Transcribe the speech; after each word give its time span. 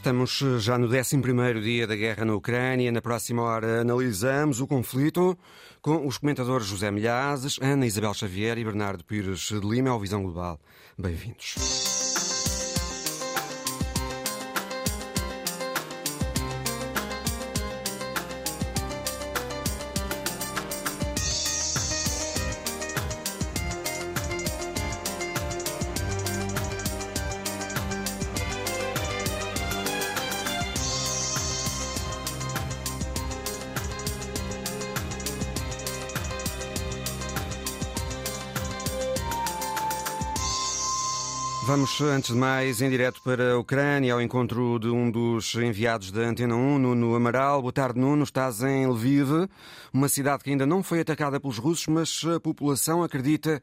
Estamos 0.00 0.40
eh, 0.40 0.58
já 0.58 0.78
no 0.78 0.86
11 0.86 1.20
dia 1.60 1.86
da 1.86 1.94
guerra 1.94 2.24
na 2.24 2.34
Ucrânia. 2.34 2.90
Na 2.90 3.02
próxima 3.02 3.42
hora 3.42 3.82
analisamos 3.82 4.58
o 4.58 4.66
conflito 4.66 5.36
com 5.82 6.06
os 6.06 6.16
comentadores 6.16 6.66
José 6.66 6.90
Milhazes, 6.90 7.58
Ana 7.60 7.84
Isabel 7.84 8.14
Xavier 8.14 8.56
e 8.56 8.64
Bernardo 8.64 9.04
Pires 9.04 9.40
de 9.40 9.60
Lima, 9.60 9.90
ao 9.90 10.00
Visão 10.00 10.22
Global. 10.22 10.58
Bem-vindos. 10.96 12.19
Vamos, 41.70 42.00
antes 42.00 42.32
de 42.32 42.36
mais, 42.36 42.82
em 42.82 42.90
direto 42.90 43.22
para 43.22 43.52
a 43.52 43.58
Ucrânia, 43.60 44.12
ao 44.12 44.20
encontro 44.20 44.76
de 44.80 44.88
um 44.88 45.08
dos 45.08 45.54
enviados 45.54 46.10
da 46.10 46.22
Antena 46.22 46.56
1, 46.56 46.80
Nuno 46.80 47.14
Amaral. 47.14 47.62
Boa 47.62 47.72
tarde, 47.72 48.00
Nuno. 48.00 48.24
Estás 48.24 48.60
em 48.60 48.88
Lviv, 48.88 49.48
uma 49.92 50.08
cidade 50.08 50.42
que 50.42 50.50
ainda 50.50 50.66
não 50.66 50.82
foi 50.82 50.98
atacada 50.98 51.38
pelos 51.38 51.58
russos, 51.58 51.86
mas 51.86 52.22
a 52.24 52.40
população 52.40 53.04
acredita 53.04 53.62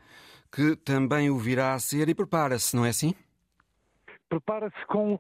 que 0.50 0.78
também 0.78 1.30
o 1.30 1.38
virá 1.38 1.74
a 1.74 1.80
ser 1.80 2.08
e 2.08 2.16
prepara-se, 2.16 2.78
não 2.78 2.86
é 2.86 2.90
assim? 2.92 3.14
Prepara-se 4.30 4.86
com 4.88 5.14
uh, 5.14 5.20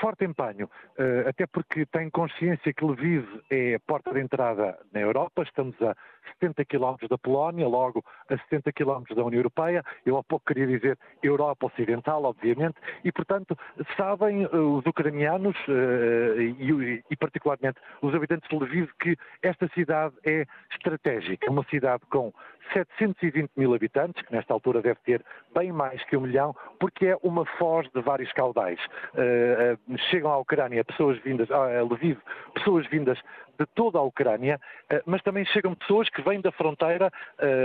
forte 0.00 0.24
empenho, 0.24 0.66
uh, 0.66 1.28
até 1.28 1.46
porque 1.46 1.86
tem 1.86 2.10
consciência 2.10 2.72
que 2.72 2.84
Lviv 2.84 3.24
é 3.50 3.74
a 3.74 3.80
porta 3.80 4.12
de 4.12 4.20
entrada 4.20 4.78
na 4.92 5.00
Europa, 5.00 5.42
estamos 5.42 5.80
a 5.82 5.96
70 6.40 6.64
quilómetros 6.64 7.08
da 7.08 7.18
Polónia, 7.18 7.66
logo 7.66 8.04
a 8.28 8.36
70 8.36 8.72
quilómetros 8.72 9.16
da 9.16 9.24
União 9.24 9.38
Europeia, 9.38 9.84
eu 10.04 10.16
há 10.16 10.22
pouco 10.22 10.46
queria 10.46 10.66
dizer 10.66 10.98
Europa 11.22 11.66
Ocidental, 11.66 12.24
obviamente, 12.24 12.76
e 13.04 13.12
portanto 13.12 13.56
sabem 13.96 14.46
uh, 14.46 14.78
os 14.78 14.86
ucranianos 14.86 15.56
e, 15.68 17.02
e, 17.10 17.16
particularmente 17.16 17.78
os 18.02 18.14
habitantes 18.14 18.48
de 18.48 18.56
Lviv 18.56 18.88
que 19.00 19.16
esta 19.42 19.68
cidade 19.68 20.14
é 20.24 20.46
estratégica, 20.72 21.46
é 21.46 21.50
uma 21.50 21.64
cidade 21.64 22.02
com 22.10 22.32
720 22.72 23.50
mil 23.56 23.74
habitantes, 23.74 24.22
que 24.22 24.32
nesta 24.32 24.52
altura 24.52 24.80
deve 24.80 24.98
ter 25.04 25.24
bem 25.54 25.72
mais 25.72 26.02
que 26.04 26.16
um 26.16 26.20
milhão, 26.20 26.54
porque 26.78 27.06
é 27.06 27.16
uma 27.22 27.44
foz 27.58 27.88
de 27.94 28.00
vários 28.00 28.32
caudais. 28.32 28.78
Uh, 29.14 29.98
chegam 30.10 30.30
à 30.30 30.38
Ucrânia 30.38 30.84
pessoas 30.84 31.18
vindas, 31.18 31.50
a 31.50 31.82
Lviv, 31.82 32.18
pessoas 32.54 32.86
vindas 32.88 33.18
de 33.58 33.66
toda 33.74 33.98
a 33.98 34.02
Ucrânia, 34.02 34.60
uh, 34.92 35.02
mas 35.06 35.22
também 35.22 35.44
chegam 35.46 35.74
pessoas 35.74 36.08
que 36.08 36.22
vêm 36.22 36.40
da 36.40 36.52
fronteira 36.52 37.10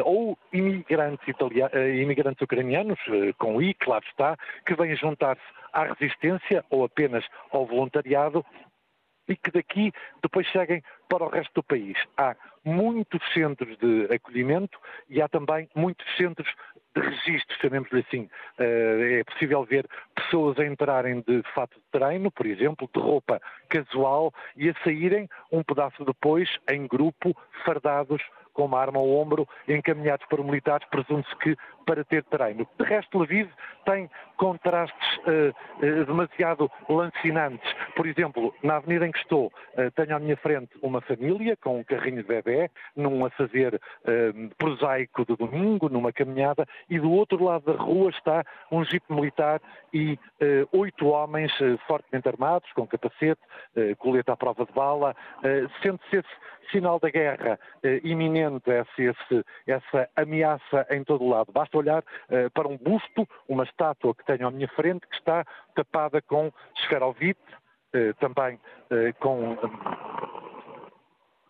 ou 0.04 0.38
imigrantes, 0.52 1.26
imigrantes 2.00 2.42
ucranianos, 2.42 3.00
com 3.38 3.62
I, 3.62 3.74
claro 3.74 4.04
está, 4.08 4.38
que 4.66 4.76
vêm 4.76 4.96
juntar-se 4.96 5.42
à 5.74 5.84
resistência 5.94 6.64
ou 6.70 6.86
apenas 6.86 7.26
ao 7.52 7.66
voluntariado 7.66 8.46
e 9.28 9.36
que 9.36 9.52
daqui 9.52 9.92
depois 10.22 10.50
seguem 10.52 10.84
para 11.10 11.24
o 11.24 11.30
resto 11.30 11.52
do 11.56 11.64
país. 11.64 11.98
Há 12.18 12.36
muitos 12.64 13.22
centros 13.34 13.78
de 13.78 14.14
acolhimento 14.14 14.78
e 15.10 15.22
há 15.22 15.28
também 15.28 15.70
muitos 15.76 16.06
centros 16.18 16.48
de 16.96 17.02
registro, 17.02 17.58
chamemos-lhe 17.62 18.04
assim. 18.08 18.30
Eh, 18.58 19.20
é 19.20 19.24
possível 19.24 19.64
ver 19.66 19.88
pessoas 20.16 20.58
a 20.60 20.66
entrarem 20.66 21.22
de 21.28 21.44
fato 21.54 21.76
de 21.76 21.84
treino, 21.92 22.32
por 22.32 22.46
exemplo, 22.46 22.90
de 22.94 23.00
roupa 23.00 23.42
casual 23.70 24.34
e 24.56 24.70
a 24.70 24.74
saírem 24.84 25.30
um 25.52 25.62
pedaço 25.64 26.04
depois 26.06 26.50
em 26.70 26.88
grupo, 26.88 27.36
fardados 27.66 28.22
com 28.56 28.66
uma 28.66 28.80
arma 28.80 29.00
ao 29.00 29.10
ombro, 29.10 29.48
encaminhados 29.68 30.26
para 30.28 30.42
militares, 30.42 30.88
presume-se 30.90 31.36
que 31.40 31.56
para 31.86 32.04
ter 32.04 32.24
treino. 32.24 32.68
De 32.78 32.86
resto, 32.86 33.20
Lviv 33.20 33.50
tem 33.86 34.10
contrastes 34.38 35.18
uh, 35.20 35.54
uh, 35.86 36.06
demasiado 36.06 36.70
lancinantes. 36.90 37.72
Por 37.96 38.08
exemplo, 38.08 38.54
na 38.64 38.78
avenida 38.78 39.08
em 39.08 39.12
que 39.12 39.20
estou, 39.20 39.48
uh, 39.48 39.92
tenho 39.96 40.16
à 40.16 40.20
minha 40.20 40.36
frente 40.38 40.72
uma 40.82 41.02
família 41.02 41.56
com 41.58 41.80
um 41.80 41.84
carrinho 41.84 42.18
de 42.18 42.28
bebê, 42.28 42.70
num 42.96 43.26
a 43.26 43.30
fazer 43.32 43.80
prosaico 44.58 45.26
de 45.26 45.36
domingo, 45.36 45.90
numa 45.90 46.12
caminhada, 46.12 46.66
e 46.90 47.00
do 47.00 47.12
outro 47.12 47.44
lado 47.44 47.66
da 47.66 47.82
rua 47.82 48.10
está 48.10 48.44
um 48.72 48.84
jipe 48.84 49.14
militar 49.14 49.62
e 49.94 50.18
oito 50.72 51.08
homens 51.08 51.52
fortemente 51.88 52.28
armados, 52.28 52.72
com 52.74 52.88
capacete, 52.88 53.42
colete 53.98 54.32
à 54.32 54.36
prova 54.36 54.66
de 54.66 54.72
bala. 54.74 55.16
Sente-se 55.82 56.18
esse 56.18 56.72
sinal 56.72 57.00
da 57.00 57.10
guerra 57.10 57.60
iminente, 58.04 58.70
esse, 58.98 59.46
essa 59.68 60.10
ameaça 60.16 60.86
em 60.90 61.04
todo 61.04 61.24
o 61.24 61.30
lado. 61.30 61.52
Basta 61.52 61.75
olhar 61.78 62.02
uh, 62.02 62.50
para 62.54 62.68
um 62.68 62.78
busto, 62.78 63.28
uma 63.48 63.64
estátua 63.64 64.16
que 64.16 64.26
tenho 64.26 64.48
à 64.48 64.52
minha 64.52 64.68
frente, 64.70 65.08
que 65.08 65.16
está 65.16 65.46
tapada 65.76 66.22
com 66.22 66.52
esferovite, 66.78 67.40
uh, 67.96 68.14
também 68.20 68.56
uh, 68.56 69.14
com 69.20 69.58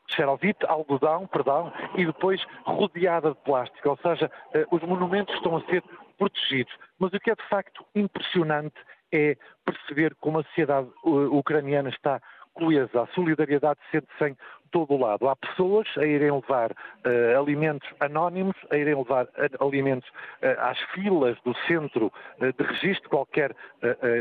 xerovite, 0.07 0.65
algodão, 0.67 1.27
perdão, 1.27 1.73
e 1.95 2.05
depois 2.05 2.41
rodeada 2.63 3.31
de 3.31 3.37
plástico, 3.37 3.89
ou 3.89 3.97
seja, 3.97 4.31
os 4.71 4.81
monumentos 4.83 5.33
estão 5.35 5.57
a 5.57 5.61
ser 5.65 5.83
protegidos. 6.17 6.73
Mas 6.99 7.11
o 7.11 7.19
que 7.19 7.31
é 7.31 7.35
de 7.35 7.43
facto 7.49 7.83
impressionante 7.95 8.75
é 9.11 9.35
perceber 9.65 10.15
como 10.21 10.39
a 10.39 10.43
sociedade 10.43 10.87
ucraniana 11.03 11.89
está 11.89 12.21
coesa, 12.55 13.03
a 13.03 13.07
solidariedade 13.07 13.79
sente-se 13.91 14.25
em 14.25 14.35
todo 14.71 14.93
o 14.93 14.97
lado. 14.97 15.29
Há 15.29 15.35
pessoas 15.35 15.87
a 15.97 16.05
irem 16.05 16.31
levar 16.31 16.71
uh, 16.71 17.39
alimentos 17.39 17.87
anónimos, 17.99 18.55
a 18.69 18.75
irem 18.75 18.95
levar 18.95 19.25
uh, 19.25 19.65
alimentos 19.65 20.09
uh, 20.09 20.59
às 20.59 20.79
filas 20.93 21.37
do 21.45 21.55
centro 21.67 22.11
de 22.39 22.63
registro, 22.63 23.09
qualquer 23.09 23.55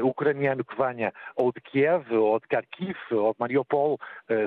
ucraniano 0.02 0.64
que 0.64 0.76
venha 0.76 1.12
ou 1.36 1.52
de 1.52 1.60
Kiev, 1.60 2.12
ou 2.12 2.38
de 2.38 2.46
Kharkiv, 2.46 2.96
ou 3.10 3.32
de 3.32 3.40
Mariupol, 3.40 3.98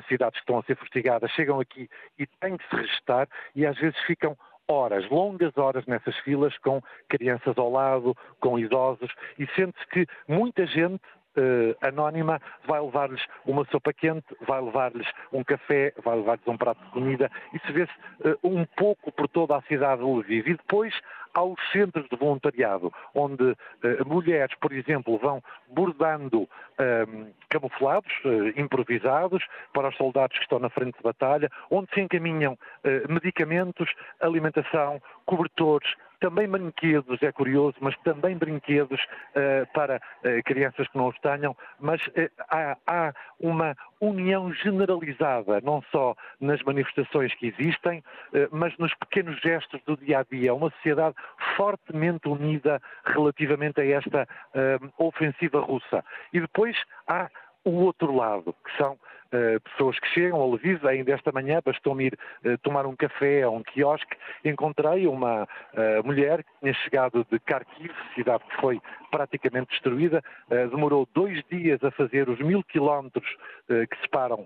cidades 0.07 0.39
que 0.39 0.43
estão 0.43 0.59
a 0.59 0.63
ser 0.63 0.75
fustigadas, 0.77 1.31
chegam 1.31 1.59
aqui 1.59 1.89
e 2.17 2.25
têm 2.25 2.57
que 2.57 2.67
se 2.69 2.75
registrar 2.75 3.27
e 3.55 3.65
às 3.65 3.77
vezes 3.77 3.97
ficam 4.05 4.37
horas, 4.67 5.09
longas 5.09 5.57
horas 5.57 5.85
nessas 5.85 6.15
filas, 6.17 6.57
com 6.59 6.81
crianças 7.07 7.57
ao 7.57 7.71
lado, 7.71 8.15
com 8.39 8.59
idosos, 8.59 9.09
e 9.39 9.47
sente-se 9.55 9.87
que 9.87 10.05
muita 10.27 10.65
gente 10.65 10.95
uh, 10.95 10.99
anónima 11.81 12.41
vai 12.65 12.81
levar-lhes 12.81 13.23
uma 13.45 13.65
sopa 13.65 13.93
quente, 13.93 14.25
vai 14.41 14.61
levar-lhes 14.61 15.07
um 15.31 15.43
café, 15.43 15.93
vai 16.03 16.15
levar-lhes 16.15 16.47
um 16.47 16.57
prato 16.57 16.83
de 16.83 16.91
comida. 16.91 17.31
Isso 17.53 17.71
vê-se 17.73 17.91
uh, 18.27 18.37
um 18.43 18.65
pouco 18.65 19.11
por 19.11 19.27
toda 19.27 19.55
a 19.55 19.61
cidade 19.63 20.01
de 20.01 20.07
Lviv. 20.07 20.47
E 20.47 20.57
depois 20.57 20.93
há 21.33 21.43
os 21.43 21.59
centros 21.71 22.07
de 22.09 22.15
voluntariado, 22.15 22.91
onde 23.13 23.43
uh, 23.43 23.57
mulheres, 24.05 24.55
por 24.59 24.71
exemplo, 24.71 25.17
vão 25.17 25.41
bordando 25.69 26.47
camuflados, 27.49 28.13
improvisados, 28.55 29.43
para 29.73 29.89
os 29.89 29.97
soldados 29.97 30.37
que 30.37 30.43
estão 30.43 30.59
na 30.59 30.69
frente 30.69 30.95
de 30.95 31.03
batalha, 31.03 31.49
onde 31.71 31.91
se 31.91 32.01
encaminham 32.01 32.55
medicamentos, 33.09 33.91
alimentação, 34.21 35.01
cobertores, 35.25 35.91
também 36.19 36.47
brinquedos, 36.47 37.21
é 37.21 37.31
curioso, 37.31 37.75
mas 37.79 37.95
também 37.99 38.37
brinquedos 38.37 38.99
uh, 39.01 39.67
para 39.73 39.97
uh, 39.97 40.43
crianças 40.45 40.87
que 40.87 40.97
não 40.97 41.07
os 41.07 41.19
tenham, 41.19 41.55
mas 41.79 42.05
uh, 42.07 42.29
há, 42.49 42.77
há, 42.87 43.13
uma 43.39 43.75
união 43.99 44.51
generalizada, 44.53 45.61
não 45.61 45.81
só 45.91 46.15
nas 46.39 46.61
manifestações 46.63 47.33
que 47.35 47.47
existem, 47.47 48.03
mas 48.51 48.75
nos 48.77 48.93
pequenos 48.95 49.39
gestos 49.41 49.79
do 49.85 49.95
dia 49.97 50.19
a 50.19 50.23
dia. 50.23 50.53
Uma 50.53 50.71
sociedade 50.71 51.15
fortemente 51.55 52.27
unida 52.27 52.81
relativamente 53.05 53.79
a 53.81 53.85
esta 53.85 54.27
ofensiva 54.97 55.59
russa. 55.61 56.03
E 56.33 56.39
depois 56.39 56.75
há 57.07 57.29
o 57.63 57.71
outro 57.71 58.15
lado, 58.15 58.55
que 58.63 58.77
são 58.77 58.97
pessoas 59.63 59.99
que 59.99 60.07
chegam 60.09 60.39
ao 60.39 60.51
Lviv, 60.51 60.85
ainda 60.87 61.11
esta 61.11 61.31
manhã 61.31 61.61
bastou-me 61.63 62.05
ir 62.05 62.19
uh, 62.45 62.57
tomar 62.59 62.85
um 62.85 62.95
café 62.95 63.43
a 63.43 63.49
um 63.49 63.63
quiosque, 63.63 64.15
encontrei 64.43 65.07
uma 65.07 65.43
uh, 65.43 66.05
mulher 66.05 66.43
que 66.43 66.49
tinha 66.61 66.73
chegado 66.73 67.25
de 67.29 67.39
Kharkiv, 67.39 67.91
cidade 68.15 68.43
que 68.49 68.61
foi 68.61 68.81
praticamente 69.11 69.69
destruída, 69.71 70.21
demorou 70.69 71.07
dois 71.13 71.41
dias 71.49 71.81
a 71.83 71.89
fazer 71.91 72.27
os 72.29 72.39
mil 72.39 72.61
quilómetros 72.63 73.25
que 73.67 74.01
separam 74.01 74.45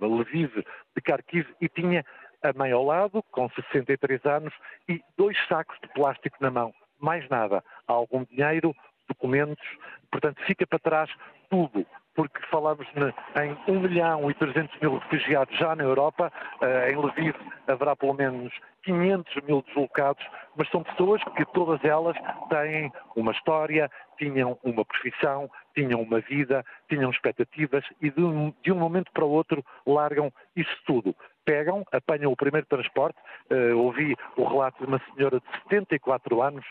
Lviv 0.00 0.54
de 0.94 1.02
Kharkiv 1.02 1.46
e 1.60 1.68
tinha 1.68 2.04
a 2.42 2.52
mãe 2.52 2.72
ao 2.72 2.84
lado, 2.84 3.22
com 3.30 3.48
63 3.50 4.24
anos, 4.26 4.54
e 4.88 5.00
dois 5.16 5.36
sacos 5.48 5.76
de 5.82 5.88
plástico 5.88 6.36
na 6.40 6.50
mão. 6.50 6.72
Mais 7.00 7.28
nada. 7.28 7.64
Algum 7.86 8.24
dinheiro, 8.24 8.74
documentos, 9.08 9.66
portanto 10.10 10.40
fica 10.44 10.66
para 10.66 10.78
trás 10.78 11.10
tudo 11.50 11.84
porque 12.14 12.40
falamos 12.50 12.86
em 12.96 13.72
1 13.72 13.80
milhão 13.80 14.30
e 14.30 14.34
300 14.34 14.78
mil 14.80 14.98
refugiados 14.98 15.56
já 15.56 15.74
na 15.76 15.84
Europa, 15.84 16.32
eh, 16.60 16.92
em 16.92 16.96
Lviv 16.96 17.34
haverá 17.66 17.94
pelo 17.94 18.14
menos 18.14 18.52
500 18.82 19.42
mil 19.44 19.62
deslocados, 19.62 20.24
mas 20.56 20.68
são 20.70 20.82
pessoas 20.82 21.22
que 21.36 21.44
todas 21.46 21.82
elas 21.84 22.16
têm 22.48 22.90
uma 23.14 23.32
história, 23.32 23.90
tinham 24.18 24.58
uma 24.62 24.84
profissão, 24.84 25.50
tinham 25.74 26.00
uma 26.00 26.20
vida, 26.20 26.64
tinham 26.88 27.10
expectativas 27.10 27.84
e 28.00 28.10
de 28.10 28.22
um, 28.22 28.52
de 28.62 28.72
um 28.72 28.76
momento 28.76 29.10
para 29.12 29.24
o 29.24 29.30
outro 29.30 29.64
largam 29.86 30.32
isso 30.56 30.76
tudo 30.86 31.14
pegam, 31.44 31.84
apanham 31.90 32.30
o 32.30 32.36
primeiro 32.36 32.66
transporte. 32.68 33.18
Uh, 33.50 33.76
ouvi 33.76 34.14
o 34.36 34.44
relato 34.44 34.78
de 34.78 34.86
uma 34.86 35.00
senhora 35.14 35.40
de 35.40 35.62
74 35.64 36.40
anos 36.42 36.64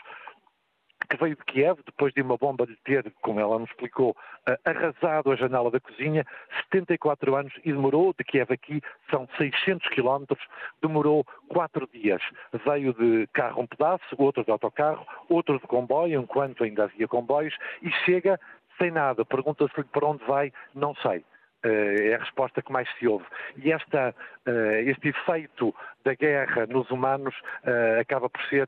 que 1.10 1.16
veio 1.16 1.36
de 1.36 1.44
Kiev, 1.44 1.80
depois 1.84 2.14
de 2.14 2.22
uma 2.22 2.36
bomba 2.36 2.64
lhe 2.64 2.76
ter, 2.84 3.12
como 3.20 3.40
ela 3.40 3.58
nos 3.58 3.68
explicou, 3.68 4.10
uh, 4.10 4.56
arrasado 4.64 5.32
a 5.32 5.36
janela 5.36 5.70
da 5.70 5.80
cozinha, 5.80 6.24
74 6.72 7.34
anos 7.34 7.52
e 7.64 7.72
demorou, 7.72 8.14
de 8.16 8.24
Kiev 8.24 8.52
aqui, 8.52 8.80
são 9.10 9.28
600 9.36 9.88
quilómetros, 9.88 10.40
demorou 10.80 11.26
quatro 11.48 11.88
dias. 11.92 12.22
Veio 12.64 12.94
de 12.94 13.26
carro 13.32 13.62
um 13.62 13.66
pedaço, 13.66 14.04
outro 14.16 14.44
de 14.44 14.50
autocarro, 14.52 15.04
outro 15.28 15.58
de 15.58 15.66
comboio, 15.66 16.20
enquanto 16.20 16.62
ainda 16.62 16.84
havia 16.84 17.08
comboios, 17.08 17.56
e 17.82 17.90
chega 18.04 18.38
sem 18.78 18.92
nada. 18.92 19.24
Pergunta-se-lhe 19.24 19.84
para 19.88 20.06
onde 20.06 20.24
vai, 20.24 20.52
não 20.74 20.94
sei. 20.96 21.24
Eh, 21.62 22.12
é 22.12 22.14
a 22.14 22.18
resposta 22.18 22.62
que 22.62 22.72
mais 22.72 22.88
se 22.98 23.06
ouve. 23.06 23.26
E 23.56 23.70
esta, 23.70 24.14
eh, 24.46 24.84
este 24.86 25.08
efeito 25.08 25.74
da 26.02 26.14
guerra 26.14 26.66
nos 26.66 26.90
humanos 26.90 27.34
eh, 27.64 27.98
acaba 28.00 28.30
por 28.30 28.42
ser, 28.46 28.66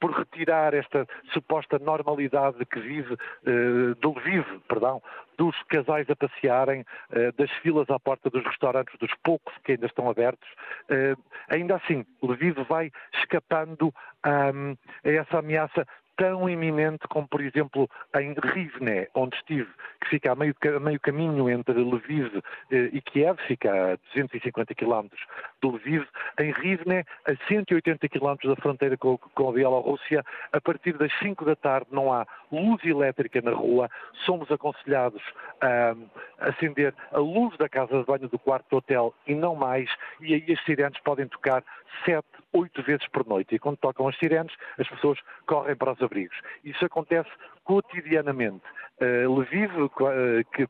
por 0.00 0.12
retirar 0.12 0.72
esta 0.74 1.06
suposta 1.32 1.78
normalidade 1.78 2.64
que 2.66 2.80
vive, 2.80 3.16
do 4.00 4.10
Lviv, 4.12 4.44
perdão, 4.68 5.02
dos 5.38 5.56
casais 5.64 6.08
a 6.10 6.16
passearem, 6.16 6.84
das 7.36 7.50
filas 7.62 7.88
à 7.90 7.98
porta 7.98 8.30
dos 8.30 8.44
restaurantes, 8.44 8.98
dos 8.98 9.10
poucos 9.22 9.54
que 9.64 9.72
ainda 9.72 9.86
estão 9.86 10.08
abertos. 10.08 10.48
Ainda 11.48 11.76
assim, 11.76 12.04
Lviv 12.22 12.56
vai 12.68 12.90
escapando 13.14 13.92
a 14.22 14.52
essa 15.02 15.38
ameaça 15.38 15.86
tão 16.16 16.48
iminente 16.48 17.06
como, 17.08 17.26
por 17.26 17.40
exemplo, 17.40 17.88
em 18.16 18.34
Rivne, 18.34 19.08
onde 19.14 19.36
estive, 19.36 19.70
que 20.00 20.08
fica 20.08 20.32
a 20.32 20.34
meio, 20.34 20.54
a 20.76 20.80
meio 20.80 21.00
caminho 21.00 21.50
entre 21.50 21.74
Lviv 21.74 22.42
eh, 22.70 22.90
e 22.92 23.00
Kiev, 23.00 23.38
fica 23.46 23.92
a 23.92 23.96
250 23.96 24.74
quilómetros 24.74 25.20
de 25.62 25.68
Lviv, 25.68 26.06
em 26.38 26.52
Rivne, 26.52 27.04
a 27.26 27.34
180 27.48 28.08
quilómetros 28.08 28.54
da 28.54 28.60
fronteira 28.60 28.96
com, 28.96 29.18
com 29.18 29.48
a 29.48 29.52
Bielorrússia, 29.52 30.24
a 30.52 30.60
partir 30.60 30.96
das 30.96 31.12
5 31.18 31.44
da 31.44 31.56
tarde 31.56 31.86
não 31.90 32.12
há 32.12 32.26
luz 32.50 32.84
elétrica 32.84 33.40
na 33.42 33.52
rua, 33.52 33.90
somos 34.24 34.50
aconselhados 34.50 35.22
a 35.60 35.94
acender 36.48 36.94
a 37.12 37.18
luz 37.18 37.56
da 37.56 37.68
casa 37.68 37.98
de 37.98 38.04
banho 38.04 38.28
do 38.28 38.38
quarto 38.38 38.66
do 38.70 38.76
hotel 38.76 39.14
e 39.26 39.34
não 39.34 39.54
mais, 39.54 39.90
e 40.20 40.34
aí 40.34 40.52
as 40.52 40.62
sirenes 40.64 40.98
podem 41.00 41.26
tocar 41.26 41.64
sete, 42.04 42.26
oito 42.52 42.82
vezes 42.82 43.06
por 43.08 43.26
noite. 43.26 43.54
E 43.54 43.58
quando 43.58 43.76
tocam 43.78 44.08
as 44.08 44.16
sirenes, 44.18 44.54
as 44.78 44.88
pessoas 44.88 45.18
correm 45.46 45.76
para 45.76 45.92
os 45.92 46.02
abrigos. 46.02 46.36
Isso 46.64 46.84
acontece 46.84 47.30
cotidianamente. 47.64 48.62
Uh, 49.00 49.40
Lviv, 49.40 49.70
uh, 49.76 49.90
que, 50.52 50.66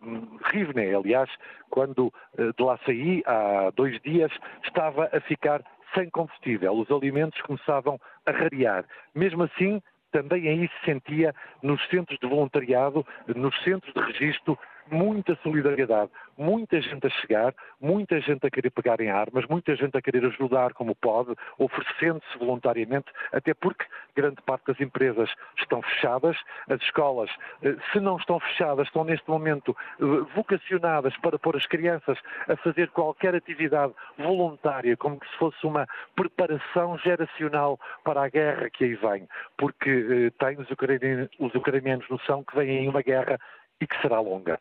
Rivne, 0.52 0.94
aliás, 0.94 1.30
quando 1.70 2.06
uh, 2.06 2.52
de 2.56 2.62
lá 2.62 2.78
saí, 2.86 3.22
há 3.26 3.70
dois 3.74 4.00
dias, 4.00 4.32
estava 4.64 5.10
a 5.12 5.20
ficar 5.20 5.62
sem 5.94 6.08
combustível. 6.10 6.72
Os 6.72 6.90
alimentos 6.90 7.40
começavam 7.42 8.00
a 8.26 8.30
rarear. 8.30 8.84
Mesmo 9.14 9.44
assim, 9.44 9.82
também 10.10 10.48
aí 10.48 10.68
se 10.68 10.84
sentia 10.84 11.34
nos 11.62 11.84
centros 11.88 12.18
de 12.18 12.28
voluntariado, 12.28 13.06
nos 13.34 13.54
centros 13.62 13.92
de 13.92 14.00
registro, 14.00 14.58
muita 14.90 15.36
solidariedade, 15.42 16.10
muita 16.36 16.80
gente 16.80 17.06
a 17.06 17.10
chegar, 17.10 17.54
muita 17.80 18.20
gente 18.20 18.46
a 18.46 18.50
querer 18.50 18.70
pegar 18.70 19.00
em 19.00 19.10
armas, 19.10 19.46
muita 19.46 19.74
gente 19.76 19.96
a 19.96 20.02
querer 20.02 20.24
ajudar 20.26 20.72
como 20.74 20.94
pode, 20.94 21.34
oferecendo-se 21.58 22.38
voluntariamente, 22.38 23.06
até 23.32 23.54
porque 23.54 23.84
grande 24.14 24.40
parte 24.42 24.66
das 24.66 24.80
empresas 24.80 25.30
estão 25.58 25.82
fechadas, 25.82 26.36
as 26.68 26.80
escolas, 26.82 27.30
eh, 27.62 27.76
se 27.92 28.00
não 28.00 28.16
estão 28.16 28.38
fechadas, 28.40 28.86
estão 28.86 29.04
neste 29.04 29.28
momento 29.28 29.76
eh, 30.00 30.04
vocacionadas 30.34 31.16
para 31.18 31.38
pôr 31.38 31.56
as 31.56 31.66
crianças 31.66 32.18
a 32.48 32.56
fazer 32.56 32.90
qualquer 32.90 33.34
atividade 33.34 33.92
voluntária, 34.18 34.96
como 34.96 35.18
se 35.24 35.38
fosse 35.38 35.66
uma 35.66 35.86
preparação 36.14 36.98
geracional 36.98 37.78
para 38.04 38.22
a 38.22 38.28
guerra 38.28 38.70
que 38.70 38.84
aí 38.84 38.94
vem, 38.94 39.28
porque 39.56 39.90
eh, 39.90 40.44
têm 40.44 40.60
os 40.60 40.70
ucranianos, 40.70 41.30
os 41.38 41.54
ucranianos 41.54 42.08
noção 42.08 42.44
que 42.44 42.56
vem 42.56 42.78
aí 42.78 42.88
uma 42.88 43.02
guerra 43.02 43.38
e 43.80 43.86
que 43.86 44.00
será 44.00 44.20
longa. 44.20 44.58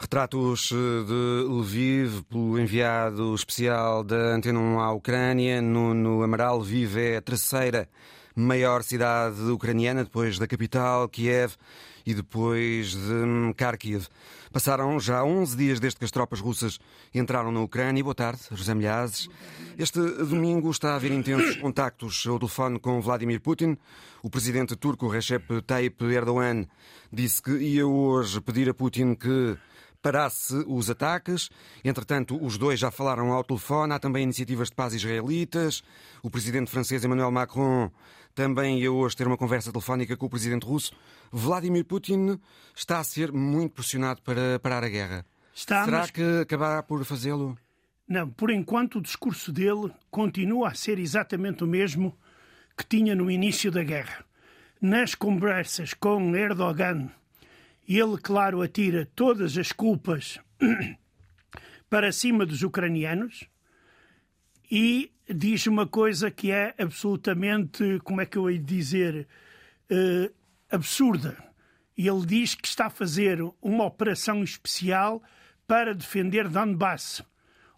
Retratos 0.00 0.70
eh, 0.70 0.76
de 1.04 1.48
Lviv 1.48 2.22
pelo 2.30 2.56
enviado 2.56 3.34
especial 3.34 4.04
da 4.04 4.36
Antena 4.36 4.60
1 4.60 4.80
à 4.80 4.92
Ucrânia. 4.92 5.60
Nuno 5.60 6.22
Amaral, 6.22 6.60
Lviv 6.60 6.96
é 6.96 7.16
a 7.16 7.20
terceira 7.20 7.88
maior 8.34 8.84
cidade 8.84 9.40
ucraniana, 9.50 10.04
depois 10.04 10.38
da 10.38 10.46
capital, 10.46 11.08
Kiev, 11.08 11.56
e 12.06 12.14
depois 12.14 12.92
de 12.92 13.54
Kharkiv. 13.56 14.06
Passaram 14.52 15.00
já 15.00 15.24
11 15.24 15.56
dias 15.56 15.80
desde 15.80 15.98
que 15.98 16.04
as 16.04 16.12
tropas 16.12 16.38
russas 16.38 16.78
entraram 17.12 17.50
na 17.50 17.60
Ucrânia. 17.60 18.02
Boa 18.02 18.14
tarde, 18.14 18.40
José 18.52 18.74
Milhazes. 18.74 19.28
Este 19.76 20.00
domingo 20.00 20.70
está 20.70 20.92
a 20.92 20.94
haver 20.94 21.10
intensos 21.10 21.56
contactos 21.56 22.24
ao 22.24 22.38
telefone 22.38 22.78
com 22.78 23.00
Vladimir 23.00 23.40
Putin. 23.40 23.76
O 24.22 24.30
presidente 24.30 24.76
turco 24.76 25.08
Recep 25.08 25.60
Tayyip 25.62 26.00
Erdogan 26.04 26.66
disse 27.12 27.42
que 27.42 27.58
ia 27.58 27.84
hoje 27.86 28.40
pedir 28.40 28.70
a 28.70 28.74
Putin 28.74 29.16
que 29.16 29.58
parasse 30.02 30.54
os 30.66 30.90
ataques. 30.90 31.50
Entretanto, 31.84 32.42
os 32.42 32.56
dois 32.56 32.78
já 32.78 32.90
falaram 32.90 33.32
ao 33.32 33.44
telefone. 33.44 33.92
Há 33.92 33.98
também 33.98 34.22
iniciativas 34.22 34.68
de 34.68 34.74
paz 34.74 34.94
israelitas. 34.94 35.82
O 36.22 36.30
presidente 36.30 36.70
francês 36.70 37.04
Emmanuel 37.04 37.30
Macron 37.30 37.90
também 38.34 38.78
ia 38.80 38.92
hoje 38.92 39.16
ter 39.16 39.26
uma 39.26 39.36
conversa 39.36 39.72
telefónica 39.72 40.16
com 40.16 40.26
o 40.26 40.30
presidente 40.30 40.64
russo. 40.64 40.92
Vladimir 41.32 41.84
Putin 41.84 42.38
está 42.74 43.00
a 43.00 43.04
ser 43.04 43.32
muito 43.32 43.74
pressionado 43.74 44.22
para 44.22 44.58
parar 44.60 44.84
a 44.84 44.88
guerra. 44.88 45.26
Está, 45.54 45.84
Será 45.84 45.98
mas... 45.98 46.10
que 46.10 46.40
acabará 46.42 46.82
por 46.82 47.04
fazê-lo? 47.04 47.58
Não, 48.06 48.30
por 48.30 48.50
enquanto 48.50 48.98
o 48.98 49.02
discurso 49.02 49.52
dele 49.52 49.92
continua 50.10 50.68
a 50.68 50.74
ser 50.74 50.98
exatamente 50.98 51.64
o 51.64 51.66
mesmo 51.66 52.16
que 52.76 52.86
tinha 52.86 53.14
no 53.14 53.30
início 53.30 53.70
da 53.70 53.82
guerra. 53.82 54.24
Nas 54.80 55.14
conversas 55.14 55.92
com 55.92 56.34
Erdogan 56.36 57.10
ele, 57.96 58.18
claro, 58.18 58.60
atira 58.60 59.08
todas 59.14 59.56
as 59.56 59.72
culpas 59.72 60.38
para 61.88 62.12
cima 62.12 62.44
dos 62.44 62.62
ucranianos 62.62 63.48
e 64.70 65.10
diz 65.26 65.66
uma 65.66 65.86
coisa 65.86 66.30
que 66.30 66.50
é 66.50 66.74
absolutamente, 66.78 67.98
como 68.04 68.20
é 68.20 68.26
que 68.26 68.36
eu 68.36 68.50
hei 68.50 68.58
de 68.58 68.64
dizer, 68.64 69.26
uh, 69.90 70.34
absurda. 70.70 71.36
Ele 71.96 72.26
diz 72.26 72.54
que 72.54 72.68
está 72.68 72.86
a 72.86 72.90
fazer 72.90 73.40
uma 73.60 73.84
operação 73.84 74.42
especial 74.42 75.22
para 75.66 75.94
defender 75.94 76.48
Donbass. 76.48 77.22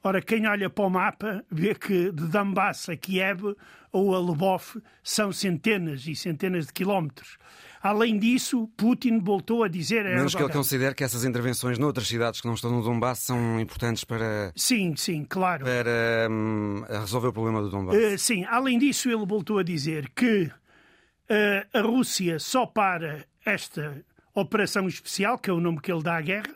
Ora, 0.03 0.21
quem 0.21 0.47
olha 0.47 0.71
para 0.71 0.85
o 0.85 0.91
mapa 0.91 1.45
vê 1.51 1.75
que 1.75 2.11
de 2.11 2.27
Donbass 2.27 2.89
a 2.89 2.97
Kiev 2.97 3.55
ou 3.93 4.15
a 4.15 4.19
Lvov 4.19 4.81
são 5.03 5.33
centenas 5.33 6.07
e 6.07 6.15
centenas 6.15 6.67
de 6.67 6.73
quilómetros. 6.73 7.39
Além 7.83 8.19
disso, 8.19 8.69
Putin 8.77 9.21
voltou 9.21 9.65
a 9.65 9.69
dizer... 9.69 10.07
A 10.07 10.11
Menos 10.11 10.35
que 10.35 10.43
ele 10.43 10.53
considere 10.53 10.95
que 10.95 11.03
essas 11.03 11.25
intervenções 11.25 11.79
noutras 11.79 12.07
cidades 12.07 12.41
que 12.41 12.47
não 12.47 12.55
estão 12.55 12.71
no 12.71 12.83
Donbass 12.83 13.21
são 13.21 13.59
importantes 13.59 14.05
para... 14.05 14.53
Sim, 14.55 14.95
sim, 14.97 15.25
claro. 15.25 15.65
Para 15.65 16.29
hum, 16.31 16.85
resolver 16.89 17.29
o 17.29 17.33
problema 17.33 17.63
do 17.63 17.71
Donbass. 17.71 17.97
Uh, 17.97 18.19
sim, 18.19 18.45
além 18.45 18.79
disso, 18.79 19.09
ele 19.09 19.25
voltou 19.25 19.59
a 19.59 19.63
dizer 19.63 20.11
que 20.11 20.43
uh, 20.45 21.79
a 21.79 21.81
Rússia 21.81 22.39
só 22.39 22.67
para 22.67 23.25
esta 23.47 24.05
operação 24.35 24.87
especial, 24.87 25.39
que 25.39 25.49
é 25.49 25.53
o 25.53 25.61
nome 25.61 25.81
que 25.81 25.91
ele 25.91 26.03
dá 26.03 26.17
à 26.17 26.21
guerra, 26.21 26.55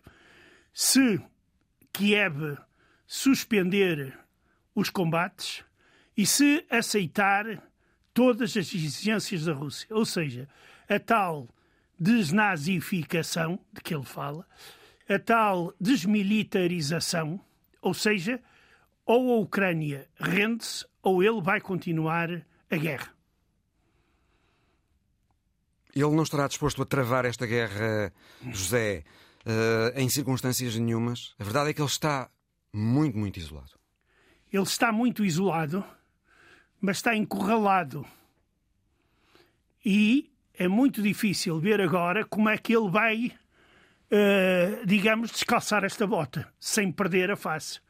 se 0.74 1.20
Kiev 1.92 2.58
suspender 3.06 4.12
os 4.74 4.90
combates 4.90 5.64
e 6.16 6.26
se 6.26 6.64
aceitar 6.68 7.62
todas 8.12 8.56
as 8.56 8.74
exigências 8.74 9.44
da 9.44 9.52
Rússia. 9.52 9.86
Ou 9.90 10.04
seja, 10.04 10.48
a 10.94 11.00
tal 11.00 11.48
desnazificação 11.98 13.58
de 13.72 13.80
que 13.80 13.94
ele 13.94 14.04
fala, 14.04 14.46
a 15.08 15.18
tal 15.18 15.74
desmilitarização, 15.80 17.40
ou 17.80 17.94
seja, 17.94 18.40
ou 19.04 19.32
a 19.32 19.36
Ucrânia 19.36 20.08
rende-se 20.18 20.86
ou 21.02 21.22
ele 21.22 21.40
vai 21.40 21.60
continuar 21.60 22.30
a 22.70 22.76
guerra. 22.76 23.12
Ele 25.94 26.10
não 26.10 26.22
estará 26.22 26.48
disposto 26.48 26.82
a 26.82 26.86
travar 26.86 27.24
esta 27.24 27.46
guerra, 27.46 28.12
José, 28.50 29.04
uh, 29.46 29.98
em 29.98 30.08
circunstâncias 30.08 30.74
nenhumas. 30.76 31.34
A 31.38 31.44
verdade 31.44 31.70
é 31.70 31.74
que 31.74 31.80
ele 31.80 31.88
está 31.88 32.28
muito, 32.72 33.16
muito 33.16 33.38
isolado. 33.38 33.78
Ele 34.52 34.62
está 34.62 34.90
muito 34.90 35.24
isolado, 35.24 35.84
mas 36.80 36.96
está 36.96 37.14
encurralado. 37.14 38.04
E 39.84 40.33
é 40.56 40.68
muito 40.68 41.02
difícil 41.02 41.58
ver 41.58 41.80
agora 41.80 42.24
como 42.24 42.48
é 42.48 42.56
que 42.56 42.74
ele 42.74 42.88
vai, 42.88 43.32
uh, 44.10 44.86
digamos, 44.86 45.30
descalçar 45.30 45.84
esta 45.84 46.06
bota 46.06 46.48
sem 46.60 46.90
perder 46.92 47.30
a 47.30 47.36
face. 47.36 47.80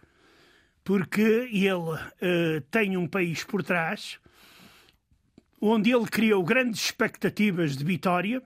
Porque 0.83 1.49
ele 1.51 1.75
uh, 1.75 2.61
tem 2.71 2.97
um 2.97 3.07
país 3.07 3.45
por 3.45 3.63
trás 3.63 4.19
onde 5.67 5.91
ele 5.91 6.07
criou 6.07 6.45
grandes 6.45 6.85
expectativas 6.85 7.75
de 7.75 7.83
vitória, 7.85 8.43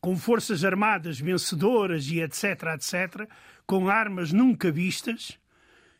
com 0.00 0.16
forças 0.16 0.64
armadas 0.64 1.20
vencedoras 1.20 2.08
e 2.08 2.20
etc, 2.20 2.74
etc, 2.74 3.30
com 3.64 3.88
armas 3.88 4.32
nunca 4.32 4.70
vistas, 4.70 5.38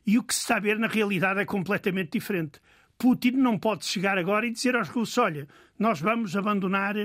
e 0.04 0.18
o 0.18 0.24
que 0.24 0.34
se 0.34 0.40
está 0.40 0.56
a 0.56 0.60
ver 0.60 0.76
na 0.76 0.88
realidade 0.88 1.38
é 1.38 1.44
completamente 1.44 2.12
diferente. 2.12 2.60
Putin 2.98 3.32
não 3.32 3.58
pode 3.58 3.84
chegar 3.84 4.18
agora 4.18 4.46
e 4.46 4.50
dizer 4.50 4.74
aos 4.74 4.88
russos: 4.88 5.18
olha, 5.18 5.48
nós 5.78 6.00
vamos 6.00 6.36
abandonar 6.36 6.96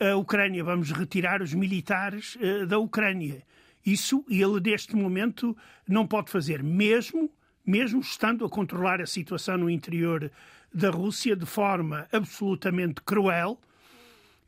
a 0.00 0.16
Ucrânia, 0.16 0.64
vamos 0.64 0.90
retirar 0.90 1.42
os 1.42 1.52
militares 1.52 2.36
uh, 2.36 2.66
da 2.66 2.78
Ucrânia. 2.78 3.42
Isso 3.84 4.24
ele, 4.28 4.60
neste 4.60 4.94
momento, 4.94 5.56
não 5.86 6.06
pode 6.06 6.30
fazer, 6.30 6.62
mesmo, 6.62 7.30
mesmo 7.64 8.00
estando 8.00 8.44
a 8.44 8.48
controlar 8.48 9.00
a 9.00 9.06
situação 9.06 9.56
no 9.56 9.70
interior 9.70 10.30
da 10.72 10.90
Rússia 10.90 11.34
de 11.34 11.46
forma 11.46 12.06
absolutamente 12.12 13.00
cruel, 13.02 13.58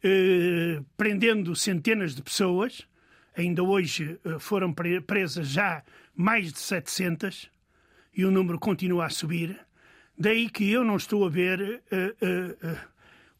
eh, 0.02 0.80
prendendo 0.96 1.56
centenas 1.56 2.14
de 2.14 2.22
pessoas. 2.22 2.86
Ainda 3.36 3.62
hoje 3.62 4.18
eh, 4.24 4.38
foram 4.38 4.74
presas 5.06 5.48
já 5.48 5.82
mais 6.14 6.52
de 6.52 6.58
700 6.58 7.50
e 8.14 8.24
o 8.24 8.30
número 8.30 8.58
continua 8.58 9.06
a 9.06 9.10
subir. 9.10 9.58
Daí 10.16 10.48
que 10.48 10.70
eu 10.70 10.84
não 10.84 10.96
estou 10.96 11.24
a 11.24 11.28
ver 11.28 11.82
eh, 11.90 12.14
eh, 12.20 12.56
eh, 12.62 12.78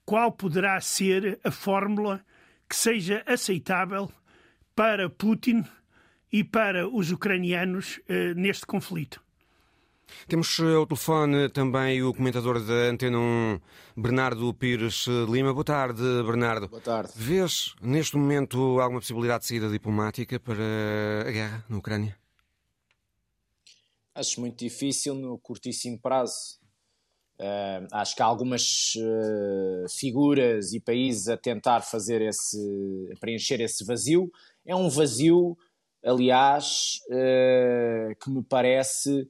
qual 0.04 0.32
poderá 0.32 0.80
ser 0.80 1.38
a 1.44 1.50
fórmula 1.50 2.24
que 2.68 2.74
seja 2.74 3.22
aceitável 3.26 4.10
para 4.74 5.08
Putin 5.10 5.64
e 6.32 6.42
para 6.42 6.88
os 6.88 7.10
ucranianos 7.10 8.00
neste 8.34 8.64
conflito. 8.64 9.22
Temos 10.26 10.58
ao 10.60 10.86
telefone 10.86 11.50
também 11.50 12.02
o 12.02 12.14
comentador 12.14 12.58
da 12.64 12.90
Antena 12.90 13.18
1, 13.18 13.60
Bernardo 13.94 14.54
Pires 14.54 15.06
Lima. 15.28 15.52
Boa 15.52 15.64
tarde, 15.64 16.02
Bernardo. 16.24 16.68
Boa 16.68 16.80
tarde. 16.80 17.12
Vês 17.14 17.74
neste 17.82 18.16
momento 18.16 18.80
alguma 18.80 19.00
possibilidade 19.00 19.42
de 19.42 19.48
saída 19.48 19.68
diplomática 19.68 20.40
para 20.40 21.28
a 21.28 21.30
guerra 21.30 21.64
na 21.68 21.76
Ucrânia? 21.76 22.16
Acho 24.14 24.40
muito 24.40 24.58
difícil 24.58 25.14
no 25.14 25.38
curtíssimo 25.38 25.98
prazo. 25.98 26.61
Uh, 27.42 27.88
acho 27.90 28.14
que 28.14 28.22
há 28.22 28.24
algumas 28.24 28.94
uh, 28.94 29.88
figuras 29.88 30.72
e 30.72 30.78
países 30.78 31.28
a 31.28 31.36
tentar 31.36 31.80
fazer 31.80 32.22
esse, 32.22 32.56
a 33.12 33.18
preencher 33.18 33.60
esse 33.60 33.84
vazio. 33.84 34.30
É 34.64 34.76
um 34.76 34.88
vazio, 34.88 35.58
aliás, 36.04 37.00
uh, 37.08 38.14
que 38.22 38.30
me 38.30 38.44
parece 38.44 39.28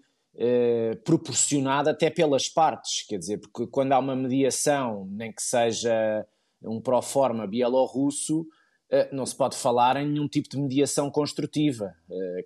proporcionado 1.04 1.90
até 1.90 2.08
pelas 2.08 2.48
partes. 2.48 3.06
Quer 3.06 3.18
dizer, 3.18 3.38
porque 3.38 3.66
quando 3.66 3.92
há 3.92 3.98
uma 3.98 4.16
mediação, 4.16 5.06
nem 5.10 5.30
que 5.30 5.42
seja 5.42 6.26
um 6.62 6.80
pró-forma 6.80 7.46
bielorrusso, 7.46 8.46
não 9.12 9.26
se 9.26 9.36
pode 9.36 9.58
falar 9.58 9.98
em 9.98 10.08
nenhum 10.08 10.26
tipo 10.26 10.48
de 10.48 10.58
mediação 10.58 11.10
construtiva 11.10 11.94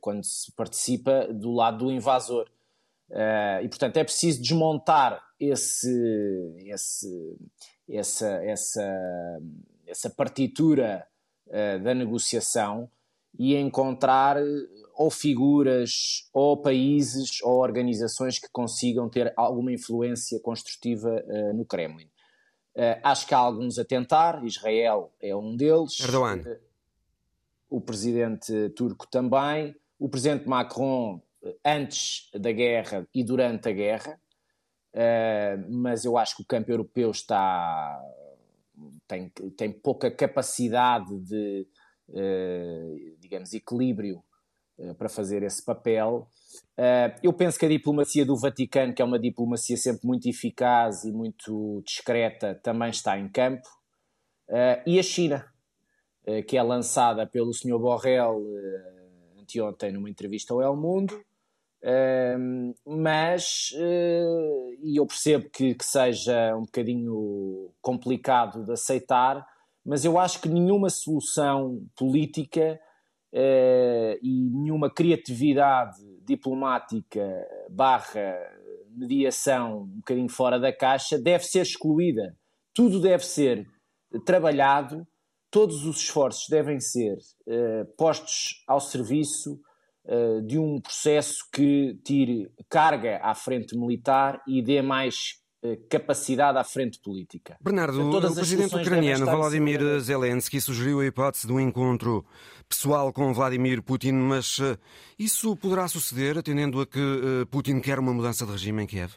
quando 0.00 0.24
se 0.24 0.50
participa 0.50 1.28
do 1.32 1.52
lado 1.52 1.84
do 1.84 1.92
invasor. 1.92 2.50
E, 3.62 3.68
portanto, 3.68 3.98
é 3.98 4.02
preciso 4.02 4.42
desmontar 4.42 5.22
esse, 5.38 6.56
esse, 6.64 7.36
essa, 7.88 8.28
essa, 8.44 9.40
essa 9.86 10.10
partitura 10.10 11.06
uh, 11.46 11.82
da 11.82 11.94
negociação 11.94 12.90
e 13.38 13.54
encontrar 13.54 14.38
ou 14.94 15.10
figuras, 15.10 16.28
ou 16.32 16.56
países, 16.56 17.42
ou 17.42 17.58
organizações 17.58 18.38
que 18.38 18.48
consigam 18.50 19.10
ter 19.10 19.32
alguma 19.36 19.72
influência 19.72 20.40
construtiva 20.40 21.22
uh, 21.26 21.52
no 21.54 21.64
Kremlin. 21.64 22.08
acho 23.02 23.26
que 23.26 23.34
há 23.34 23.38
alguns 23.38 23.78
a 23.78 23.84
tentar, 23.84 24.44
Israel 24.44 25.12
é 25.20 25.34
um 25.36 25.56
deles. 25.56 26.00
Erdogan. 26.00 26.42
o 27.68 27.80
presidente 27.80 28.70
turco 28.70 29.06
também. 29.06 29.74
O 29.98 30.08
presidente 30.08 30.46
Macron 30.46 31.20
antes 31.64 32.28
da 32.34 32.52
guerra 32.52 33.06
e 33.14 33.22
durante 33.22 33.68
a 33.68 33.72
guerra, 33.72 34.20
uh, 34.96 35.72
mas 35.72 36.04
eu 36.04 36.16
acho 36.16 36.36
que 36.36 36.42
o 36.42 36.46
campo 36.46 36.70
europeu 36.70 37.10
está 37.10 38.00
tem, 39.06 39.30
tem 39.56 39.72
pouca 39.72 40.10
capacidade 40.10 41.18
de, 41.20 41.66
uh, 42.08 43.16
digamos, 43.18 43.52
equilíbrio 43.52 44.22
uh, 44.78 44.94
para 44.94 45.08
fazer 45.08 45.42
esse 45.42 45.64
papel. 45.64 46.28
eu 47.22 47.32
penso 47.32 47.58
que 47.58 47.66
a 47.66 47.68
diplomacia 47.68 48.24
do 48.24 48.36
Vaticano, 48.36 48.94
que 48.94 49.02
é 49.02 49.04
uma 49.04 49.18
diplomacia 49.18 49.76
sempre 49.76 50.06
muito 50.06 50.28
eficaz 50.28 51.04
e 51.04 51.12
muito 51.12 51.82
discreta, 51.86 52.54
também 52.54 52.90
está 52.90 53.18
em 53.18 53.28
campo. 53.28 53.68
e 54.86 54.98
a 54.98 55.02
China, 55.02 55.44
que 56.46 56.56
é 56.56 56.62
lançada 56.62 57.26
pelo 57.26 57.52
Sr. 57.52 57.78
Borrell 57.78 58.42
anteontem 59.38 59.92
numa 59.92 60.10
entrevista 60.10 60.52
ao 60.54 60.62
El 60.62 60.76
Mundo, 60.76 61.22
mas, 62.84 63.70
uh, 63.74 64.74
e 64.82 64.98
eu 64.98 65.06
percebo 65.06 65.48
que, 65.50 65.74
que, 65.74 65.84
seja 65.84 66.56
um 66.56 66.62
bocadinho 66.62 67.70
complicado 67.80 68.64
de 68.64 68.72
aceitar, 68.72 69.46
mas 69.84 70.04
eu 70.04 70.18
acho 70.18 70.40
que 70.40 70.48
nenhuma 70.48 70.90
solução 70.90 71.86
política 71.96 72.80
uh, 73.32 74.18
e 74.22 74.50
nenhuma 74.52 74.90
criatividade 74.90 75.96
diplomática 76.24 77.22
barra 77.70 78.36
mediação 78.90 79.82
um 79.82 79.98
bocadinho 79.98 80.28
fora 80.28 80.58
da 80.58 80.72
caixa 80.72 81.18
deve 81.18 81.44
ser 81.44 81.60
excluída. 81.60 82.36
Tudo 82.74 83.00
deve 83.00 83.24
ser 83.24 83.66
trabalhado, 84.24 85.06
todos 85.50 85.84
os 85.84 85.98
esforços 85.98 86.46
devem 86.48 86.80
ser 86.80 87.16
uh, 87.46 87.86
postos 87.96 88.64
ao 88.66 88.80
serviço 88.80 89.60
uh, 90.06 90.42
de 90.42 90.58
um 90.58 90.80
processo 90.80 91.44
que 91.52 91.98
tire 92.04 92.50
carga 92.68 93.20
à 93.22 93.34
frente 93.34 93.76
militar 93.76 94.40
e 94.46 94.62
dê 94.62 94.80
mais 94.82 95.40
uh, 95.62 95.76
capacidade 95.88 96.58
à 96.58 96.64
frente 96.64 97.00
política. 97.00 97.56
Bernardo, 97.60 98.08
o 98.08 98.34
presidente 98.34 98.74
ucraniano 98.76 99.26
Volodymyr 99.26 100.00
Zelensky 100.00 100.60
sugeriu 100.60 101.00
a 101.00 101.06
hipótese 101.06 101.46
de 101.46 101.52
um 101.52 101.60
encontro 101.60 102.24
pessoal 102.68 103.12
com 103.12 103.32
Vladimir 103.32 103.82
Putin, 103.82 104.12
mas 104.12 104.58
uh, 104.58 104.78
isso 105.18 105.56
poderá 105.56 105.88
suceder 105.88 106.38
atendendo 106.38 106.80
a 106.80 106.86
que 106.86 107.46
Putin 107.50 107.80
quer 107.80 107.98
uma 107.98 108.12
mudança 108.12 108.44
de 108.44 108.52
regime 108.52 108.82
em 108.82 108.86
Kiev? 108.86 109.14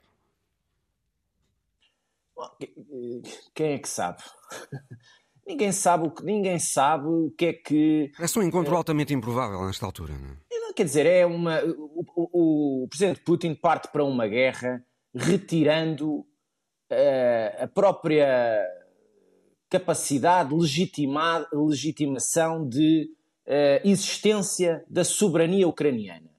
Quem 3.54 3.74
é 3.74 3.78
que 3.78 3.90
sabe? 3.90 4.24
ninguém 5.50 5.72
sabe 5.72 6.08
o 6.08 6.12
que 6.12 6.24
ninguém 6.24 6.60
sabe 6.60 7.08
o 7.08 7.34
que 7.36 7.46
é 7.46 7.54
que. 7.54 8.12
É 8.20 8.40
um 8.40 8.44
encontro 8.44 8.76
altamente 8.76 9.14
improvável 9.14 9.66
nesta 9.66 9.86
altura, 9.86 10.14
não 10.14 10.30
é? 10.30 10.49
Quer 10.80 10.86
dizer, 10.86 11.06
é 11.06 11.26
uma. 11.26 11.62
O, 11.62 12.06
o, 12.16 12.84
o 12.84 12.88
presidente 12.88 13.20
Putin 13.20 13.54
parte 13.54 13.90
para 13.92 14.02
uma 14.02 14.26
guerra 14.26 14.82
retirando 15.14 16.20
uh, 16.20 17.64
a 17.64 17.68
própria 17.68 18.66
capacidade, 19.70 20.56
legitima, 20.56 21.46
legitimação 21.52 22.66
de 22.66 23.10
uh, 23.46 23.86
existência 23.86 24.86
da 24.90 25.04
soberania 25.04 25.68
ucraniana. 25.68 26.32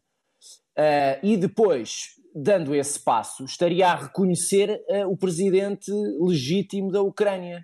Uh, 0.70 1.20
e 1.22 1.36
depois, 1.36 2.18
dando 2.34 2.74
esse 2.74 2.98
passo, 2.98 3.44
estaria 3.44 3.88
a 3.88 3.94
reconhecer 3.94 4.82
o 5.06 5.18
presidente 5.18 5.92
legítimo 6.18 6.90
da 6.90 7.02
Ucrânia. 7.02 7.62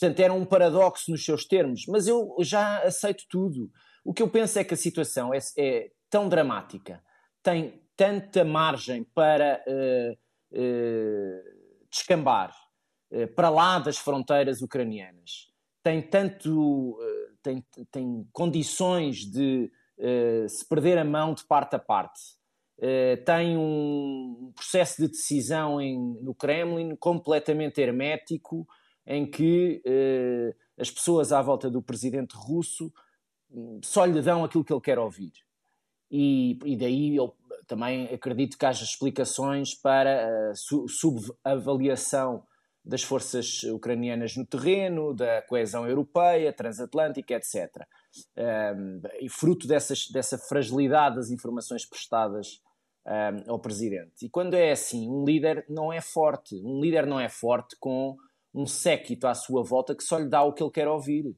Portanto, 0.00 0.20
era 0.20 0.32
um 0.32 0.46
paradoxo 0.46 1.10
nos 1.10 1.22
seus 1.22 1.44
termos, 1.44 1.82
mas 1.86 2.06
eu 2.06 2.34
já 2.40 2.78
aceito 2.78 3.24
tudo. 3.28 3.70
O 4.02 4.14
que 4.14 4.22
eu 4.22 4.28
penso 4.30 4.58
é 4.58 4.64
que 4.64 4.72
a 4.72 4.76
situação 4.76 5.34
é, 5.34 5.38
é 5.58 5.90
tão 6.14 6.28
dramática, 6.28 7.02
tem 7.42 7.82
tanta 7.96 8.44
margem 8.44 9.02
para 9.02 9.60
uh, 9.66 10.12
uh, 10.52 11.88
descambar 11.90 12.54
uh, 13.10 13.26
para 13.34 13.50
lá 13.50 13.80
das 13.80 13.98
fronteiras 13.98 14.62
ucranianas, 14.62 15.50
tem 15.82 16.00
tanto 16.00 16.96
tem, 17.42 17.64
tem 17.90 18.28
condições 18.32 19.28
de 19.28 19.70
se 20.48 20.66
perder 20.66 20.98
a 20.98 21.04
mão 21.04 21.34
de 21.34 21.44
parte 21.44 21.76
a 21.76 21.78
parte. 21.78 22.20
tem 23.26 23.58
um 23.58 24.50
processo 24.54 25.02
de 25.02 25.08
decisão 25.08 25.78
em, 25.78 25.98
no 26.22 26.34
Kremlin 26.34 26.96
completamente 26.96 27.82
hermético, 27.82 28.66
em 29.06 29.30
que 29.30 29.82
as 30.78 30.90
pessoas 30.90 31.32
à 31.32 31.42
volta 31.42 31.70
do 31.70 31.82
presidente 31.82 32.34
russo 32.34 32.90
hum, 33.50 33.78
só 33.84 34.06
lhe 34.06 34.22
dão 34.22 34.42
aquilo 34.42 34.64
que 34.64 34.72
ele 34.72 34.80
quer 34.80 34.98
ouvir 34.98 35.43
e, 36.16 36.56
e 36.64 36.76
daí 36.76 37.16
eu 37.16 37.34
também 37.66 38.04
acredito 38.06 38.56
que 38.56 38.64
haja 38.64 38.84
explicações 38.84 39.74
para 39.74 40.52
a 40.52 40.54
subavaliação 40.54 42.44
das 42.84 43.02
forças 43.02 43.64
ucranianas 43.64 44.36
no 44.36 44.46
terreno, 44.46 45.12
da 45.12 45.42
coesão 45.42 45.88
europeia, 45.88 46.52
transatlântica, 46.52 47.34
etc. 47.34 47.84
Um, 48.36 49.00
e 49.20 49.28
fruto 49.28 49.66
dessas, 49.66 50.06
dessa 50.06 50.38
fragilidade 50.38 51.16
das 51.16 51.30
informações 51.30 51.84
prestadas 51.84 52.62
um, 53.04 53.50
ao 53.50 53.58
presidente. 53.58 54.26
E 54.26 54.28
quando 54.28 54.54
é 54.54 54.70
assim, 54.70 55.10
um 55.10 55.24
líder 55.24 55.64
não 55.68 55.92
é 55.92 56.00
forte. 56.00 56.54
Um 56.64 56.80
líder 56.80 57.06
não 57.06 57.18
é 57.18 57.28
forte 57.28 57.74
com 57.80 58.16
um 58.54 58.66
séquito 58.66 59.26
à 59.26 59.34
sua 59.34 59.64
volta 59.64 59.96
que 59.96 60.04
só 60.04 60.16
lhe 60.16 60.28
dá 60.28 60.42
o 60.44 60.52
que 60.52 60.62
ele 60.62 60.70
quer 60.70 60.86
ouvir. 60.86 61.34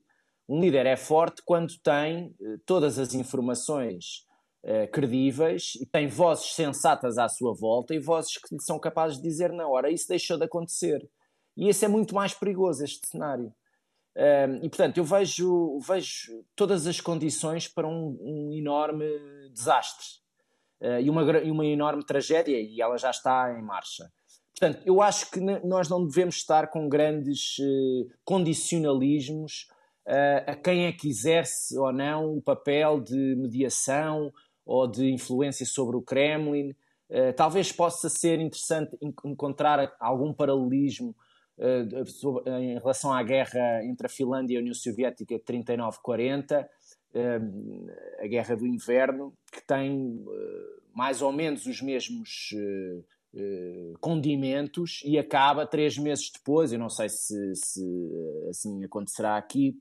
Um 0.47 0.61
líder 0.61 0.85
é 0.85 0.97
forte 0.97 1.41
quando 1.47 1.79
tem 1.79 2.35
uh, 2.41 2.59
todas 2.67 2.99
as 2.99 3.15
informações 3.15 4.27
uh, 4.65 4.91
credíveis 4.93 5.75
e 5.81 5.87
tem 5.87 6.07
vozes 6.07 6.55
sensatas 6.55 7.19
à 7.19 7.29
sua 7.29 7.55
volta 7.55 7.95
e 7.95 7.99
vozes 7.99 8.39
que 8.39 8.61
são 8.61 8.79
capazes 8.79 9.17
de 9.17 9.23
dizer: 9.23 9.53
não, 9.53 9.71
ora, 9.71 9.91
isso 9.91 10.09
deixou 10.09 10.37
de 10.37 10.45
acontecer. 10.45 11.09
E 11.57 11.69
esse 11.69 11.85
é 11.85 11.89
muito 11.89 12.15
mais 12.15 12.35
perigoso, 12.35 12.85
este 12.85 13.07
cenário. 13.09 13.53
Uh, 14.17 14.57
e, 14.63 14.69
portanto, 14.69 14.97
eu 14.99 15.05
vejo, 15.05 15.79
vejo 15.81 16.45
todas 16.55 16.87
as 16.87 17.01
condições 17.01 17.69
para 17.69 17.87
um, 17.87 18.17
um 18.21 18.53
enorme 18.53 19.07
desastre 19.53 20.07
uh, 20.81 21.01
e, 21.01 21.11
uma, 21.11 21.23
e 21.39 21.51
uma 21.51 21.67
enorme 21.67 22.05
tragédia, 22.05 22.59
e 22.59 22.81
ela 22.81 22.97
já 22.97 23.11
está 23.11 23.55
em 23.59 23.63
marcha. 23.63 24.11
Portanto, 24.59 24.83
eu 24.87 25.03
acho 25.03 25.31
que 25.31 25.39
nós 25.39 25.89
não 25.89 26.07
devemos 26.07 26.37
estar 26.37 26.69
com 26.69 26.89
grandes 26.89 27.59
uh, 27.59 28.09
condicionalismos 28.25 29.69
uh, 30.07 30.51
a 30.51 30.57
quem 30.57 30.87
é 30.87 30.93
que 30.93 31.09
exerce 31.09 31.77
ou 31.77 31.93
não 31.93 32.37
o 32.37 32.43
papel 32.43 33.01
de 33.01 33.37
mediação 33.37 34.33
ou 34.67 34.87
de 34.87 35.11
influência 35.11 35.65
sobre 35.65 35.97
o 35.97 36.03
Kremlin. 36.03 36.71
Uh, 37.09 37.33
talvez 37.37 37.71
possa 37.71 38.09
ser 38.09 38.41
interessante 38.41 38.99
encontrar 39.25 39.97
algum 40.01 40.33
paralelismo 40.33 41.15
em 42.47 42.75
relação 42.75 43.11
à 43.11 43.23
guerra 43.23 43.83
entre 43.83 44.07
a 44.07 44.11
Finlândia 44.11 44.55
e 44.55 44.57
a 44.59 44.61
União 44.61 44.75
Soviética 44.75 45.37
de 45.37 45.43
39-40, 45.43 46.67
a 48.21 48.27
guerra 48.27 48.57
do 48.57 48.67
inverno, 48.67 49.33
que 49.51 49.67
tem 49.67 50.23
mais 50.93 51.23
ou 51.23 51.33
menos 51.33 51.65
os 51.65 51.81
mesmos 51.81 52.55
eh, 53.39 53.93
condimentos 54.01 55.03
e 55.05 55.19
acaba 55.19 55.67
três 55.67 55.99
meses 55.99 56.31
depois, 56.33 56.73
eu 56.73 56.79
não 56.79 56.89
sei 56.89 57.11
se, 57.11 57.55
se 57.55 57.83
eh, 57.83 58.49
assim 58.49 58.83
acontecerá 58.83 59.37
aqui, 59.37 59.79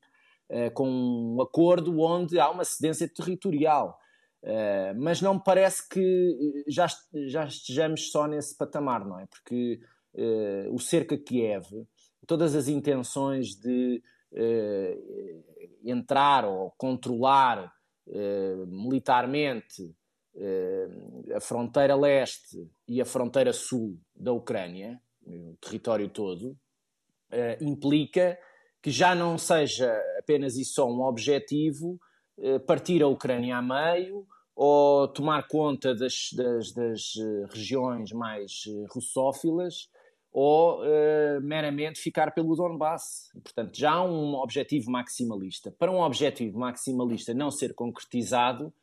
com 0.76 0.88
um 0.88 1.42
acordo 1.42 2.00
onde 2.02 2.38
há 2.40 2.52
uma 2.52 2.64
cedência 2.64 3.10
territorial. 3.10 3.98
Uh, 4.46 4.94
mas 4.96 5.22
não 5.22 5.36
me 5.36 5.44
parece 5.44 5.90
que 5.90 6.64
já, 6.68 6.86
já 7.26 7.46
estejamos 7.46 8.12
só 8.12 8.28
nesse 8.28 8.56
patamar, 8.56 9.04
não 9.06 9.20
é? 9.20 9.26
Porque 9.26 9.80
o 10.72 10.80
cerca 10.80 11.18
Kiev, 11.18 11.66
todas 12.26 12.56
as 12.56 12.70
intenções 12.70 13.50
de 13.50 14.02
entrar 15.84 16.46
ou 16.46 16.72
controlar 16.78 17.70
militarmente 18.66 19.94
a 21.36 21.42
fronteira 21.42 21.98
leste 21.98 22.66
e 22.88 23.02
a 23.02 23.06
fronteira 23.06 23.52
sul 23.52 24.00
da 24.16 24.32
Ucrânia, 24.32 25.02
o 25.28 25.58
território 25.60 26.08
todo, 26.08 26.58
eh, 27.32 27.58
implica 27.60 28.38
que 28.82 28.92
já 28.92 29.16
não 29.16 29.38
seja 29.38 29.92
apenas 30.20 30.56
e 30.56 30.64
só 30.64 30.88
um 30.88 31.02
objetivo 31.02 32.00
eh, 32.38 32.60
partir 32.60 33.02
a 33.02 33.08
Ucrânia 33.08 33.58
a 33.58 33.62
meio 33.62 34.28
ou 34.56 35.08
tomar 35.08 35.48
conta 35.48 35.94
das, 35.94 36.30
das, 36.34 36.72
das 36.72 37.14
eh, 37.18 37.46
regiões 37.52 38.12
mais 38.14 38.64
russófilas 38.90 39.90
ou 40.32 40.82
uh, 40.82 41.42
meramente 41.42 41.98
ficar 41.98 42.34
pelo 42.34 42.58
Donbass. 42.58 43.30
Portanto, 43.42 43.78
já 43.78 43.94
há 43.94 44.04
um 44.04 44.34
objetivo 44.36 44.92
maximalista. 44.92 45.72
Para 45.72 45.90
um 45.90 46.02
objetivo 46.02 46.60
maximalista 46.60 47.34
não 47.34 47.50
ser 47.50 47.74
concretizado, 47.74 48.74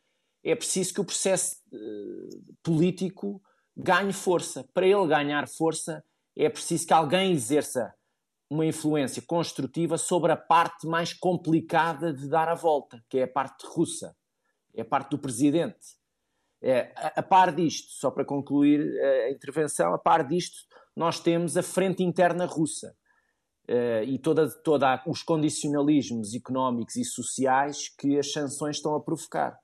é 0.43 0.55
preciso 0.55 0.95
que 0.95 1.01
o 1.03 1.05
processo 1.05 1.57
uh, 1.71 2.55
político 2.63 3.43
ganhe 3.77 4.15
força. 4.15 4.67
Para 4.73 4.87
ele 4.87 5.07
ganhar 5.07 5.47
força, 5.47 6.03
é 6.35 6.49
preciso 6.49 6.87
que 6.87 6.95
alguém 6.95 7.33
exerça 7.33 7.95
uma 8.49 8.65
influência 8.65 9.23
construtiva 9.23 9.99
sobre 9.99 10.33
a 10.33 10.37
parte 10.37 10.87
mais 10.87 11.13
complicada 11.13 12.15
de 12.15 12.29
dar 12.29 12.49
a 12.49 12.55
volta, 12.55 13.05
que 13.11 13.19
é 13.19 13.25
a 13.25 13.29
parte 13.29 13.67
russa, 13.67 14.17
é 14.75 14.85
parte 14.85 15.11
do 15.11 15.19
presidente. 15.19 16.01
É, 16.61 16.93
a, 16.97 17.21
a 17.21 17.23
par 17.23 17.55
disto, 17.55 17.91
só 17.93 18.11
para 18.11 18.25
concluir 18.25 18.81
a 19.27 19.31
intervenção, 19.31 19.93
a 19.93 19.99
par 19.99 20.27
disto, 20.27 20.59
nós 20.97 21.21
temos 21.21 21.57
a 21.57 21.63
frente 21.63 22.03
interna 22.03 22.47
russa. 22.47 22.97
Uh, 23.69 24.03
e 24.05 24.19
todos 24.19 24.57
toda 24.65 25.01
os 25.07 25.23
condicionalismos 25.23 26.35
económicos 26.35 26.97
e 26.97 27.05
sociais 27.05 27.89
que 27.97 28.19
as 28.19 28.33
sanções 28.33 28.77
estão 28.77 28.95
a 28.97 29.01
provocar. 29.01 29.57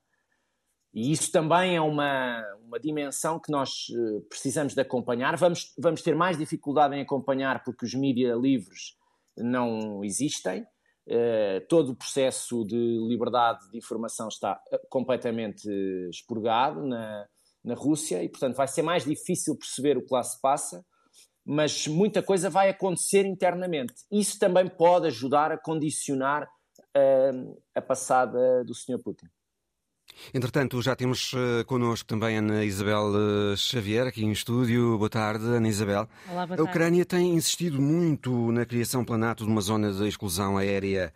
E 0.93 1.11
isso 1.11 1.29
também 1.31 1.75
é 1.75 1.81
uma, 1.81 2.41
uma 2.65 2.79
dimensão 2.79 3.39
que 3.39 3.51
nós 3.51 3.89
uh, 3.89 4.21
precisamos 4.29 4.73
de 4.73 4.81
acompanhar. 4.81 5.35
Vamos, 5.35 5.73
vamos 5.77 6.01
ter 6.01 6.15
mais 6.15 6.37
dificuldade 6.37 6.95
em 6.95 7.01
acompanhar 7.01 7.61
porque 7.63 7.85
os 7.85 7.93
mídias 7.93 8.39
livres 8.39 8.95
não 9.37 10.01
existem. 10.03 10.65
Uh, 11.07 11.65
todo 11.67 11.91
o 11.91 11.95
processo 11.95 12.63
de 12.65 12.75
liberdade 13.07 13.67
de 13.71 13.77
informação 13.79 14.27
está 14.27 14.61
eh, 14.71 14.79
completamente 14.89 15.67
expurgado 16.07 16.85
na, 16.85 17.25
na 17.63 17.73
Rússia 17.73 18.23
e, 18.23 18.29
portanto, 18.29 18.55
vai 18.55 18.67
ser 18.67 18.83
mais 18.83 19.05
difícil 19.05 19.57
perceber 19.57 19.97
o 19.97 20.05
que 20.05 20.13
lá 20.13 20.21
se 20.21 20.39
passa, 20.39 20.85
mas 21.43 21.87
muita 21.87 22.21
coisa 22.21 22.49
vai 22.49 22.69
acontecer 22.69 23.25
internamente. 23.25 23.93
Isso 24.11 24.37
também 24.37 24.67
pode 24.67 25.07
ajudar 25.07 25.51
a 25.51 25.57
condicionar 25.57 26.43
uh, 26.43 27.61
a 27.73 27.81
passada 27.81 28.63
do 28.63 28.75
Sr. 28.75 29.01
Putin. 29.03 29.25
Entretanto, 30.33 30.81
já 30.81 30.95
temos 30.95 31.33
uh, 31.33 31.65
connosco 31.65 32.07
também 32.07 32.37
Ana 32.37 32.63
Isabel 32.63 33.07
uh, 33.07 33.57
Xavier, 33.57 34.07
aqui 34.07 34.23
em 34.23 34.31
estúdio. 34.31 34.97
Boa 34.97 35.09
tarde, 35.09 35.45
Ana 35.45 35.67
Isabel. 35.67 36.07
Olá, 36.29 36.45
boa 36.45 36.57
tarde. 36.57 36.61
A 36.61 36.63
Ucrânia 36.63 37.05
tem 37.05 37.33
insistido 37.33 37.81
muito 37.81 38.51
na 38.51 38.65
criação 38.65 39.03
planato 39.03 39.43
de 39.43 39.49
uma 39.49 39.61
zona 39.61 39.91
de 39.91 40.07
exclusão 40.07 40.57
aérea 40.57 41.13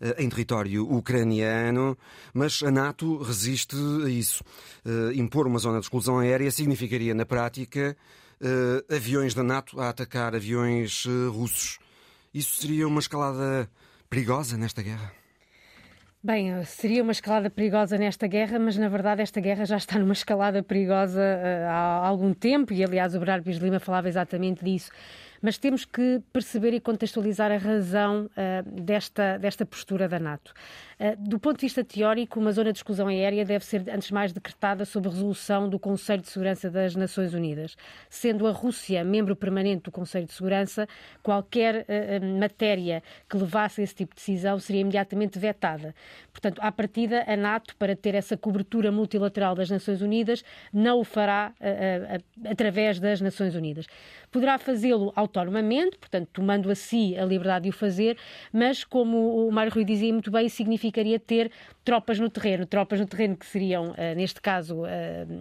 uh, 0.00 0.20
em 0.22 0.28
território 0.28 0.90
ucraniano, 0.90 1.96
mas 2.34 2.62
a 2.62 2.70
NATO 2.70 3.22
resiste 3.22 3.76
a 4.04 4.08
isso. 4.08 4.42
impor 5.14 5.46
uma 5.46 5.58
zona 5.58 5.78
de 5.78 5.84
exclusão 5.84 6.18
aérea 6.18 6.50
significaria, 6.50 7.14
na 7.14 7.24
prática, 7.24 7.96
aviões 8.94 9.32
da 9.34 9.42
NATO 9.42 9.80
a 9.80 9.88
atacar 9.88 10.34
aviões 10.34 11.04
russos. 11.32 11.78
Isso 12.34 12.60
seria 12.60 12.86
uma 12.86 13.00
escalada 13.00 13.70
perigosa 14.10 14.56
nesta 14.56 14.82
guerra? 14.82 15.25
Bem, 16.26 16.60
seria 16.64 17.04
uma 17.04 17.12
escalada 17.12 17.48
perigosa 17.48 17.96
nesta 17.96 18.26
guerra, 18.26 18.58
mas 18.58 18.76
na 18.76 18.88
verdade 18.88 19.22
esta 19.22 19.40
guerra 19.40 19.64
já 19.64 19.76
está 19.76 19.96
numa 19.96 20.10
escalada 20.12 20.60
perigosa 20.60 21.20
uh, 21.20 21.68
há 21.68 22.04
algum 22.04 22.34
tempo 22.34 22.72
e, 22.72 22.82
aliás, 22.82 23.14
o 23.14 23.20
Bernardo 23.20 23.44
Pires 23.44 23.60
Lima 23.60 23.78
falava 23.78 24.08
exatamente 24.08 24.64
disso 24.64 24.90
mas 25.40 25.58
temos 25.58 25.84
que 25.84 26.20
perceber 26.32 26.74
e 26.74 26.80
contextualizar 26.80 27.52
a 27.52 27.56
razão 27.56 28.24
uh, 28.24 28.82
desta, 28.82 29.38
desta 29.38 29.64
postura 29.64 30.08
da 30.08 30.18
NATO. 30.18 30.52
Uh, 30.98 31.28
do 31.28 31.38
ponto 31.38 31.56
de 31.56 31.66
vista 31.66 31.84
teórico, 31.84 32.40
uma 32.40 32.52
zona 32.52 32.72
de 32.72 32.78
exclusão 32.78 33.08
aérea 33.08 33.44
deve 33.44 33.64
ser, 33.64 33.84
antes 33.90 34.08
de 34.08 34.14
mais, 34.14 34.32
decretada 34.32 34.84
sob 34.84 35.08
resolução 35.08 35.68
do 35.68 35.78
Conselho 35.78 36.22
de 36.22 36.28
Segurança 36.28 36.70
das 36.70 36.96
Nações 36.96 37.34
Unidas. 37.34 37.76
Sendo 38.08 38.46
a 38.46 38.50
Rússia 38.50 39.04
membro 39.04 39.36
permanente 39.36 39.84
do 39.84 39.92
Conselho 39.92 40.26
de 40.26 40.32
Segurança, 40.32 40.88
qualquer 41.22 41.82
uh, 41.82 42.38
matéria 42.40 43.02
que 43.28 43.36
levasse 43.36 43.80
a 43.80 43.84
esse 43.84 43.94
tipo 43.94 44.14
de 44.14 44.20
decisão 44.20 44.58
seria 44.58 44.80
imediatamente 44.80 45.38
vetada. 45.38 45.94
Portanto, 46.32 46.60
à 46.62 46.72
partida, 46.72 47.24
a 47.26 47.36
NATO, 47.36 47.76
para 47.76 47.94
ter 47.94 48.14
essa 48.14 48.36
cobertura 48.36 48.90
multilateral 48.90 49.54
das 49.54 49.70
Nações 49.70 50.00
Unidas, 50.02 50.44
não 50.72 51.00
o 51.00 51.04
fará 51.04 51.52
através 52.44 53.00
das 53.00 53.20
Nações 53.20 53.54
Unidas. 53.54 53.86
Poderá 54.30 54.58
fazê-lo 54.58 55.12
autonomamente, 55.16 55.96
portanto, 55.98 56.28
tomando 56.32 56.70
a 56.70 56.74
si 56.74 57.16
a 57.16 57.24
liberdade 57.24 57.64
de 57.64 57.70
o 57.70 57.72
fazer, 57.72 58.16
mas, 58.52 58.84
como 58.84 59.46
o 59.46 59.50
Mário 59.50 59.72
Rui 59.72 59.84
dizia 59.84 60.12
muito 60.12 60.30
bem, 60.30 60.48
significaria 60.86 61.18
ter 61.18 61.50
tropas 61.84 62.18
no 62.18 62.28
terreno, 62.28 62.66
tropas 62.66 62.98
no 62.98 63.06
terreno 63.06 63.36
que 63.36 63.46
seriam, 63.46 63.90
uh, 63.90 64.14
neste 64.16 64.40
caso, 64.40 64.82
uh, 64.82 64.86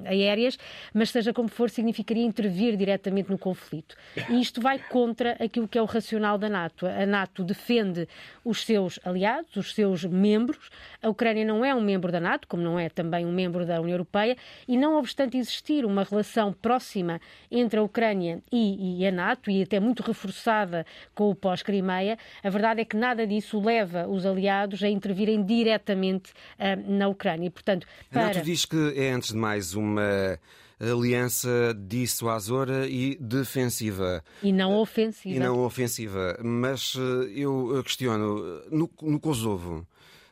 aéreas, 0.06 0.58
mas 0.94 1.10
seja 1.10 1.34
como 1.34 1.50
for, 1.50 1.70
significaria 1.70 2.24
intervir 2.24 2.78
diretamente 2.78 3.32
no 3.32 3.38
conflito. 3.38 3.96
E 4.30 4.40
isto 4.40 4.62
vai 4.62 4.78
contra 4.78 5.32
aquilo 5.44 5.68
que 5.68 5.78
é 5.78 5.82
o 5.82 5.86
racional 5.86 6.38
da 6.38 6.50
NATO. 6.50 6.86
A 6.86 7.06
NATO 7.06 7.44
defende 7.44 8.08
os 8.44 8.64
seus 8.64 9.00
aliados, 9.04 9.56
os 9.56 9.74
seus 9.74 10.06
membros. 10.06 10.70
A 11.02 11.10
Ucrânia 11.10 11.46
não 11.46 11.66
é 11.66 11.74
um 11.74 11.82
membro 11.82 12.12
da 12.12 12.20
NATO, 12.20 12.48
como 12.48 12.62
não 12.62 12.78
é 12.78 12.90
também 12.90 13.26
um 13.26 13.32
membro 13.32 13.66
da 13.66 13.82
União 13.82 13.96
Europeia, 13.96 14.38
e 14.68 14.78
não 14.78 14.98
obstante 14.98 15.38
existir 15.38 15.86
uma 15.86 16.04
relação 16.04 16.54
próxima 16.54 17.20
entre 17.50 17.80
a 17.80 17.84
Ucrânia 17.84 18.42
e, 18.52 19.00
e 19.02 19.08
a 19.08 19.12
NATO, 19.12 19.50
e 19.50 19.64
até 19.64 19.80
muito 19.80 20.04
reforçada 20.04 20.86
com 21.14 21.30
o 21.30 21.36
pós-Crimeia, 21.36 22.18
a 22.44 22.50
verdade 22.50 22.82
é 22.82 22.86
que 22.86 22.96
nada 22.96 23.26
disso 23.26 23.60
leva 23.60 24.08
os 24.08 24.26
aliados 24.26 24.84
a 24.84 24.90
intervirem 24.90 25.35
diretamente 25.44 26.32
uh, 26.60 26.92
na 26.92 27.08
Ucrânia. 27.08 27.50
Portanto, 27.50 27.88
para... 28.10 28.22
A 28.22 28.26
NATO 28.28 28.42
diz 28.42 28.66
que 28.66 28.94
é, 28.96 29.12
antes 29.12 29.32
de 29.32 29.38
mais, 29.38 29.74
uma 29.74 30.40
aliança 30.80 31.76
dissuasora 31.88 32.88
e 32.88 33.16
defensiva. 33.16 34.24
E 34.44 34.52
não 34.52 34.78
ofensiva. 34.78 35.36
E 35.36 35.40
não 35.40 35.60
ofensiva. 35.64 36.38
Mas 36.44 36.96
eh, 36.98 37.32
eu 37.36 37.82
questiono, 37.84 38.62
no, 38.70 38.90
no 39.02 39.20
Kosovo, 39.20 39.88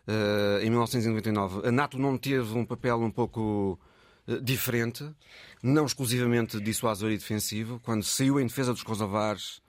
uh, 0.07 0.61
em 0.61 0.69
1999, 0.69 1.67
a 1.67 1.71
NATO 1.71 1.97
não 1.97 2.17
teve 2.17 2.57
um 2.57 2.65
papel 2.65 2.99
um 2.99 3.11
pouco 3.11 3.79
uh, 4.27 4.41
diferente, 4.41 5.09
não 5.61 5.85
exclusivamente 5.85 6.59
dissuasor 6.59 7.11
e 7.11 7.17
defensivo, 7.17 7.79
quando 7.83 8.03
saiu 8.03 8.39
em 8.39 8.47
defesa 8.47 8.73
dos 8.73 8.83
kosovares 8.83 9.61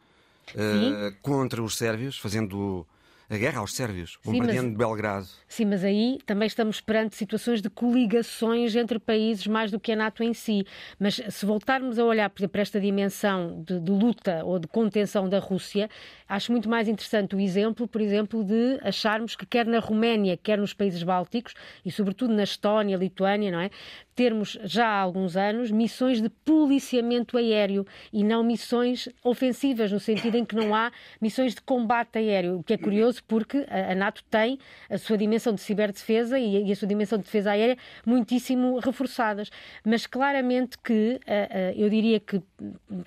uh, 0.55 1.15
contra 1.23 1.63
os 1.63 1.77
sérvios, 1.77 2.19
fazendo 2.19 2.87
a 3.29 3.37
guerra 3.37 3.61
aos 3.61 3.75
sérvios, 3.75 4.19
bombardeando 4.25 4.71
mas, 4.71 4.79
Belgrado. 4.79 5.27
Sim, 5.49 5.67
mas 5.67 5.83
aí 5.85 6.19
também 6.27 6.47
estamos 6.47 6.81
perante 6.81 7.17
situações 7.17 7.63
de 7.63 7.71
coligações 7.71 8.75
entre 8.77 8.99
países 8.99 9.47
mais 9.47 9.71
do 9.71 9.81
que 9.81 9.93
a 9.93 9.97
NATO 9.97 10.23
em 10.23 10.35
si. 10.35 10.67
Mas 10.99 11.21
se 11.29 11.47
voltarmos 11.47 11.99
a 11.99 12.05
olhar, 12.05 12.29
por 12.31 12.41
exemplo, 12.41 12.53
para 12.53 12.63
esta 12.63 12.81
dimensão 12.81 13.63
de, 13.67 13.81
de 13.81 13.91
luta 13.91 14.45
ou 14.45 14.59
de 14.59 14.67
contenção 14.67 15.29
da 15.29 15.39
Rússia, 15.39 15.89
acho 16.35 16.51
muito 16.51 16.69
mais 16.69 16.89
interessante 16.89 17.37
o 17.37 17.41
exemplo, 17.41 17.87
por 17.87 18.01
exemplo, 18.01 18.45
de 18.45 18.79
acharmos 18.83 19.37
que 19.37 19.47
quer 19.47 19.67
na 19.67 19.79
Roménia, 19.79 20.37
quer 20.37 20.59
nos 20.59 20.75
países 20.75 21.03
bálticos, 21.03 21.55
e 21.85 21.91
sobretudo 21.91 22.35
na 22.35 22.43
Estónia, 22.43 22.97
Lituânia, 22.97 23.51
não 23.51 23.61
é? 23.61 23.71
termos 24.15 24.59
já 24.63 24.87
há 24.87 25.01
alguns 25.01 25.37
anos 25.37 25.71
missões 25.71 26.21
de 26.21 26.29
policiamento 26.29 27.37
aéreo 27.37 27.87
e 28.13 28.23
não 28.23 28.43
missões 28.43 29.09
ofensivas, 29.23 29.91
no 29.91 29.99
sentido 29.99 30.37
em 30.37 30.45
que 30.45 30.55
não 30.55 30.75
há 30.75 30.93
missões 31.21 31.55
de 31.55 31.61
combate 31.61 32.19
aéreo, 32.19 32.59
o 32.59 32.63
que 32.63 32.75
é 32.75 32.79
curioso 32.79 33.23
porque 33.27 33.67
a 33.69 33.95
NATO 33.95 34.23
tem 34.31 34.59
a 34.89 34.99
sua 34.99 35.19
dimensão 35.19 35.53
de 35.53 35.61
ciberdefesa 35.61 36.39
e 36.39 36.71
a 36.71 36.77
sua 36.77 36.87
dimensão 36.87 37.19
de 37.19 37.25
defesa 37.25 37.51
aérea 37.51 37.77
muitíssimo 38.07 38.79
reforçadas. 38.79 39.51
Mas 39.85 40.07
claramente 40.07 40.79
que 40.79 41.21
eh, 41.27 41.49
eh, 41.51 41.75
eu 41.77 41.89
diria 41.91 42.21
que 42.21 42.43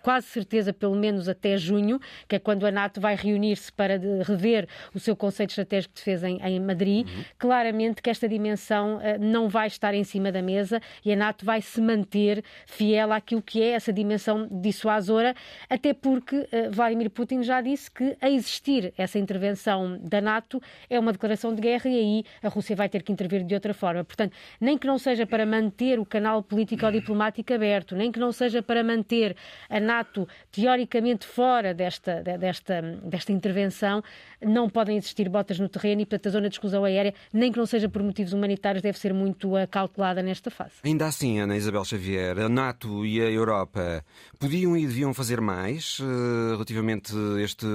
quase 0.02 0.28
certeza, 0.28 0.74
pelo 0.74 0.96
menos 0.96 1.30
até 1.30 1.58
junho, 1.58 2.00
que 2.28 2.36
é 2.36 2.40
quando 2.40 2.66
a 2.66 2.72
NATO 2.72 3.00
vai 3.00 3.16
reunir-se 3.18 3.72
para 3.72 4.00
rever 4.26 4.68
o 4.94 5.00
seu 5.00 5.16
conceito 5.16 5.50
estratégico 5.52 5.94
de 5.94 6.00
defesa 6.00 6.30
em, 6.30 6.60
Madrid, 6.60 7.08
uhum. 7.08 7.24
claramente 7.38 8.02
que 8.02 8.10
esta 8.10 8.28
dimensão 8.28 9.00
eh, 9.02 9.18
não 9.18 9.50
vai 9.50 9.68
estar 9.68 9.94
em 9.94 10.04
cima 10.04 10.32
da 10.32 10.42
mesa 10.42 10.82
e 11.04 11.12
a 11.12 11.16
NATO 11.16 11.46
vai 11.46 11.62
se 11.62 11.82
manter 11.82 12.44
fiel 12.66 13.12
àquilo 13.12 13.42
que 13.42 13.62
é 13.62 13.72
essa 13.72 13.92
dimensão 13.92 14.48
dissuasora, 14.50 15.36
até 15.70 15.94
porque 15.94 16.38
uh, 16.38 16.72
Vladimir 16.72 17.10
Putin 17.10 17.44
já 17.44 17.62
disse 17.62 17.90
que 17.90 18.16
a 18.22 18.30
existir 18.30 18.94
essa 18.98 19.18
intervenção 19.20 19.98
da 20.02 20.22
NATO 20.22 20.62
é 20.90 21.00
uma 21.00 21.12
declaração 21.12 21.54
de 21.54 21.62
guerra 21.62 21.90
e 21.90 21.98
aí 21.98 22.24
a 22.42 22.50
Rússia 22.50 22.76
vai 22.76 22.90
ter 22.90 23.04
que 23.04 23.12
intervir 23.12 23.44
de 23.44 23.54
outra 23.54 23.74
forma. 23.74 24.04
Portanto, 24.04 24.36
nem 24.60 24.78
que 24.78 24.88
não 24.88 24.98
seja 24.98 25.26
para 25.26 25.46
manter 25.46 26.00
o 26.00 26.06
canal 26.06 26.44
político 26.44 26.86
ou 26.86 26.92
diplomático 26.92 27.54
aberto, 27.54 27.96
nem 27.96 28.12
que 28.12 28.20
não 28.20 28.32
seja 28.32 28.62
para 28.62 28.84
manter 28.84 29.36
a 29.70 29.80
NATO 29.80 30.28
teoricamente 30.52 31.26
fora 31.26 31.74
desta, 31.74 32.22
desta, 32.22 32.82
desta 33.04 33.32
intervenção, 33.32 34.04
não 34.42 34.70
podem 34.70 34.98
existir 34.98 35.30
botas 35.30 35.60
no 35.60 35.70
terreno 35.70 36.02
e, 36.02 36.06
portanto, 36.06 36.28
a 36.28 36.32
zona 36.32 36.50
de 36.50 36.56
exclusão 36.56 36.84
aérea, 36.84 37.14
nem 37.34 37.52
que 37.52 37.58
não 37.58 37.66
seja 37.66 37.90
por 37.90 38.04
motivos 38.04 38.34
humanitários, 38.34 38.82
deve 38.82 38.98
ser 38.98 39.14
muito 39.14 39.52
cautelada 39.70 40.22
nesta 40.22 40.50
fase. 40.50 40.74
Ainda 40.84 41.06
assim, 41.06 41.40
Ana 41.40 41.56
Isabel 41.56 41.84
Xavier, 41.84 42.40
a 42.40 42.50
NATO 42.50 43.06
e 43.06 43.22
a 43.22 43.30
Europa 43.30 44.04
podiam 44.40 44.76
e 44.76 44.86
deviam 44.86 45.14
fazer 45.14 45.42
mais 45.42 46.00
uh, 46.00 46.52
relativamente 46.52 47.14
a 47.16 47.42
este 47.42 47.68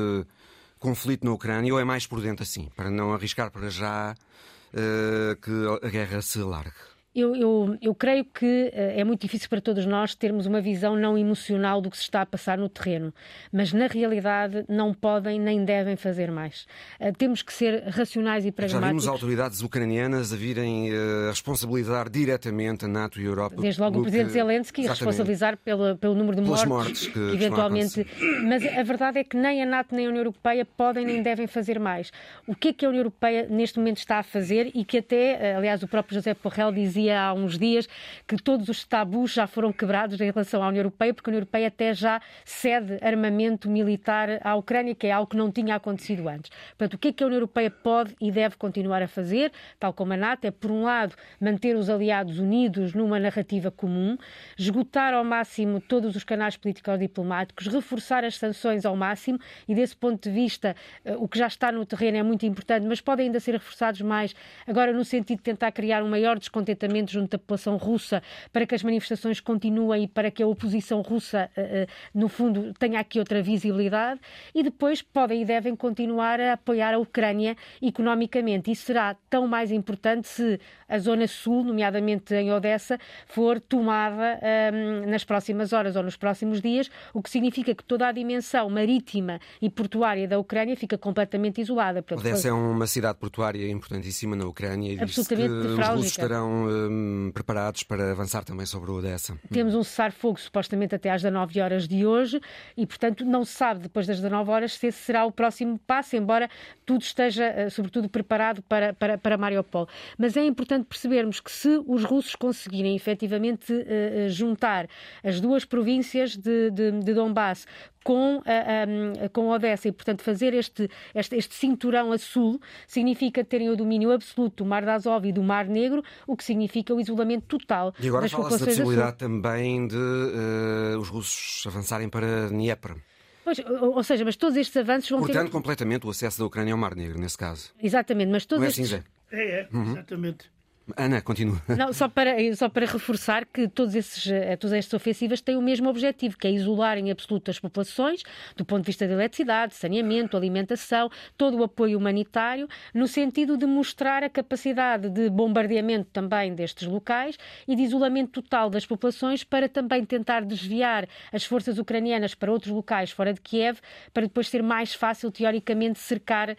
conflito 0.79 1.25
na 1.25 1.33
Ucrânia 1.33 1.73
ou 1.73 1.81
é 1.81 1.85
mais 1.85 2.07
prudente 2.07 2.43
assim, 2.43 2.69
para 2.77 2.91
não 2.91 3.13
arriscar 3.13 3.51
para 3.51 3.71
já 3.71 4.15
uh, 4.15 5.37
que 5.41 5.87
a 5.87 5.89
guerra 5.89 6.21
se 6.21 6.39
largue? 6.41 6.92
Eu, 7.15 7.37
eu, 7.37 7.79
eu, 7.83 7.95
creio 7.95 8.25
que 8.25 8.73
uh, 8.73 8.99
é 8.99 9.05
muito 9.05 9.21
difícil 9.21 9.47
para 9.47 9.61
todos 9.61 9.85
nós 9.85 10.15
termos 10.15 10.47
uma 10.47 10.63
visão 10.63 10.97
não 10.97 11.19
emocional 11.19 11.79
do 11.79 11.91
que 11.91 11.97
se 11.99 12.05
está 12.05 12.23
a 12.23 12.27
passar 12.27 12.57
no 12.57 12.71
terreno, 12.71 13.13
mas 13.53 13.71
na 13.71 13.87
realidade 13.87 14.65
não 14.67 14.95
podem 14.95 15.39
nem 15.39 15.63
devem 15.63 15.95
fazer 15.95 16.31
mais. 16.31 16.67
Uh, 16.99 17.13
temos 17.13 17.43
que 17.43 17.53
ser 17.53 17.83
racionais 17.89 18.47
e 18.47 18.51
pragmáticos. 18.51 18.81
Já 18.81 18.89
vimos 18.89 19.09
autoridades 19.09 19.61
ucranianas 19.61 20.33
a 20.33 20.37
virem 20.37 20.91
uh, 20.91 21.29
responsabilizar 21.29 22.09
diretamente 22.09 22.87
a 22.87 22.89
NATO 22.89 23.21
e 23.21 23.25
a 23.25 23.27
Europa. 23.27 23.57
Desde 23.61 23.79
logo 23.79 23.99
o 23.99 24.03
presidente 24.03 24.29
que... 24.29 24.33
Zelensky 24.33 24.81
Exatamente. 24.81 25.05
responsabilizar 25.05 25.57
pelo, 25.59 25.99
pelo 25.99 26.15
número 26.15 26.37
de 26.37 26.49
mortes, 26.49 26.65
mortes 26.67 27.07
que, 27.09 27.19
eventualmente. 27.19 28.07
Mas 28.43 28.65
a 28.65 28.83
verdade 28.83 29.19
é 29.19 29.25
que 29.25 29.37
nem 29.37 29.63
a 29.63 29.67
NATO 29.67 29.95
nem 29.95 30.07
a 30.07 30.09
União 30.09 30.23
Europeia 30.23 30.65
podem 30.65 31.05
nem 31.05 31.23
devem 31.23 31.47
fazer 31.47 31.79
mais. 31.79 32.11
O 32.47 32.55
que 32.55 32.69
é 32.69 32.73
que 32.73 32.87
a 32.87 32.89
União 32.89 33.01
Europeia 33.01 33.47
neste 33.51 33.79
momento 33.79 33.99
está 33.99 34.19
a 34.19 34.23
fazer 34.23 34.71
e 34.75 34.83
que 34.83 34.97
até, 34.97 35.57
aliás, 35.57 35.83
o 35.83 35.89
próprio 35.89 36.15
José 36.15 36.33
Porrel 36.33 36.73
dizia 36.73 37.02
dizia 37.03 37.21
há 37.21 37.35
uns 37.35 37.59
dias 37.59 37.89
que 38.27 38.37
todos 38.37 38.69
os 38.69 38.85
tabus 38.85 39.33
já 39.33 39.47
foram 39.47 39.73
quebrados 39.73 40.21
em 40.21 40.31
relação 40.31 40.63
à 40.63 40.69
União 40.69 40.81
Europeia, 40.81 41.13
porque 41.13 41.29
a 41.29 41.33
União 41.33 41.41
Europeia 41.41 41.69
até 41.69 41.93
já 41.93 42.21
cede 42.45 42.99
armamento 43.03 43.69
militar 43.69 44.41
à 44.43 44.55
Ucrânia, 44.55 44.95
que 44.95 45.07
é 45.07 45.13
algo 45.13 45.31
que 45.31 45.37
não 45.37 45.51
tinha 45.51 45.75
acontecido 45.75 46.29
antes. 46.29 46.51
Portanto, 46.77 46.95
o 46.95 46.99
que 46.99 47.09
é 47.09 47.13
que 47.13 47.23
a 47.23 47.27
União 47.27 47.39
Europeia 47.39 47.71
pode 47.71 48.15
e 48.21 48.31
deve 48.31 48.57
continuar 48.57 49.03
a 49.03 49.09
fazer, 49.09 49.53
tal 49.79 49.93
como 49.93 50.13
a 50.13 50.17
NATO, 50.17 50.45
é, 50.45 50.51
por 50.51 50.71
um 50.71 50.85
lado, 50.85 51.15
manter 51.41 51.77
os 51.77 51.91
aliados 51.91 52.39
unidos 52.39 52.95
numa 52.95 53.19
narrativa 53.19 53.71
comum, 53.71 54.17
esgotar 54.57 55.15
ao 55.15 55.25
máximo 55.25 55.81
todos 55.81 56.15
os 56.15 56.25
canais 56.25 56.57
políticos 56.57 56.99
diplomáticos, 56.99 57.67
reforçar 57.67 58.25
as 58.25 58.37
sanções 58.37 58.85
ao 58.85 58.97
máximo 58.97 59.39
e, 59.69 59.75
desse 59.75 59.97
ponto 59.97 60.29
de 60.29 60.35
vista, 60.35 60.77
eh, 61.05 61.17
o 61.17 61.27
que 61.27 61.39
já 61.39 61.47
está 61.47 61.73
no 61.73 61.85
terreno 61.85 62.19
é 62.19 62.23
muito 62.23 62.45
importante, 62.45 62.87
mas 62.87 63.01
podem 63.01 63.27
ainda 63.27 63.41
ser 63.41 63.53
reforçados 63.53 64.01
mais, 64.01 64.35
agora 64.67 64.93
no 64.93 65.05
sentido 65.05 65.39
de 65.39 65.45
tentar 65.45 65.73
criar 65.73 66.03
um 66.03 66.09
maior 66.09 66.39
descontentamento 66.39 66.92
junto 67.13 67.31
da 67.31 67.39
população 67.39 67.77
russa 67.77 68.23
para 68.53 68.67
que 68.67 68.75
as 68.75 68.83
manifestações 68.83 69.41
continuem 69.41 70.05
e 70.05 70.09
para 70.09 70.31
que 70.31 70.43
a 70.43 70.47
oposição 70.47 71.01
russa, 71.01 71.51
eh, 71.57 71.83
eh, 71.83 71.87
no 72.15 72.29
fundo, 72.29 72.73
tenha 72.79 73.01
aqui 73.01 73.19
outra 73.19 73.43
visibilidade 73.43 74.21
e 74.55 74.63
depois 74.63 75.03
podem 75.03 75.43
e 75.43 75.45
devem 75.45 75.75
continuar 75.75 76.41
a 76.41 76.53
apoiar 76.55 76.95
a 76.95 76.99
Ucrânia 76.99 77.57
economicamente. 77.81 78.71
Isso 78.71 78.85
será 78.85 79.17
tão 79.29 79.47
mais 79.47 79.71
importante 79.71 80.29
se 80.29 80.61
a 80.89 80.99
zona 80.99 81.27
sul, 81.27 81.65
nomeadamente 81.65 82.35
em 82.35 82.53
Odessa, 82.53 82.99
for 83.27 83.61
tomada 83.61 84.39
ehm, 84.43 85.07
nas 85.07 85.25
próximas 85.25 85.73
horas 85.73 85.97
ou 85.97 86.03
nos 86.03 86.17
próximos 86.17 86.61
dias, 86.61 86.91
o 87.15 87.23
que 87.23 87.31
significa 87.31 87.75
que 87.75 87.85
toda 87.85 88.07
a 88.09 88.13
dimensão 88.13 88.69
marítima 88.69 89.41
e 89.61 89.71
portuária 89.71 90.29
da 90.29 90.39
Ucrânia 90.39 90.77
fica 90.77 90.99
completamente 90.99 91.61
isolada. 91.61 92.03
Portanto, 92.03 92.27
Odessa 92.27 92.49
é 92.49 92.53
uma 92.53 92.87
cidade 92.87 93.19
portuária 93.19 93.69
importantíssima 93.71 94.37
na 94.37 94.47
Ucrânia 94.47 94.93
e 94.93 95.01
absolutamente 95.01 95.49
que 95.49 95.67
os 95.69 95.89
russos 95.89 96.07
estarão 96.07 96.82
um, 96.89 97.31
preparados 97.33 97.83
para 97.83 98.13
avançar 98.13 98.45
também 98.45 98.67
sobre 98.67 98.91
o 98.91 98.95
Odessa. 98.95 99.39
Temos 99.51 99.75
um 99.75 99.83
cessar-fogo 99.83 100.39
supostamente 100.39 100.95
até 100.95 101.11
às 101.11 101.23
19 101.23 101.61
horas 101.61 101.89
de 101.89 102.07
hoje 102.07 102.41
e, 102.77 102.87
portanto, 102.87 103.25
não 103.25 103.45
se 103.45 103.53
sabe 103.53 103.81
depois 103.81 104.07
das 104.07 104.17
19 104.17 104.51
horas 104.51 104.73
se 104.75 104.87
esse 104.89 104.99
será 104.99 105.25
o 105.25 105.33
próximo 105.33 105.79
passo, 105.87 106.17
embora 106.17 106.49
tudo 106.85 107.03
esteja, 107.03 107.45
eh, 107.45 107.71
sobretudo, 107.71 108.09
preparado 108.09 108.63
para, 108.63 108.93
para, 108.93 109.19
para 109.19 109.37
Mariupol. 109.37 109.89
Mas 110.19 110.37
é 110.37 110.45
importante 110.45 110.87
percebermos 110.87 111.41
que 111.41 111.51
se 111.51 111.81
os 111.87 112.05
russos 112.05 112.35
conseguirem 112.35 112.95
efetivamente 112.95 113.73
uh, 113.73 114.29
juntar 114.29 114.89
as 115.23 115.41
duas 115.41 115.65
províncias 115.65 116.37
de, 116.37 116.71
de, 116.71 116.91
de 116.93 117.15
Donbass 117.15 117.67
com, 118.03 118.39
uh, 118.39 118.43
um, 118.43 119.29
com 119.29 119.49
Odessa 119.49 119.89
e, 119.89 119.93
portanto, 119.93 120.23
fazer 120.23 120.55
este, 120.55 120.89
este, 121.15 121.37
este, 121.37 121.55
cinturão 121.55 122.13
a 122.13 122.19
sul 122.19 122.61
significa 122.87 123.45
terem 123.45 123.71
o 123.71 123.77
domínio 123.77 124.13
absoluto 124.13 124.65
do 124.65 124.69
Mar 124.69 124.83
de 124.83 124.91
Azov 124.91 125.27
e 125.27 125.33
do 125.33 125.43
Mar 125.43 125.67
Negro, 125.67 126.03
o 126.27 126.37
que 126.37 126.45
significa 126.45 126.95
o 126.95 127.01
isolamento 127.01 127.47
total 127.47 127.95
e 127.99 128.09
agora 128.09 128.23
das 128.23 128.33
fala-se 128.33 128.59
da 128.59 128.67
possibilidade 128.67 129.17
também 129.17 129.87
de 129.87 129.97
uh, 129.97 130.99
os 130.99 131.09
russos 131.09 131.67
avançarem 131.67 132.09
para 132.09 132.49
Dnieper. 132.49 132.97
Pois, 133.45 133.59
ou 133.59 134.03
seja, 134.05 134.25
mas 134.25 134.37
todos 134.37 134.57
estes 134.57 134.77
avanços 134.77 135.11
vão 135.11 135.21
Portanto, 135.21 135.47
ter... 135.47 135.51
completamente 135.51 136.07
o 136.07 136.11
acesso 136.11 136.39
da 136.39 136.47
Ucrânia 136.47 136.73
ao 136.75 136.79
Mar 136.79 136.95
Negro, 136.95 137.19
nesse 137.19 137.37
caso. 137.37 137.73
Exatamente, 137.83 138.31
mas 138.31 138.47
todos 138.47 138.61
Não 138.61 138.67
é 138.67 138.71
estes... 138.71 138.93
assim, 138.93 139.03
Zé? 139.03 139.37
É, 139.37 139.61
é, 139.61 139.69
uhum. 139.73 139.93
exatamente. 139.93 140.51
Ana, 140.97 141.21
continua. 141.21 141.63
Não, 141.69 141.93
só 141.93 142.09
para, 142.09 142.35
só 142.57 142.69
para 142.69 142.87
reforçar 142.87 143.47
que 143.47 143.69
todos 143.69 143.95
esses, 143.95 144.27
eh, 144.27 144.57
todas 144.57 144.77
estas 144.77 144.95
ofensivas 144.95 145.41
têm 145.41 145.57
o 145.57 145.63
mesmo 145.63 145.89
objetivo, 145.89 146.37
que 146.37 146.47
é 146.47 146.51
isolar 146.51 146.99
em 146.99 147.11
absoluto 147.11 147.51
as 147.51 147.59
populações, 147.59 148.23
do 148.57 148.65
ponto 148.65 148.83
de 148.83 148.87
vista 148.87 149.07
de 149.07 149.13
eletricidade, 149.13 149.75
saneamento, 149.75 150.37
alimentação, 150.37 151.09
todo 151.37 151.59
o 151.59 151.63
apoio 151.63 151.97
humanitário, 151.99 152.69
no 152.93 153.07
sentido 153.07 153.57
de 153.57 153.65
mostrar 153.65 154.25
a 154.25 154.29
capacidade 154.29 155.09
de 155.09 155.31
bombardeamento 155.31 156.11
também 156.13 156.55
destes 156.55 156.89
locais 156.89 157.39
e 157.67 157.77
de 157.77 157.83
isolamento 157.83 158.43
total 158.43 158.69
das 158.69 158.85
populações 158.85 159.45
para 159.45 159.69
também 159.69 160.05
tentar 160.05 160.45
desviar 160.45 161.09
as 161.33 161.45
forças 161.45 161.79
ucranianas 161.79 162.35
para 162.35 162.51
outros 162.51 162.73
locais 162.73 163.11
fora 163.11 163.33
de 163.33 163.41
Kiev, 163.41 163.79
para 164.13 164.25
depois 164.25 164.49
ser 164.49 164.63
mais 164.63 164.95
fácil, 164.95 165.31
teoricamente, 165.31 165.99
cercar 165.99 166.51
uh, 166.51 166.57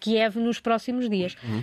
Kiev 0.00 0.36
nos 0.36 0.60
próximos 0.60 1.08
dias. 1.10 1.36
Uhum. 1.44 1.62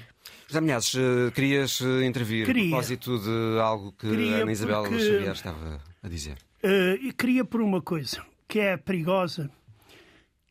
José 0.54 0.62
Milhazes, 0.62 0.94
eh, 0.94 1.32
querias 1.32 1.82
eh, 1.82 2.06
intervir 2.06 2.46
queria. 2.46 2.66
a 2.66 2.70
propósito 2.70 3.18
de 3.18 3.60
algo 3.60 3.92
que 3.94 4.06
a 4.06 4.42
Ana 4.42 4.52
Isabel 4.52 4.84
porque, 4.84 5.00
Xavier 5.00 5.32
estava 5.32 5.82
a 6.04 6.08
dizer? 6.08 6.38
Uh, 6.64 7.12
queria 7.16 7.44
por 7.44 7.60
uma 7.60 7.82
coisa 7.82 8.24
que 8.48 8.60
é 8.60 8.78
perigosa, 8.78 9.50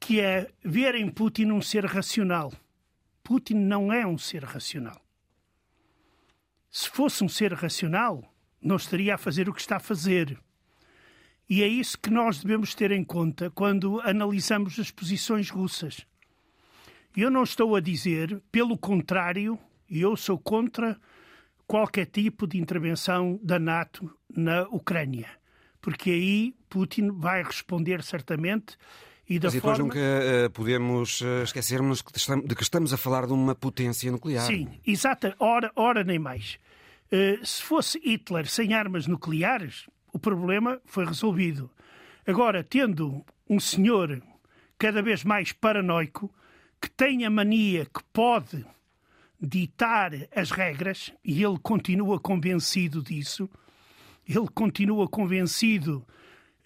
que 0.00 0.20
é 0.20 0.50
ver 0.64 0.96
em 0.96 1.08
Putin 1.08 1.52
um 1.52 1.62
ser 1.62 1.84
racional. 1.84 2.52
Putin 3.22 3.54
não 3.54 3.92
é 3.92 4.04
um 4.04 4.18
ser 4.18 4.42
racional. 4.42 5.00
Se 6.68 6.88
fosse 6.88 7.22
um 7.22 7.28
ser 7.28 7.52
racional, 7.52 8.24
não 8.60 8.74
estaria 8.74 9.14
a 9.14 9.18
fazer 9.18 9.48
o 9.48 9.54
que 9.54 9.60
está 9.60 9.76
a 9.76 9.80
fazer. 9.80 10.36
E 11.48 11.62
é 11.62 11.68
isso 11.68 11.96
que 11.96 12.10
nós 12.10 12.42
devemos 12.42 12.74
ter 12.74 12.90
em 12.90 13.04
conta 13.04 13.52
quando 13.52 14.00
analisamos 14.00 14.80
as 14.80 14.90
posições 14.90 15.48
russas. 15.48 16.04
Eu 17.16 17.30
não 17.30 17.44
estou 17.44 17.76
a 17.76 17.80
dizer, 17.80 18.42
pelo 18.50 18.76
contrário, 18.76 19.56
eu 20.00 20.16
sou 20.16 20.38
contra 20.38 20.98
qualquer 21.66 22.06
tipo 22.06 22.46
de 22.46 22.58
intervenção 22.58 23.38
da 23.42 23.58
NATO 23.58 24.10
na 24.34 24.62
Ucrânia, 24.68 25.28
porque 25.80 26.10
aí 26.10 26.54
Putin 26.68 27.10
vai 27.10 27.42
responder 27.42 28.02
certamente 28.02 28.76
E 29.28 29.38
da 29.38 29.46
Mas 29.46 29.54
depois 29.54 29.78
forma... 29.78 29.94
nunca 29.94 30.00
uh, 30.00 30.50
podemos 30.50 31.20
uh, 31.20 31.42
esquecermos 31.44 32.02
de 32.44 32.54
que 32.54 32.62
estamos 32.62 32.92
a 32.92 32.96
falar 32.96 33.26
de 33.26 33.32
uma 33.32 33.54
potência 33.54 34.10
nuclear. 34.10 34.46
Sim, 34.46 34.68
exata, 34.86 35.34
ora, 35.38 35.70
ora 35.76 36.02
nem 36.04 36.18
mais. 36.18 36.58
Uh, 37.06 37.44
se 37.44 37.62
fosse 37.62 37.98
Hitler 38.04 38.46
sem 38.46 38.74
armas 38.74 39.06
nucleares, 39.06 39.86
o 40.12 40.18
problema 40.18 40.80
foi 40.84 41.06
resolvido. 41.06 41.70
Agora, 42.26 42.64
tendo 42.64 43.24
um 43.48 43.60
senhor 43.60 44.22
cada 44.76 45.00
vez 45.02 45.24
mais 45.24 45.52
paranoico, 45.52 46.32
que 46.80 46.90
tem 46.90 47.24
a 47.24 47.30
mania 47.30 47.86
que 47.86 48.02
pode 48.12 48.66
ditar 49.42 50.12
as 50.34 50.52
regras, 50.52 51.12
e 51.24 51.42
ele 51.42 51.58
continua 51.58 52.20
convencido 52.20 53.02
disso, 53.02 53.50
ele 54.26 54.48
continua 54.54 55.08
convencido 55.08 56.06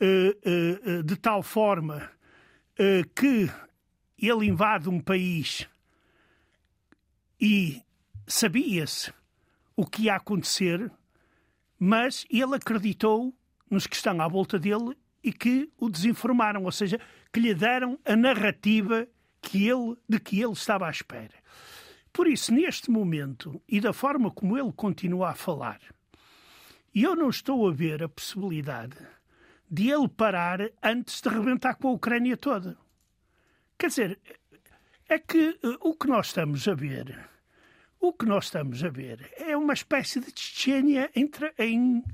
uh, 0.01 0.99
uh, 0.99 1.03
de 1.03 1.17
tal 1.17 1.43
forma 1.43 2.11
que 3.15 3.51
ele 4.19 4.45
invade 4.45 4.87
um 4.87 5.01
país 5.01 5.67
e 7.41 7.81
sabia-se 8.27 9.11
o 9.75 9.87
que 9.87 10.03
ia 10.03 10.17
acontecer, 10.17 10.93
mas 11.79 12.27
ele 12.31 12.55
acreditou 12.55 13.35
nos 13.71 13.87
que 13.87 13.97
estão 13.97 14.21
à 14.21 14.29
volta 14.29 14.59
dele 14.59 14.95
e 15.25 15.33
que 15.33 15.71
o 15.79 15.89
desinformaram, 15.89 16.65
ou 16.65 16.73
seja, 16.73 17.01
que 17.33 17.41
lhe 17.41 17.55
deram 17.55 17.99
a 18.05 18.15
narrativa 18.15 19.09
que 19.41 19.69
ele, 19.69 19.97
de 20.09 20.21
que 20.21 20.41
ele 20.41 20.53
estava 20.53 20.87
à 20.87 20.91
espera. 20.91 21.35
Por 22.16 22.26
isso, 22.26 22.50
neste 22.50 22.90
momento, 22.90 23.61
e 23.68 23.79
da 23.79 23.92
forma 23.92 24.31
como 24.31 24.57
ele 24.57 24.72
continua 24.72 25.33
a 25.33 25.35
falar, 25.35 25.79
eu 26.94 27.14
não 27.14 27.29
estou 27.29 27.68
a 27.68 27.70
ver 27.70 28.02
a 28.02 28.09
possibilidade 28.09 28.96
de 29.70 29.90
ele 29.90 30.09
parar 30.09 30.61
antes 30.83 31.20
de 31.20 31.29
rebentar 31.29 31.74
com 31.74 31.88
a 31.88 31.92
Ucrânia 31.92 32.35
toda. 32.35 32.79
Quer 33.76 33.88
dizer, 33.88 34.18
é 35.07 35.18
que 35.18 35.59
eh, 35.62 35.76
o 35.83 35.92
que 35.92 36.07
nós 36.07 36.29
estamos 36.29 36.66
a 36.66 36.72
ver, 36.72 37.29
o 38.00 38.14
que 38.14 38.24
nós 38.24 38.46
estamos 38.46 38.83
a 38.83 38.88
ver 38.88 39.31
é 39.37 39.55
uma 39.55 39.74
espécie 39.74 40.18
de 40.18 40.33
Chechênia 40.35 41.11
em, 41.14 41.31
em, 41.59 42.05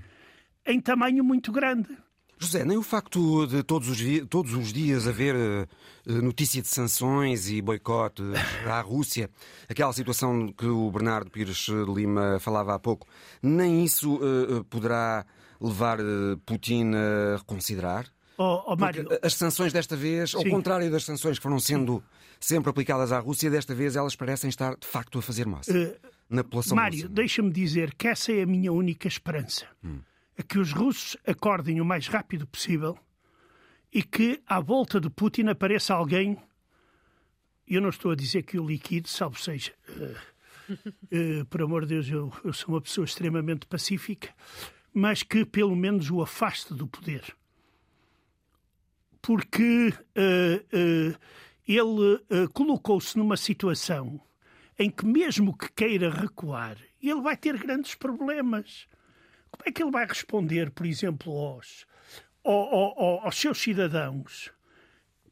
em 0.67 0.81
tamanho 0.81 1.23
muito 1.23 1.53
grande. 1.53 1.97
José, 2.43 2.65
nem 2.65 2.77
o 2.77 2.83
facto 2.83 3.47
de 3.47 3.63
todos 3.63 3.89
os, 3.89 3.99
todos 4.29 4.53
os 4.53 4.73
dias 4.73 5.07
haver 5.07 5.37
uh, 5.37 6.13
notícia 6.23 6.61
de 6.61 6.67
sanções 6.67 7.49
e 7.49 7.63
boicote 7.63 8.21
à 8.67 8.81
Rússia, 8.81 9.31
aquela 9.69 9.93
situação 9.93 10.53
que 10.53 10.67
o 10.67 10.91
Bernardo 10.91 11.31
Pires 11.31 11.67
de 11.67 11.85
Lima 11.95 12.41
falava 12.41 12.75
há 12.75 12.81
pouco, 12.81 13.07
nem 13.41 13.85
isso 13.85 14.17
uh, 14.17 14.65
poderá 14.65 15.25
levar 15.61 16.01
uh, 16.01 16.37
Putin 16.45 16.91
a 16.95 17.37
reconsiderar? 17.37 18.07
Oh, 18.37 18.65
oh, 18.67 18.77
Mário... 18.77 19.07
as 19.23 19.35
sanções 19.35 19.73
desta 19.73 19.95
vez, 19.95 20.33
Sim. 20.33 20.39
ao 20.39 20.45
contrário 20.47 20.91
das 20.91 21.05
sanções 21.05 21.39
que 21.39 21.43
foram 21.45 21.61
sendo 21.61 22.03
sempre 22.41 22.71
aplicadas 22.71 23.13
à 23.13 23.21
Rússia, 23.21 23.49
desta 23.49 23.73
vez 23.73 23.95
elas 23.95 24.17
parecem 24.17 24.51
estar 24.51 24.75
de 24.77 24.87
facto 24.87 25.21
a 25.21 25.23
fazer 25.23 25.47
massa 25.47 25.97
na 26.29 26.43
população 26.43 26.75
Mário, 26.75 27.09
deixa-me 27.09 27.53
dizer 27.53 27.95
que 27.95 28.09
essa 28.09 28.33
é 28.33 28.43
a 28.43 28.47
minha 28.47 28.73
única 28.73 29.07
esperança. 29.07 29.65
Hum 29.85 30.01
a 30.39 30.43
que 30.43 30.59
os 30.59 30.73
russos 30.73 31.17
acordem 31.27 31.81
o 31.81 31.85
mais 31.85 32.07
rápido 32.07 32.47
possível 32.47 32.99
e 33.93 34.03
que 34.03 34.41
à 34.47 34.59
volta 34.61 34.99
de 35.01 35.11
Putin 35.11 35.49
apareça 35.49 35.95
alguém. 35.95 36.37
Eu 37.67 37.81
não 37.81 37.91
estou 37.91 38.13
a 38.13 38.17
dizer 38.17 38.43
que 38.43 38.59
o 38.59 38.67
liquide, 38.67 39.09
salvo 39.09 39.39
seja. 39.39 39.73
Uh, 39.89 41.41
uh, 41.41 41.45
por 41.51 41.63
amor 41.63 41.83
de 41.83 41.95
Deus, 41.95 42.09
eu, 42.09 42.33
eu, 42.43 42.53
sou 42.53 42.75
uma 42.75 42.81
pessoa 42.81 43.05
extremamente 43.05 43.67
pacífica, 43.67 44.35
mas 44.93 45.23
que 45.23 45.45
pelo 45.45 45.77
menos 45.77 46.11
o 46.11 46.23
afaste 46.23 46.73
do 46.73 46.87
poder. 46.87 47.37
Porque 49.21 49.89
uh, 49.91 51.19
ele 51.69 52.49
colocou-se 52.53 53.17
numa 53.17 53.37
situação 53.37 54.21
em 54.79 54.91
que, 54.91 55.07
mesmo 55.07 55.57
que 55.57 55.71
queira 55.71 56.11
recuar, 56.11 56.77
ele 57.01 57.21
vai 57.21 57.37
ter 57.37 57.57
grandes 57.57 57.95
problemas. 57.95 58.89
Como 59.53 59.69
é 59.69 59.73
que 59.73 59.83
ele 59.83 59.91
vai 59.91 60.07
responder, 60.07 60.71
por 60.71 60.87
exemplo, 60.87 61.33
aos, 61.33 61.87
aos, 62.43 63.25
aos 63.25 63.37
seus 63.39 63.59
cidadãos 63.59 64.51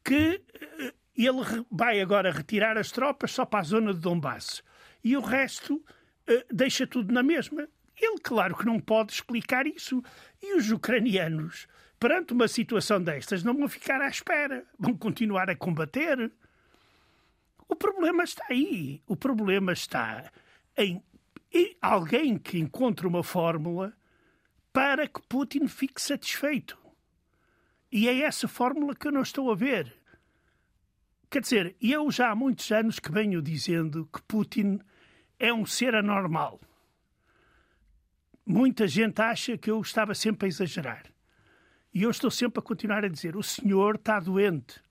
que 0.03 0.41
eh, 0.79 0.93
ele 1.15 1.65
vai 1.69 1.99
agora 1.99 2.31
retirar 2.31 2.77
as 2.77 2.91
tropas 2.91 3.31
só 3.31 3.45
para 3.45 3.59
a 3.59 3.63
zona 3.63 3.93
de 3.93 3.99
Donbass 3.99 4.63
e 5.03 5.17
o 5.17 5.21
resto 5.21 5.75
uh, 5.75 6.53
deixa 6.53 6.85
tudo 6.85 7.13
na 7.13 7.23
mesma? 7.23 7.67
Ele, 7.99 8.19
claro 8.19 8.55
que 8.55 8.65
não 8.65 8.79
pode 8.79 9.13
explicar 9.13 9.67
isso. 9.67 10.01
E 10.41 10.55
os 10.55 10.71
ucranianos, 10.71 11.67
perante 11.99 12.33
uma 12.33 12.47
situação 12.47 13.01
destas, 13.01 13.43
não 13.43 13.55
vão 13.55 13.67
ficar 13.67 14.01
à 14.01 14.07
espera, 14.07 14.65
vão 14.79 14.95
continuar 14.95 15.49
a 15.49 15.55
combater. 15.55 16.31
O 17.67 17.75
problema 17.75 18.23
está 18.23 18.45
aí. 18.49 19.01
O 19.07 19.15
problema 19.15 19.73
está 19.73 20.31
em 20.77 21.01
alguém 21.81 22.37
que 22.37 22.57
encontre 22.59 23.05
uma 23.05 23.23
fórmula 23.23 23.93
para 24.73 25.07
que 25.07 25.21
Putin 25.21 25.67
fique 25.67 26.01
satisfeito. 26.01 26.77
E 27.91 28.07
é 28.07 28.21
essa 28.21 28.47
fórmula 28.47 28.95
que 28.95 29.07
eu 29.07 29.11
não 29.11 29.21
estou 29.21 29.51
a 29.51 29.55
ver. 29.55 29.93
Quer 31.29 31.41
dizer, 31.41 31.75
eu 31.81 32.09
já 32.11 32.31
há 32.31 32.35
muitos 32.35 32.71
anos 32.71 32.99
que 32.99 33.11
venho 33.11 33.41
dizendo 33.41 34.07
que 34.13 34.21
Putin 34.23 34.79
é 35.37 35.53
um 35.53 35.65
ser 35.65 35.95
anormal. 35.95 36.59
Muita 38.45 38.87
gente 38.87 39.21
acha 39.21 39.57
que 39.57 39.69
eu 39.69 39.79
estava 39.81 40.13
sempre 40.15 40.45
a 40.45 40.49
exagerar. 40.49 41.05
E 41.93 42.03
eu 42.03 42.09
estou 42.09 42.31
sempre 42.31 42.59
a 42.59 42.63
continuar 42.63 43.03
a 43.03 43.09
dizer: 43.09 43.35
o 43.35 43.43
senhor 43.43 43.95
está 43.95 44.19
doente. 44.19 44.81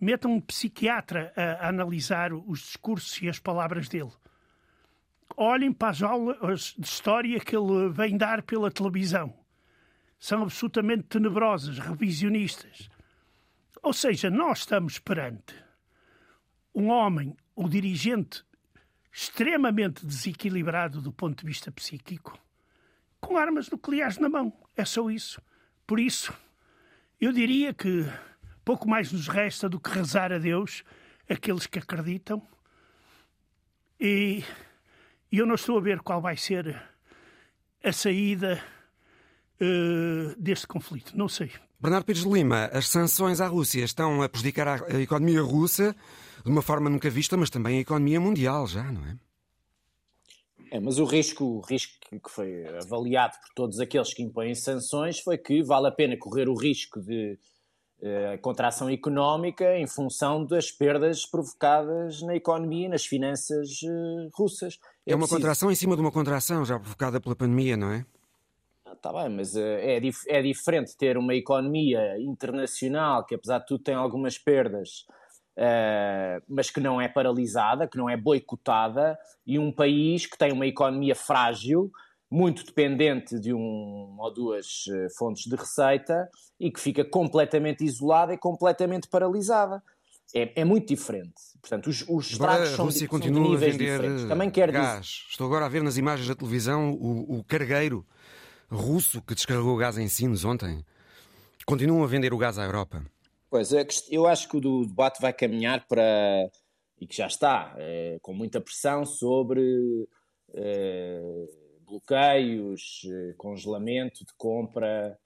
Metam 0.00 0.32
um 0.32 0.40
psiquiatra 0.40 1.32
a, 1.36 1.66
a 1.66 1.68
analisar 1.68 2.32
os 2.32 2.60
discursos 2.60 3.20
e 3.22 3.28
as 3.28 3.38
palavras 3.38 3.88
dele 3.88 4.12
olhem 5.36 5.72
para 5.72 5.90
as 5.90 6.02
aulas 6.02 6.74
de 6.78 6.86
história 6.86 7.40
que 7.40 7.56
ele 7.56 7.88
vem 7.90 8.16
dar 8.16 8.42
pela 8.42 8.70
televisão. 8.70 9.34
São 10.18 10.42
absolutamente 10.42 11.04
tenebrosas, 11.04 11.78
revisionistas. 11.78 12.88
Ou 13.82 13.92
seja, 13.92 14.28
nós 14.28 14.60
estamos 14.60 14.98
perante 14.98 15.54
um 16.74 16.88
homem, 16.88 17.34
um 17.56 17.68
dirigente 17.68 18.44
extremamente 19.12 20.06
desequilibrado 20.06 21.00
do 21.00 21.12
ponto 21.12 21.40
de 21.40 21.46
vista 21.46 21.72
psíquico, 21.72 22.38
com 23.20 23.36
armas 23.36 23.68
nucleares 23.70 24.18
na 24.18 24.28
mão. 24.28 24.52
É 24.76 24.84
só 24.84 25.10
isso. 25.10 25.40
Por 25.86 25.98
isso, 25.98 26.32
eu 27.20 27.32
diria 27.32 27.74
que 27.74 28.06
pouco 28.64 28.88
mais 28.88 29.10
nos 29.12 29.26
resta 29.26 29.68
do 29.68 29.80
que 29.80 29.90
rezar 29.90 30.32
a 30.32 30.38
Deus, 30.38 30.84
aqueles 31.28 31.66
que 31.66 31.78
acreditam, 31.78 32.46
e 33.98 34.44
e 35.30 35.38
eu 35.38 35.46
não 35.46 35.54
estou 35.54 35.78
a 35.78 35.80
ver 35.80 36.00
qual 36.00 36.20
vai 36.20 36.36
ser 36.36 36.80
a 37.82 37.92
saída 37.92 38.62
uh, 39.60 40.34
deste 40.40 40.66
conflito. 40.66 41.16
Não 41.16 41.28
sei. 41.28 41.50
Bernardo 41.80 42.04
Pires 42.04 42.24
de 42.24 42.28
Lima, 42.28 42.66
as 42.66 42.88
sanções 42.88 43.40
à 43.40 43.46
Rússia 43.46 43.84
estão 43.84 44.22
a 44.22 44.28
prejudicar 44.28 44.84
a 44.84 45.00
economia 45.00 45.40
russa 45.40 45.96
de 46.44 46.50
uma 46.50 46.62
forma 46.62 46.90
nunca 46.90 47.08
vista, 47.08 47.36
mas 47.36 47.50
também 47.50 47.78
a 47.78 47.80
economia 47.80 48.20
mundial 48.20 48.66
já, 48.66 48.84
não 48.90 49.04
é? 49.06 49.16
É, 50.72 50.78
mas 50.78 50.98
o 50.98 51.04
risco, 51.04 51.44
o 51.44 51.60
risco 51.60 51.94
que 52.10 52.30
foi 52.30 52.64
avaliado 52.78 53.36
por 53.40 53.54
todos 53.54 53.80
aqueles 53.80 54.14
que 54.14 54.22
impõem 54.22 54.54
sanções 54.54 55.18
foi 55.18 55.36
que 55.36 55.62
vale 55.64 55.88
a 55.88 55.90
pena 55.90 56.16
correr 56.16 56.48
o 56.48 56.54
risco 56.54 57.00
de 57.00 57.36
a 58.02 58.38
contração 58.38 58.88
económica 58.88 59.76
em 59.76 59.86
função 59.86 60.44
das 60.44 60.70
perdas 60.70 61.26
provocadas 61.26 62.22
na 62.22 62.34
economia 62.34 62.86
e 62.86 62.88
nas 62.88 63.04
finanças 63.04 63.82
uh, 63.82 64.30
russas. 64.34 64.78
É, 65.06 65.12
é 65.12 65.14
uma 65.14 65.20
preciso... 65.20 65.36
contração 65.36 65.70
em 65.70 65.74
cima 65.74 65.94
de 65.94 66.00
uma 66.00 66.10
contração 66.10 66.64
já 66.64 66.78
provocada 66.78 67.20
pela 67.20 67.36
pandemia, 67.36 67.76
não 67.76 67.92
é? 67.92 68.06
Está 68.90 69.10
ah, 69.10 69.22
bem, 69.22 69.36
mas 69.36 69.54
uh, 69.54 69.60
é, 69.60 70.00
dif 70.00 70.18
é 70.28 70.40
diferente 70.42 70.96
ter 70.96 71.18
uma 71.18 71.34
economia 71.34 72.18
internacional 72.18 73.24
que, 73.24 73.34
apesar 73.34 73.58
de 73.58 73.66
tudo, 73.66 73.84
tem 73.84 73.94
algumas 73.94 74.38
perdas, 74.38 75.06
uh, 75.58 76.42
mas 76.48 76.70
que 76.70 76.80
não 76.80 77.00
é 77.00 77.08
paralisada, 77.08 77.86
que 77.86 77.98
não 77.98 78.08
é 78.08 78.16
boicotada, 78.16 79.18
e 79.46 79.58
um 79.58 79.70
país 79.70 80.24
que 80.26 80.38
tem 80.38 80.52
uma 80.52 80.66
economia 80.66 81.14
frágil 81.14 81.90
muito 82.30 82.64
dependente 82.64 83.40
de 83.40 83.52
um 83.52 84.16
ou 84.18 84.32
duas 84.32 84.84
eh, 84.88 85.08
fontes 85.18 85.46
de 85.46 85.56
receita 85.56 86.30
e 86.60 86.70
que 86.70 86.78
fica 86.78 87.04
completamente 87.04 87.84
isolada 87.84 88.32
e 88.32 88.38
completamente 88.38 89.08
paralisada. 89.08 89.82
É, 90.32 90.60
é 90.60 90.64
muito 90.64 90.86
diferente. 90.86 91.34
Portanto, 91.60 91.88
os, 91.88 92.04
os 92.08 92.30
estragos 92.30 92.68
são, 92.70 92.88
são 92.88 93.18
de 93.18 93.30
níveis 93.30 93.76
diferentes. 93.76 94.26
Também 94.26 94.48
quer 94.48 94.70
gás. 94.70 95.06
Dizer... 95.06 95.30
Estou 95.30 95.46
agora 95.48 95.66
a 95.66 95.68
ver 95.68 95.82
nas 95.82 95.96
imagens 95.96 96.28
da 96.28 96.36
televisão 96.36 96.92
o, 96.92 97.38
o 97.38 97.44
cargueiro 97.44 98.06
russo 98.70 99.20
que 99.22 99.34
descarregou 99.34 99.76
gás 99.76 99.98
em 99.98 100.06
Sines 100.06 100.44
ontem. 100.44 100.84
Continuam 101.66 102.04
a 102.04 102.06
vender 102.06 102.32
o 102.32 102.38
gás 102.38 102.58
à 102.58 102.64
Europa. 102.64 103.04
Pois, 103.50 103.72
é, 103.72 103.84
eu 104.08 104.28
acho 104.28 104.48
que 104.48 104.56
o 104.56 104.86
debate 104.86 105.20
vai 105.20 105.32
caminhar 105.32 105.84
para, 105.88 106.48
e 107.00 107.06
que 107.06 107.16
já 107.16 107.26
está, 107.26 107.74
é, 107.76 108.18
com 108.22 108.32
muita 108.32 108.60
pressão 108.60 109.04
sobre 109.04 110.08
é, 110.54 111.48
bloqueios, 111.90 113.02
eh, 113.04 113.34
congelamento 113.36 114.24
de 114.24 114.32
compra 114.34 115.18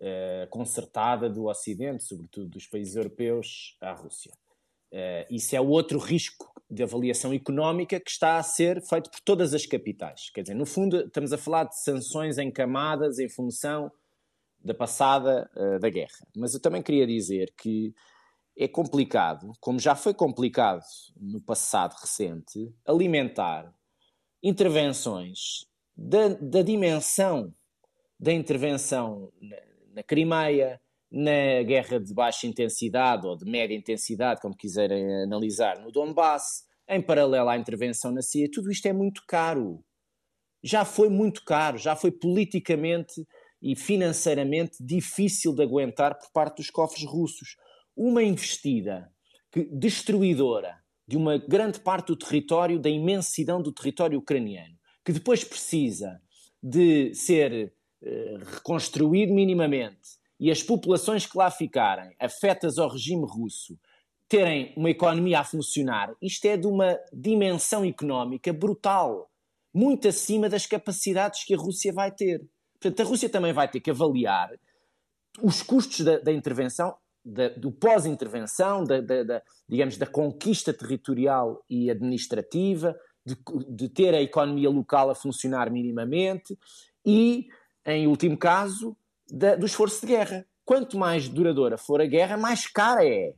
uh, 0.00 0.48
concertada 0.50 1.30
do 1.30 1.46
Ocidente, 1.46 2.04
sobretudo 2.04 2.50
dos 2.50 2.66
países 2.66 2.94
europeus, 2.94 3.76
à 3.80 3.92
Rússia. 3.92 4.32
Uh, 4.92 5.24
isso 5.30 5.56
é 5.56 5.60
outro 5.60 5.98
risco 5.98 6.52
de 6.70 6.82
avaliação 6.82 7.32
económica 7.32 7.98
que 7.98 8.10
está 8.10 8.36
a 8.36 8.42
ser 8.42 8.82
feito 8.82 9.10
por 9.10 9.20
todas 9.20 9.54
as 9.54 9.64
capitais. 9.64 10.30
Quer 10.30 10.42
dizer, 10.42 10.54
no 10.54 10.66
fundo, 10.66 11.06
estamos 11.06 11.32
a 11.32 11.38
falar 11.38 11.64
de 11.64 11.80
sanções 11.80 12.38
em 12.38 12.50
camadas 12.50 13.18
em 13.18 13.28
função 13.28 13.90
da 14.62 14.74
passada 14.74 15.50
da 15.80 15.88
guerra. 15.88 16.26
Mas 16.36 16.52
eu 16.52 16.60
também 16.60 16.82
queria 16.82 17.06
dizer 17.06 17.52
que 17.56 17.94
é 18.56 18.68
complicado, 18.68 19.52
como 19.58 19.78
já 19.78 19.96
foi 19.96 20.12
complicado 20.12 20.84
no 21.16 21.40
passado 21.40 21.94
recente, 21.94 22.70
alimentar 22.86 23.74
intervenções 24.42 25.69
da, 26.00 26.28
da 26.28 26.62
dimensão 26.62 27.54
da 28.18 28.32
intervenção 28.32 29.30
na, 29.40 29.56
na 29.96 30.02
Crimeia, 30.02 30.80
na 31.10 31.62
guerra 31.62 32.00
de 32.00 32.14
baixa 32.14 32.46
intensidade 32.46 33.26
ou 33.26 33.36
de 33.36 33.44
média 33.44 33.74
intensidade, 33.74 34.40
como 34.40 34.56
quiserem 34.56 35.22
analisar, 35.22 35.78
no 35.80 35.92
Donbass, 35.92 36.64
em 36.88 37.02
paralelo 37.02 37.48
à 37.48 37.56
intervenção 37.56 38.12
na 38.12 38.22
Síria, 38.22 38.50
tudo 38.50 38.70
isto 38.70 38.86
é 38.86 38.92
muito 38.92 39.22
caro. 39.28 39.84
Já 40.62 40.84
foi 40.84 41.08
muito 41.08 41.44
caro, 41.44 41.76
já 41.76 41.94
foi 41.94 42.10
politicamente 42.10 43.26
e 43.62 43.76
financeiramente 43.76 44.82
difícil 44.82 45.54
de 45.54 45.62
aguentar 45.62 46.18
por 46.18 46.30
parte 46.32 46.56
dos 46.56 46.70
cofres 46.70 47.04
russos. 47.04 47.56
Uma 47.94 48.22
investida 48.22 49.10
que, 49.52 49.64
destruidora 49.64 50.78
de 51.06 51.16
uma 51.16 51.36
grande 51.38 51.80
parte 51.80 52.08
do 52.08 52.16
território, 52.16 52.78
da 52.78 52.88
imensidão 52.88 53.60
do 53.60 53.72
território 53.72 54.18
ucraniano, 54.18 54.79
que 55.12 55.18
depois 55.18 55.44
precisa 55.44 56.20
de 56.62 57.14
ser 57.14 57.72
eh, 58.02 58.38
reconstruído 58.54 59.32
minimamente 59.32 60.20
e 60.38 60.50
as 60.50 60.62
populações 60.62 61.26
que 61.26 61.36
lá 61.36 61.50
ficarem 61.50 62.14
afetas 62.18 62.78
ao 62.78 62.88
regime 62.88 63.26
russo 63.26 63.78
terem 64.28 64.72
uma 64.76 64.88
economia 64.88 65.40
a 65.40 65.44
funcionar, 65.44 66.14
isto 66.22 66.44
é 66.46 66.56
de 66.56 66.66
uma 66.66 66.96
dimensão 67.12 67.84
económica 67.84 68.52
brutal, 68.52 69.28
muito 69.74 70.06
acima 70.06 70.48
das 70.48 70.66
capacidades 70.66 71.44
que 71.44 71.54
a 71.54 71.58
Rússia 71.58 71.92
vai 71.92 72.12
ter. 72.12 72.40
Portanto, 72.80 73.00
a 73.00 73.04
Rússia 73.04 73.28
também 73.28 73.52
vai 73.52 73.68
ter 73.68 73.80
que 73.80 73.90
avaliar 73.90 74.50
os 75.42 75.62
custos 75.62 76.04
da, 76.04 76.18
da 76.20 76.32
intervenção, 76.32 76.96
da, 77.24 77.48
do 77.48 77.72
pós-intervenção, 77.72 78.84
da, 78.84 79.00
da, 79.00 79.42
digamos, 79.68 79.96
da 79.96 80.06
conquista 80.06 80.72
territorial 80.72 81.62
e 81.68 81.90
administrativa, 81.90 82.96
de, 83.24 83.36
de 83.68 83.88
ter 83.88 84.14
a 84.14 84.22
economia 84.22 84.70
local 84.70 85.10
a 85.10 85.14
funcionar 85.14 85.70
minimamente 85.70 86.58
e, 87.04 87.48
em 87.84 88.06
último 88.06 88.36
caso, 88.36 88.96
da, 89.30 89.56
do 89.56 89.66
esforço 89.66 90.00
de 90.00 90.12
guerra. 90.12 90.46
Quanto 90.64 90.98
mais 90.98 91.28
duradoura 91.28 91.76
for 91.76 92.00
a 92.00 92.06
guerra, 92.06 92.36
mais 92.36 92.66
cara 92.66 93.04
é. 93.04 93.34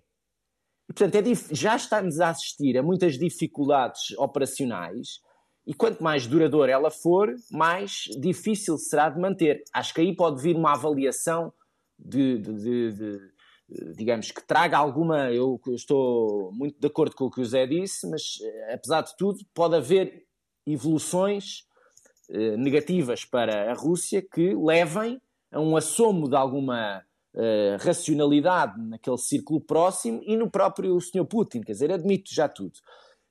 E, 0.89 0.93
portanto, 0.93 1.15
é, 1.17 1.55
já 1.55 1.77
estamos 1.77 2.21
a 2.21 2.31
assistir 2.31 2.77
a 2.77 2.83
muitas 2.83 3.19
dificuldades 3.19 4.17
operacionais 4.19 5.21
e 5.67 5.73
quanto 5.73 6.03
mais 6.03 6.27
duradoura 6.27 6.73
ela 6.73 6.91
for, 6.91 7.35
mais 7.51 8.05
difícil 8.21 8.77
será 8.77 9.09
de 9.09 9.21
manter. 9.21 9.63
Acho 9.73 9.95
que 9.95 10.01
aí 10.01 10.15
pode 10.15 10.43
vir 10.43 10.57
uma 10.57 10.73
avaliação 10.73 11.53
de, 11.99 12.39
de, 12.39 12.53
de, 12.55 12.93
de 12.93 13.32
digamos, 13.97 14.31
que 14.31 14.43
traga 14.47 14.77
alguma. 14.77 15.31
Eu 15.31 15.61
estou 15.69 16.53
muito 16.53 16.81
de 16.81 16.87
acordo 16.87 17.15
com 17.17 17.27
o 17.27 17.31
que 17.31 17.41
o 17.41 17.45
Zé 17.45 17.67
disse, 17.67 18.09
mas 18.09 18.39
eh, 18.43 18.75
apesar 18.75 19.03
de 19.03 19.17
tudo, 19.17 19.39
pode 19.55 19.77
haver 19.77 20.25
evoluções 20.67 21.67
eh, 22.31 22.57
negativas 22.57 23.25
para 23.25 23.71
a 23.71 23.75
Rússia 23.75 24.23
que 24.23 24.55
levem 24.55 25.21
a 25.53 25.61
um 25.61 25.77
assomo 25.77 26.29
de 26.29 26.35
alguma 26.35 27.05
uh, 27.35 27.85
racionalidade 27.85 28.81
naquele 28.81 29.19
círculo 29.19 29.61
próximo 29.61 30.23
e 30.25 30.37
no 30.37 30.51
próprio 30.51 30.99
Sr. 30.99 31.27
Putin, 31.27 31.61
quer 31.61 31.73
dizer, 31.73 31.93
admito 31.93 32.35
já 32.35 32.49
tudo. 32.49 32.73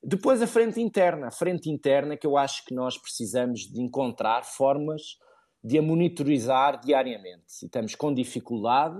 Depois 0.04 0.42
a 0.42 0.48
frente 0.48 0.80
interna, 0.80 1.28
a 1.28 1.32
frente 1.32 1.70
interna 1.70 2.18
que 2.18 2.26
eu 2.26 2.38
acho 2.38 2.66
que 2.66 2.74
nós 2.74 2.98
precisamos 2.98 3.62
de 3.62 3.82
encontrar 3.82 4.44
formas 4.44 5.18
de 5.64 5.78
a 5.78 5.82
monitorizar 5.82 6.80
diariamente. 6.80 7.46
Estamos 7.64 7.94
com 7.94 8.14
dificuldade, 8.14 9.00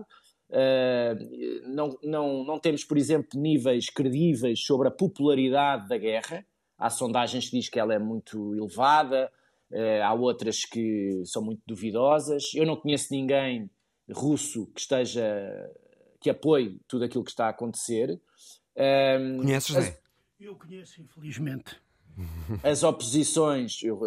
uh, 0.52 1.70
não, 1.70 1.98
não, 2.04 2.44
não 2.44 2.60
temos, 2.60 2.84
por 2.84 2.98
exemplo, 2.98 3.40
níveis 3.40 3.90
credíveis 3.90 4.64
sobre 4.64 4.88
a 4.88 4.92
popularidade 4.92 5.88
da 5.88 5.98
guerra. 5.98 6.46
Há 6.78 6.90
sondagens 6.90 7.46
que 7.46 7.58
dizem 7.58 7.72
que 7.72 7.80
ela 7.80 7.94
é 7.94 8.00
muito 8.00 8.56
elevada, 8.56 9.32
Uh, 9.72 10.04
há 10.04 10.14
outras 10.14 10.66
que 10.66 11.24
são 11.26 11.42
muito 11.42 11.62
duvidosas. 11.66 12.54
Eu 12.54 12.66
não 12.66 12.76
conheço 12.76 13.08
ninguém 13.10 13.72
russo 14.12 14.68
que 14.76 14.82
esteja 14.82 15.24
que 16.20 16.30
apoie 16.30 16.78
tudo 16.88 17.06
aquilo 17.06 17.24
que 17.24 17.32
está 17.32 17.46
a 17.48 17.50
acontecer. 17.50 18.22
Um, 18.76 18.82
ehm, 18.82 19.38
Conheces, 19.38 19.76
as, 19.76 20.02
Eu 20.40 20.56
conheço, 20.56 21.02
infelizmente. 21.02 21.76
As 22.62 22.84
oposições, 22.84 23.82
eu, 23.82 23.98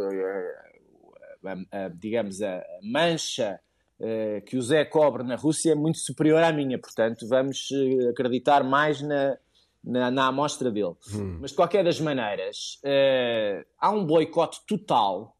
a, 1.42 1.86
a, 1.86 1.88
digamos, 1.88 2.42
a 2.42 2.62
mancha 2.82 3.58
que 4.46 4.56
o 4.56 4.62
Zé 4.62 4.84
cobre 4.84 5.22
na 5.22 5.36
Rússia 5.36 5.72
é 5.72 5.74
muito 5.74 5.98
superior 5.98 6.42
à 6.42 6.52
minha, 6.52 6.78
portanto, 6.78 7.26
vamos 7.28 7.70
uh, 7.70 8.10
acreditar 8.10 8.62
mais 8.64 9.00
na, 9.00 9.38
na, 9.82 10.10
na 10.10 10.26
amostra 10.26 10.70
dele. 10.70 10.94
Hum. 11.14 11.38
Mas, 11.40 11.50
de 11.50 11.56
qualquer 11.56 11.84
das 11.84 12.00
maneiras, 12.00 12.80
uh, 12.84 13.64
há 13.78 13.90
um 13.90 14.04
boicote 14.04 14.60
total 14.66 15.36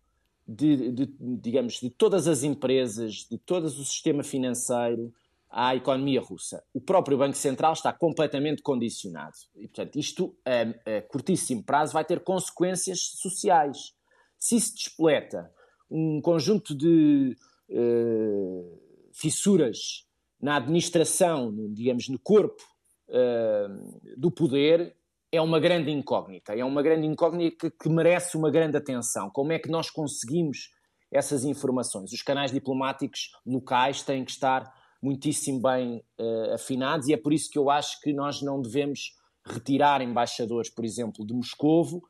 de, 0.47 0.93
de, 0.93 1.15
digamos, 1.21 1.81
de 1.81 1.91
todas 1.91 2.29
as 2.29 2.43
empresas, 2.43 3.27
de 3.31 3.39
todo 3.39 3.65
o 3.65 3.71
sistema 3.71 4.23
financeiro 4.23 5.13
à 5.51 5.75
economia 5.75 6.21
russa. 6.21 6.63
O 6.73 6.81
próprio 6.81 7.17
Banco 7.17 7.37
Central 7.37 7.73
está 7.73 7.93
completamente 7.93 8.61
condicionado. 8.63 9.35
E, 9.57 9.69
portanto, 9.69 9.99
isto 9.99 10.35
a, 10.45 10.97
a 10.99 11.03
curtíssimo 11.03 11.63
prazo 11.63 11.93
vai 11.93 12.05
ter 12.05 12.21
consequências 12.21 13.01
sociais. 13.17 13.95
Se 14.39 14.61
se 14.61 14.75
despoleta 14.75 15.51
um 15.91 16.21
conjunto 16.21 16.75
de 16.75 17.37
uh, 17.71 18.81
fissuras 19.13 20.07
na 20.41 20.57
administração, 20.57 21.55
digamos, 21.73 22.09
no 22.09 22.19
corpo 22.19 22.63
uh, 23.09 24.17
do 24.17 24.31
poder, 24.31 24.95
é 25.33 25.41
uma 25.41 25.59
grande 25.59 25.91
incógnita. 25.91 26.55
É 26.55 26.65
uma 26.65 26.83
grande 26.83 27.07
incógnita 27.07 27.71
que, 27.71 27.89
merece 27.89 28.37
uma 28.37 28.51
grande 28.51 28.77
atenção. 28.77 29.31
Como 29.31 29.53
é 29.53 29.59
que 29.59 29.71
nós 29.71 29.91
conseguimos 29.91 30.71
essas 31.11 31.45
informações? 31.45 32.13
Os 32.13 32.23
canais 32.23 32.53
diplomáticos 32.53 33.31
locais 33.47 34.03
têm 34.03 34.25
que 34.25 34.31
estar 34.31 34.71
muitíssimo 35.03 35.61
bem 35.61 36.05
uh, 36.19 36.55
afinados 36.55 37.09
e 37.09 37.13
é 37.13 37.17
por 37.17 37.33
isso 37.33 37.51
que 37.51 37.59
eu 37.59 37.71
acho 37.71 38.01
que 38.01 38.13
nós 38.13 38.43
não 38.43 38.61
devemos 38.61 39.13
retirar 39.47 40.01
embaixadores, 40.01 40.71
por 40.71 40.85
exemplo, 40.85 41.27
de 41.27 41.35
Moscovo, 41.35 42.03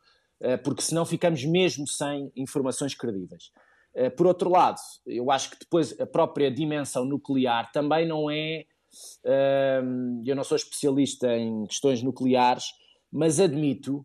porque 0.62 0.83
senão 0.83 1.05
ficamos 1.05 1.45
mesmo 1.45 1.85
sem 1.85 2.31
informações 2.37 2.95
credíveis. 2.95 3.51
Uh, 3.94 4.11
por 4.11 4.26
outro 4.26 4.50
lado, 4.50 4.80
eu 5.07 5.30
acho 5.30 5.50
que 5.50 5.59
depois 5.61 5.98
a 6.00 6.07
própria 6.07 6.50
dimensão 6.50 7.04
nuclear 7.04 7.70
também 7.70 8.07
não 8.07 8.28
é. 8.28 8.64
eu 10.26 10.35
não 10.35 10.42
sou 10.44 10.57
especialista 10.57 11.37
em 11.37 11.64
questões 11.66 12.02
nucleares, 12.02 12.66
mas 13.11 13.38
admito 13.38 14.04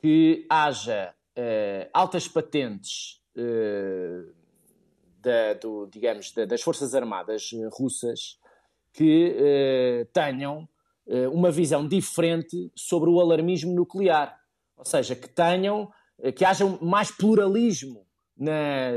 que 0.00 0.46
haja 0.48 1.14
uh, 1.38 1.90
altas 1.92 2.28
patentes 2.28 3.22
uh, 3.36 4.30
da, 5.20 5.54
do, 5.54 5.86
digamos, 5.86 6.32
da, 6.32 6.44
das 6.44 6.60
Forças 6.60 6.94
Armadas 6.94 7.50
russas 7.72 8.38
que 8.92 9.36
tenham 10.12 10.68
uma 11.32 11.48
visão 11.52 11.86
diferente 11.86 12.72
sobre 12.74 13.08
o 13.08 13.20
alarmismo 13.20 13.72
nuclear. 13.72 14.36
Ou 14.76 14.84
seja, 14.84 15.14
que 15.14 15.28
tenham, 15.28 15.92
que 16.34 16.44
haja 16.44 16.66
mais 16.80 17.12
pluralismo 17.12 18.04
na, 18.40 18.92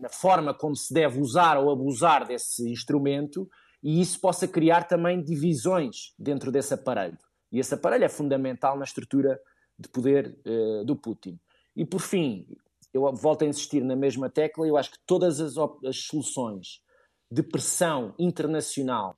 na, 0.00 0.08
forma 0.08 0.52
como 0.52 0.74
se 0.74 0.92
deve 0.92 1.20
usar 1.20 1.56
ou 1.56 1.70
abusar 1.70 2.26
desse 2.26 2.68
instrumento 2.68 3.48
e 3.80 4.00
isso 4.00 4.20
possa 4.20 4.48
criar 4.48 4.88
também 4.88 5.22
divisões 5.22 6.12
dentro 6.18 6.50
desse 6.50 6.74
aparelho. 6.74 7.16
E 7.52 7.60
esse 7.60 7.72
aparelho 7.72 8.04
é 8.04 8.08
fundamental 8.08 8.76
na 8.76 8.84
estrutura 8.84 9.40
de 9.78 9.88
poder 9.88 10.36
uh, 10.44 10.84
do 10.84 10.96
Putin. 10.96 11.38
E 11.76 11.84
por 11.84 12.00
fim, 12.00 12.46
eu 12.92 13.10
volto 13.14 13.42
a 13.42 13.46
insistir 13.46 13.82
na 13.84 13.94
mesma 13.94 14.28
tecla, 14.28 14.66
eu 14.66 14.76
acho 14.76 14.90
que 14.90 14.98
todas 15.06 15.40
as, 15.40 15.54
as 15.56 15.96
soluções 15.96 16.80
de 17.30 17.44
pressão 17.44 18.12
internacional 18.18 19.16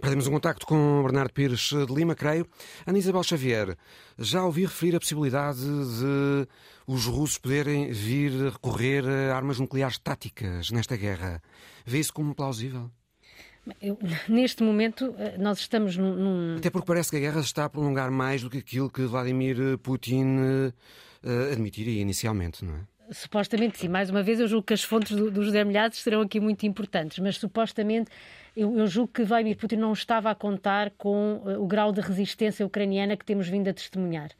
Perdemos 0.00 0.26
um 0.26 0.32
contacto 0.32 0.66
com 0.66 1.02
Bernardo 1.02 1.32
Pires 1.32 1.70
de 1.70 1.92
Lima, 1.92 2.14
creio. 2.14 2.46
Ana 2.86 2.98
Isabel 2.98 3.22
Xavier, 3.22 3.76
já 4.18 4.44
ouvi 4.44 4.62
referir 4.62 4.94
a 4.94 5.00
possibilidade 5.00 5.60
de 5.60 6.46
os 6.86 7.06
russos 7.06 7.38
poderem 7.38 7.90
vir 7.90 8.30
recorrer 8.52 9.04
a 9.06 9.34
armas 9.34 9.58
nucleares 9.58 9.98
táticas 9.98 10.70
nesta 10.70 10.96
guerra. 10.96 11.42
Vê 11.84 11.98
isso 11.98 12.12
como 12.12 12.34
plausível? 12.34 12.90
Eu, 13.82 13.98
neste 14.28 14.62
momento, 14.62 15.14
eh, 15.18 15.36
nós 15.38 15.58
estamos 15.58 15.96
num. 15.96 16.56
Até 16.56 16.70
porque 16.70 16.86
parece 16.86 17.10
que 17.10 17.16
a 17.16 17.20
guerra 17.20 17.40
se 17.40 17.48
está 17.48 17.64
a 17.64 17.68
prolongar 17.68 18.10
mais 18.12 18.42
do 18.42 18.50
que 18.50 18.58
aquilo 18.58 18.88
que 18.88 19.02
Vladimir 19.02 19.78
Putin 19.78 20.36
uh, 20.38 21.52
admitiria 21.52 22.00
inicialmente, 22.00 22.64
não 22.64 22.76
é? 22.76 22.80
Supostamente 23.10 23.78
sim. 23.78 23.88
Mais 23.88 24.10
uma 24.10 24.22
vez, 24.22 24.38
eu 24.40 24.48
julgo 24.48 24.66
que 24.66 24.74
as 24.74 24.82
fontes 24.82 25.16
do, 25.16 25.30
do 25.30 25.42
José 25.42 25.64
Milhazes 25.64 26.00
serão 26.00 26.20
aqui 26.20 26.38
muito 26.40 26.66
importantes, 26.66 27.18
mas 27.18 27.36
supostamente 27.36 28.10
eu, 28.56 28.78
eu, 28.78 28.86
julgo 28.86 29.12
que 29.12 29.22
Vladimir 29.22 29.56
Putin 29.56 29.76
não 29.76 29.92
estava 29.92 30.30
a 30.30 30.34
contar 30.34 30.90
com 30.96 31.42
uh, 31.44 31.62
o 31.62 31.66
grau 31.66 31.92
de 31.92 32.00
resistência 32.00 32.64
ucraniana 32.64 33.16
que 33.16 33.24
temos 33.24 33.48
vindo 33.48 33.68
a 33.68 33.72
testemunhar. 33.74 34.30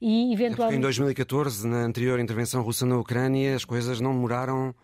E, 0.00 0.32
eventualmente... 0.32 0.78
Em 0.78 0.80
2014, 0.80 1.66
na 1.66 1.78
anterior 1.78 2.20
intervenção 2.20 2.62
russa 2.62 2.86
na 2.86 2.96
Ucrânia, 2.96 3.56
as 3.56 3.64
coisas 3.64 4.00
não 4.00 4.12
demoraram 4.12 4.74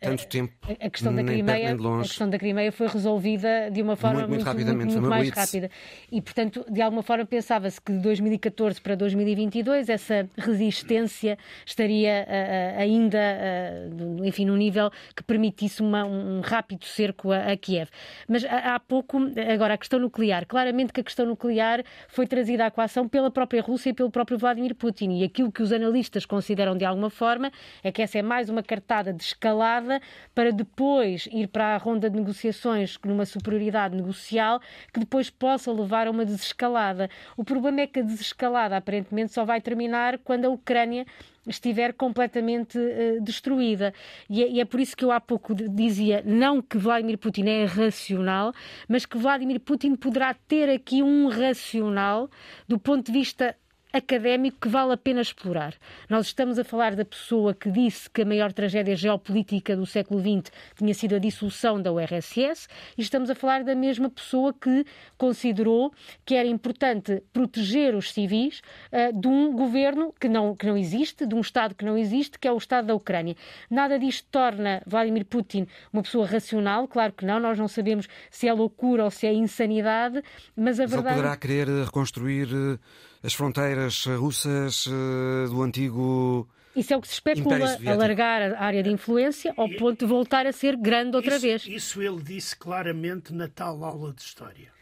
tanto 0.00 0.26
tempo. 0.26 0.52
A, 0.62 0.86
a 0.86 0.90
questão 0.90 1.14
da 1.14 1.22
Crimeia, 1.22 1.74
a 1.74 2.02
questão 2.02 2.30
da 2.30 2.38
Crimeia 2.38 2.72
foi 2.72 2.86
resolvida 2.86 3.70
de 3.70 3.82
uma 3.82 3.96
forma 3.96 4.20
muito, 4.20 4.30
muito, 4.30 4.44
rapidamente, 4.44 4.84
muito, 4.86 5.00
muito 5.00 5.08
mais 5.08 5.28
rápida. 5.28 5.70
E, 6.10 6.20
portanto, 6.22 6.64
de 6.68 6.80
alguma 6.80 7.02
forma 7.02 7.26
pensava-se 7.26 7.80
que 7.80 7.92
de 7.92 7.98
2014 7.98 8.80
para 8.80 8.94
2022 8.94 9.88
essa 9.88 10.28
resistência 10.38 11.38
estaria 11.66 12.26
uh, 12.26 12.80
ainda, 12.80 13.18
uh, 13.18 14.24
enfim, 14.24 14.46
num 14.46 14.56
nível 14.56 14.90
que 15.14 15.22
permitisse 15.22 15.82
uma, 15.82 16.04
um 16.04 16.40
rápido 16.40 16.84
cerco 16.86 17.30
a, 17.30 17.52
a 17.52 17.56
Kiev. 17.56 17.90
Mas 18.26 18.44
há, 18.44 18.74
há 18.74 18.80
pouco, 18.80 19.18
agora, 19.52 19.74
a 19.74 19.78
questão 19.78 19.98
nuclear. 19.98 20.46
Claramente 20.46 20.92
que 20.92 21.00
a 21.00 21.04
questão 21.04 21.26
nuclear 21.26 21.84
foi 22.08 22.26
trazida 22.26 22.64
à 22.64 22.70
coação 22.70 23.06
pela 23.06 23.30
própria 23.30 23.60
Rússia 23.60 23.90
e 23.90 23.92
pelo 23.92 24.10
próprio 24.10 24.38
Vladimir 24.38 24.74
Putin. 24.74 25.18
E 25.18 25.24
aquilo 25.24 25.52
que 25.52 25.62
os 25.62 25.72
analistas 25.72 26.24
consideram 26.24 26.76
de 26.76 26.84
alguma 26.84 27.10
forma 27.10 27.52
é 27.82 27.92
que 27.92 28.00
essa 28.00 28.18
é 28.18 28.22
mais 28.22 28.48
uma 28.48 28.62
cartada 28.62 29.12
de 29.12 29.22
escalada 29.22 29.89
para 30.34 30.52
depois 30.52 31.26
ir 31.32 31.48
para 31.48 31.74
a 31.74 31.78
ronda 31.78 32.10
de 32.10 32.18
negociações 32.18 32.98
numa 33.02 33.24
superioridade 33.24 33.96
negocial 33.96 34.60
que 34.92 35.00
depois 35.00 35.30
possa 35.30 35.72
levar 35.72 36.06
a 36.06 36.10
uma 36.10 36.26
desescalada. 36.26 37.08
O 37.36 37.42
problema 37.42 37.80
é 37.80 37.86
que 37.86 38.00
a 38.00 38.02
desescalada 38.02 38.76
aparentemente 38.76 39.32
só 39.32 39.44
vai 39.44 39.60
terminar 39.60 40.18
quando 40.18 40.44
a 40.44 40.50
Ucrânia 40.50 41.06
estiver 41.46 41.92
completamente 41.94 42.78
uh, 42.78 43.20
destruída. 43.22 43.94
E 44.28 44.42
é, 44.42 44.50
e 44.50 44.60
é, 44.60 44.64
por 44.64 44.80
isso 44.80 44.96
que 44.96 45.04
eu 45.04 45.10
há 45.10 45.20
pouco 45.20 45.54
dizia 45.54 46.22
não 46.24 46.60
que 46.60 46.76
Vladimir 46.76 47.18
Putin 47.18 47.46
é 47.48 47.64
racional, 47.64 48.52
mas 48.88 49.06
que 49.06 49.16
Vladimir 49.16 49.60
Putin 49.60 49.96
poderá 49.96 50.34
ter 50.34 50.68
aqui 50.68 51.02
um 51.02 51.28
racional 51.28 52.28
do 52.68 52.78
ponto 52.78 53.06
de 53.06 53.12
vista 53.12 53.56
académico 53.92 54.58
que 54.60 54.68
vale 54.68 54.92
a 54.92 54.96
pena 54.96 55.20
explorar. 55.20 55.74
Nós 56.08 56.26
estamos 56.26 56.58
a 56.58 56.64
falar 56.64 56.94
da 56.94 57.04
pessoa 57.04 57.54
que 57.54 57.70
disse 57.70 58.08
que 58.08 58.22
a 58.22 58.24
maior 58.24 58.52
tragédia 58.52 58.96
geopolítica 58.96 59.76
do 59.76 59.86
século 59.86 60.20
XX 60.20 60.52
tinha 60.76 60.94
sido 60.94 61.16
a 61.16 61.18
dissolução 61.18 61.80
da 61.80 61.92
URSS 61.92 62.68
e 62.96 63.02
estamos 63.02 63.30
a 63.30 63.34
falar 63.34 63.64
da 63.64 63.74
mesma 63.74 64.10
pessoa 64.10 64.52
que 64.52 64.84
considerou 65.16 65.92
que 66.24 66.34
era 66.34 66.48
importante 66.48 67.22
proteger 67.32 67.94
os 67.94 68.12
civis 68.12 68.62
uh, 68.92 69.18
de 69.18 69.28
um 69.28 69.52
governo 69.52 70.14
que 70.20 70.28
não, 70.28 70.54
que 70.54 70.66
não 70.66 70.76
existe, 70.76 71.26
de 71.26 71.34
um 71.34 71.40
Estado 71.40 71.74
que 71.74 71.84
não 71.84 71.96
existe, 71.96 72.38
que 72.38 72.46
é 72.46 72.52
o 72.52 72.58
Estado 72.58 72.86
da 72.86 72.94
Ucrânia. 72.94 73.36
Nada 73.70 73.98
disto 73.98 74.26
torna 74.30 74.82
Vladimir 74.86 75.24
Putin 75.24 75.66
uma 75.92 76.02
pessoa 76.02 76.26
racional, 76.26 76.86
claro 76.86 77.12
que 77.12 77.24
não, 77.24 77.40
nós 77.40 77.58
não 77.58 77.68
sabemos 77.68 78.08
se 78.30 78.46
é 78.46 78.52
loucura 78.52 79.04
ou 79.04 79.10
se 79.10 79.26
é 79.26 79.32
insanidade, 79.32 80.22
mas 80.56 80.78
a 80.78 80.84
mas 80.84 80.92
verdade... 80.92 81.18
Ele 81.18 81.22
poderá 81.22 81.36
querer 81.36 81.84
reconstruir 81.84 82.48
eh, 82.52 82.78
as 83.22 83.34
fronteiras 83.34 84.04
russas 84.06 84.86
eh, 84.86 85.48
do 85.48 85.62
antigo. 85.62 86.48
Isso 86.74 86.94
é 86.94 86.96
o 86.96 87.00
que 87.00 87.08
se 87.08 87.14
especula, 87.14 87.78
alargar 87.86 88.54
a 88.54 88.64
área 88.64 88.82
de 88.82 88.90
influência 88.90 89.52
ao 89.56 89.68
ponto 89.68 89.98
de 89.98 90.06
voltar 90.06 90.46
a 90.46 90.52
ser 90.52 90.76
grande 90.76 91.16
outra 91.16 91.36
isso, 91.36 91.46
vez. 91.46 91.66
Isso 91.66 92.00
ele 92.00 92.22
disse 92.22 92.56
claramente 92.56 93.32
na 93.32 93.48
tal 93.48 93.84
aula 93.84 94.14
de 94.14 94.22
História. 94.22 94.72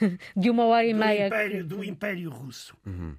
de 0.36 0.50
uma 0.50 0.64
hora 0.66 0.86
e 0.86 0.92
do 0.92 0.98
meia. 0.98 1.26
Império, 1.26 1.64
do 1.64 1.84
Império 1.84 2.30
Russo. 2.30 2.76
Uhum. 2.84 3.16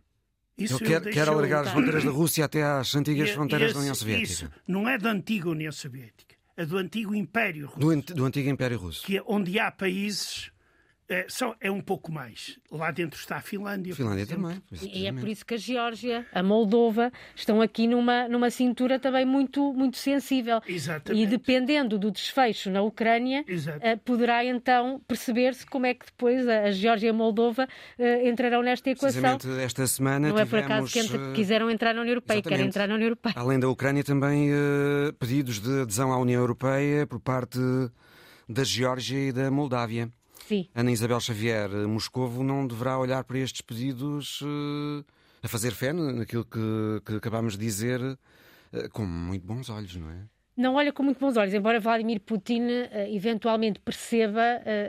Isso 0.58 0.76
ele 0.76 0.86
quer, 0.86 1.02
quer 1.02 1.28
alargar 1.28 1.66
as 1.66 1.72
fronteiras 1.72 2.04
da 2.04 2.12
Rússia 2.12 2.46
até 2.46 2.64
às 2.64 2.94
antigas 2.94 3.30
e, 3.30 3.34
fronteiras 3.34 3.68
esse, 3.68 3.74
da 3.76 3.80
União 3.80 3.96
Soviética. 3.96 4.32
Isso 4.32 4.50
não 4.68 4.88
é 4.88 4.98
da 4.98 5.10
antiga 5.10 5.50
União 5.50 5.72
Soviética, 5.72 6.36
é 6.56 6.66
do 6.66 6.78
antigo 6.78 7.16
Império 7.16 7.68
Russo. 7.68 7.80
Do, 7.80 8.14
do 8.14 8.26
antigo 8.26 8.50
Império 8.50 8.78
Russo. 8.78 9.06
Que 9.06 9.18
é 9.18 9.24
onde 9.26 9.58
há 9.58 9.72
países 9.72 10.52
é, 11.10 11.26
só, 11.28 11.56
é 11.60 11.72
um 11.72 11.82
pouco 11.82 12.12
mais. 12.12 12.60
Lá 12.72 12.92
dentro 12.92 13.20
está 13.20 13.38
a 13.38 13.42
Finlândia. 13.42 13.96
Finlândia 13.96 14.28
também. 14.28 14.62
E 14.80 15.08
é 15.08 15.12
por 15.12 15.28
isso 15.28 15.44
que 15.44 15.56
a 15.56 15.58
Geórgia, 15.58 16.24
a 16.32 16.44
Moldova, 16.44 17.12
estão 17.36 17.62
aqui 17.62 17.88
numa, 17.88 18.28
numa 18.28 18.52
cintura 18.52 19.00
também 19.00 19.26
muito, 19.26 19.74
muito 19.74 19.98
sensível. 19.98 20.62
Exatamente. 20.68 21.24
E 21.24 21.26
dependendo 21.26 21.98
do 21.98 22.12
desfecho 22.12 22.70
na 22.70 22.84
Ucrânia, 22.84 23.44
uh, 23.44 23.98
poderá 24.06 24.46
então 24.46 25.02
perceber-se 25.08 25.66
como 25.66 25.88
é 25.88 25.96
que 25.96 26.06
depois 26.06 26.48
a, 26.48 26.66
a 26.66 26.72
Geórgia 26.72 27.08
e 27.08 27.10
a 27.10 27.14
Moldova 27.14 27.68
uh, 27.98 28.28
entrarão 28.28 28.62
nesta 28.62 28.92
equação. 28.92 29.40
esta 29.64 29.88
semana 29.88 30.30
Não 30.30 30.38
é 30.38 30.46
por 30.46 30.60
acaso 30.60 30.94
que 30.94 31.00
entre, 31.00 31.18
uh... 31.18 31.34
quiseram 31.34 31.72
entrar 31.72 31.96
na 31.96 32.02
União 32.02 32.12
Europeia, 32.12 32.42
querem 32.44 32.68
entrar 32.68 32.88
na 32.88 32.94
União 32.94 33.08
Europeia. 33.08 33.34
Além 33.36 33.60
da 33.60 33.68
Ucrânia, 33.68 34.04
também 34.04 34.52
pedidos 35.18 35.60
de 35.60 35.82
adesão 35.82 36.12
à 36.12 36.18
União 36.18 36.40
Europeia 36.40 37.08
por 37.08 37.20
parte 37.20 37.60
da 38.48 38.64
Geórgia 38.64 39.18
e 39.18 39.32
da 39.32 39.50
Moldávia. 39.50 40.12
Sim. 40.50 40.68
Ana 40.74 40.92
Isabel 40.92 41.20
Xavier, 41.20 41.70
Moscovo 41.88 42.44
não 42.44 42.66
deverá 42.66 42.98
olhar 42.98 43.24
para 43.24 43.38
estes 43.38 43.62
pedidos 43.62 44.42
uh, 44.42 45.06
a 45.44 45.48
fazer 45.48 45.70
fé 45.70 45.94
naquilo 45.94 46.44
que, 46.44 46.60
que 47.06 47.18
acabámos 47.18 47.54
de 47.54 47.60
dizer 47.60 48.02
uh, 48.02 48.90
com 48.92 49.06
muito 49.06 49.46
bons 49.46 49.70
olhos, 49.70 49.96
não 49.96 50.10
é? 50.10 50.24
não 50.58 50.76
olha 50.76 50.92
com 50.92 51.02
muito 51.02 51.18
bons 51.20 51.38
olhos, 51.38 51.54
embora 51.54 51.80
Vladimir 51.80 52.20
Putin 52.20 52.64
uh, 52.64 53.16
eventualmente 53.16 53.80
perceba 53.80 54.42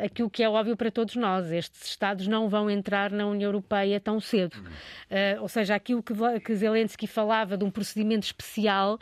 aquilo 0.02 0.30
que 0.30 0.42
é 0.42 0.48
óbvio 0.48 0.76
para 0.76 0.90
todos 0.90 1.14
nós. 1.14 1.52
Estes 1.52 1.90
Estados 1.90 2.26
não 2.26 2.48
vão 2.48 2.70
entrar 2.70 3.12
na 3.12 3.26
União 3.26 3.48
Europeia 3.48 4.00
tão 4.00 4.18
cedo. 4.18 4.56
Uh, 4.56 5.42
ou 5.42 5.48
seja, 5.48 5.74
aquilo 5.74 6.02
que, 6.02 6.14
que, 6.42 6.54
Zelensky 6.54 7.06
falava 7.06 7.56
de 7.56 7.64
um 7.64 7.70
procedimento 7.70 8.24
especial, 8.24 8.98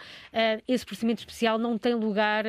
esse 0.67 0.85
procedimento 0.85 1.21
especial 1.21 1.57
não 1.57 1.79
tem 1.79 1.95
lugar 1.95 2.45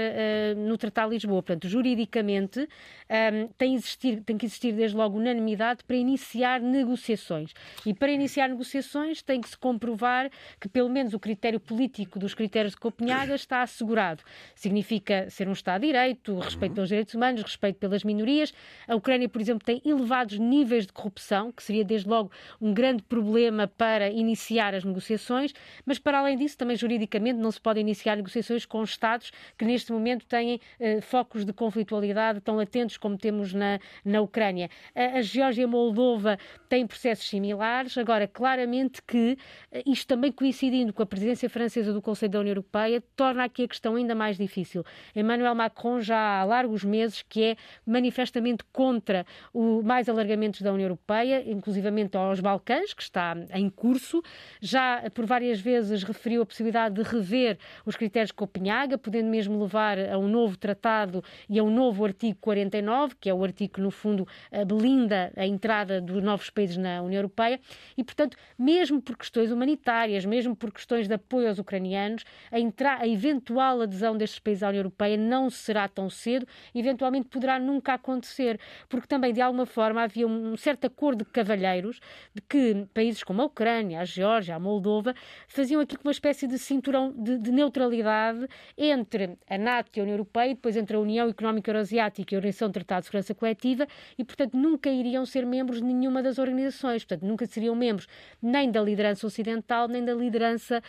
no 0.57 0.77
Tratado 0.77 1.09
de 1.09 1.15
Lisboa. 1.15 1.43
Portanto, 1.43 1.69
juridicamente, 1.69 2.67
um, 3.09 3.47
tem, 3.57 3.75
existir, 3.75 4.21
tem 4.21 4.37
que 4.37 4.45
existir 4.45 4.71
desde 4.73 4.95
logo 4.95 5.17
unanimidade 5.17 5.83
para 5.83 5.95
iniciar 5.95 6.61
negociações. 6.61 7.53
E 7.85 7.93
para 7.93 8.11
iniciar 8.11 8.49
negociações 8.49 9.21
tem 9.21 9.41
que 9.41 9.49
se 9.49 9.57
comprovar 9.57 10.29
que 10.59 10.69
pelo 10.69 10.89
menos 10.89 11.13
o 11.13 11.19
critério 11.19 11.59
político 11.59 12.19
dos 12.19 12.33
critérios 12.33 12.73
de 12.73 12.79
Copenhaga 12.79 13.33
está 13.35 13.61
assegurado. 13.61 14.23
Significa 14.53 15.29
ser 15.29 15.47
um 15.47 15.53
Estado 15.53 15.81
de 15.81 15.87
Direito, 15.87 16.37
respeito 16.37 16.75
pelos 16.75 16.89
direitos 16.89 17.13
humanos, 17.15 17.41
respeito 17.41 17.77
pelas 17.77 18.03
minorias. 18.03 18.53
A 18.87 18.95
Ucrânia, 18.95 19.27
por 19.27 19.41
exemplo, 19.41 19.65
tem 19.65 19.81
elevados 19.83 20.37
níveis 20.37 20.85
de 20.85 20.93
corrupção, 20.93 21.51
que 21.51 21.63
seria 21.63 21.83
desde 21.83 22.07
logo 22.07 22.31
um 22.61 22.73
grande 22.73 23.01
problema 23.03 23.67
para 23.67 24.09
iniciar 24.09 24.75
as 24.75 24.83
negociações, 24.83 25.53
mas 25.85 25.97
para 25.97 26.19
além 26.19 26.37
disso, 26.37 26.57
também 26.57 26.75
juridicamente 26.75 27.39
não 27.39 27.51
se 27.51 27.59
pode 27.59 27.79
iniciar 27.79 28.15
negociações 28.15 28.65
com 28.65 28.83
Estados 28.83 29.31
que 29.57 29.65
neste 29.65 29.91
momento 29.91 30.25
têm 30.25 30.59
eh, 30.79 31.01
focos 31.01 31.45
de 31.45 31.53
conflitualidade 31.53 32.41
tão 32.41 32.55
latentes 32.55 32.98
como 32.99 33.17
temos 33.17 33.53
na, 33.53 33.79
na 34.03 34.21
Ucrânia. 34.21 34.69
A, 34.95 35.17
a 35.17 35.21
Geórgia 35.21 35.61
e 35.61 35.65
a 35.65 35.67
Moldova 35.67 36.37
têm 36.67 36.85
processos 36.85 37.27
similares, 37.27 37.97
agora, 37.97 38.27
claramente 38.27 39.01
que 39.01 39.37
eh, 39.71 39.83
isto 39.85 40.07
também 40.07 40.31
coincidindo 40.31 40.93
com 40.93 41.01
a 41.01 41.05
presidência 41.05 41.49
francesa 41.49 41.93
do 41.93 42.01
Conselho 42.01 42.31
da 42.31 42.39
União 42.39 42.51
Europeia, 42.51 43.03
torna 43.15 43.43
aqui 43.43 43.63
a 43.63 43.67
questão 43.67 43.95
ainda 43.95 44.13
mais 44.13 44.37
difícil. 44.37 44.83
Emmanuel 45.15 45.55
Macron 45.55 46.01
já 46.01 46.41
há 46.41 46.43
largos 46.43 46.83
meses 46.83 47.23
que 47.27 47.43
é 47.43 47.55
manifestamente 47.85 48.63
contra 48.71 49.25
o 49.53 49.81
mais 49.81 50.09
alargamentos 50.09 50.61
da 50.61 50.71
União 50.73 50.85
Europeia, 50.85 51.43
inclusivamente 51.49 52.17
aos 52.17 52.39
Balcãs, 52.39 52.93
que 52.93 53.01
está 53.01 53.35
em 53.53 53.69
curso. 53.69 54.21
Já 54.61 55.03
por 55.13 55.25
várias 55.25 55.59
vezes 55.59 56.03
referiu 56.03 56.41
a 56.41 56.45
possibilidade 56.45 56.95
de 56.95 57.03
rever 57.03 57.57
os 57.85 57.95
critérios 57.95 58.29
de 58.29 58.33
Copenhaga, 58.33 58.97
podendo 58.97 59.29
mesmo 59.29 59.61
levar 59.61 59.97
a 59.99 60.17
um 60.17 60.27
novo 60.27 60.57
tratado 60.57 61.23
e 61.47 61.59
a 61.59 61.63
um 61.63 61.69
novo 61.69 62.05
artigo 62.05 62.37
49, 62.41 62.88
que 63.19 63.29
é 63.29 63.33
o 63.33 63.43
artigo 63.43 63.73
que, 63.73 63.81
no 63.81 63.91
fundo, 63.91 64.27
blinda 64.67 65.31
a 65.35 65.45
entrada 65.45 66.01
dos 66.01 66.21
novos 66.23 66.49
países 66.49 66.77
na 66.77 67.01
União 67.01 67.19
Europeia. 67.19 67.59
E, 67.97 68.03
portanto, 68.03 68.37
mesmo 68.57 69.01
por 69.01 69.17
questões 69.17 69.51
humanitárias, 69.51 70.25
mesmo 70.25 70.55
por 70.55 70.71
questões 70.71 71.07
de 71.07 71.13
apoio 71.13 71.47
aos 71.47 71.59
ucranianos, 71.59 72.23
a, 72.51 72.59
entrar, 72.59 73.01
a 73.01 73.07
eventual 73.07 73.81
adesão 73.81 74.17
destes 74.17 74.39
países 74.39 74.63
à 74.63 74.69
União 74.69 74.79
Europeia 74.79 75.17
não 75.17 75.49
será 75.49 75.87
tão 75.87 76.09
cedo, 76.09 76.47
eventualmente 76.73 77.27
poderá 77.27 77.59
nunca 77.59 77.93
acontecer, 77.93 78.59
porque 78.87 79.07
também 79.07 79.33
de 79.33 79.41
alguma 79.41 79.65
forma 79.65 80.01
havia 80.01 80.27
um 80.27 80.55
certo 80.57 80.85
acordo 80.85 81.23
de 81.23 81.31
cavalheiros 81.31 81.99
de 82.33 82.41
que 82.41 82.87
países 82.93 83.23
como 83.23 83.41
a 83.41 83.45
Ucrânia, 83.45 83.99
a 83.99 84.05
Geórgia, 84.05 84.55
a 84.55 84.59
Moldova 84.59 85.13
faziam 85.47 85.81
aqui 85.81 85.97
uma 86.03 86.11
espécie 86.11 86.47
de 86.47 86.57
cinturão 86.57 87.11
de, 87.11 87.37
de 87.37 87.51
neutralidade 87.51 88.47
entre 88.77 89.37
a 89.49 89.57
NATO 89.57 89.89
e 89.95 89.99
a 89.99 90.03
União 90.03 90.15
Europeia, 90.15 90.51
e 90.51 90.55
depois 90.55 90.75
entre 90.75 90.95
a 90.95 90.99
União 90.99 91.29
Económica 91.29 91.69
Eurasiática 91.69 92.33
e 92.33 92.35
a 92.35 92.39
Organização 92.39 92.71
Tratado 92.79 93.01
de 93.01 93.05
Segurança 93.07 93.35
Coletiva, 93.35 93.87
e 94.17 94.23
portanto 94.23 94.55
nunca 94.55 94.89
iriam 94.89 95.25
ser 95.25 95.45
membros 95.45 95.79
de 95.79 95.85
nenhuma 95.85 96.23
das 96.23 96.37
organizações, 96.37 97.03
portanto 97.03 97.27
nunca 97.27 97.45
seriam 97.45 97.75
membros 97.75 98.07
nem 98.41 98.71
da 98.71 98.81
liderança 98.81 99.27
ocidental 99.27 99.87
nem 99.87 100.03
da 100.03 100.13
liderança 100.13 100.81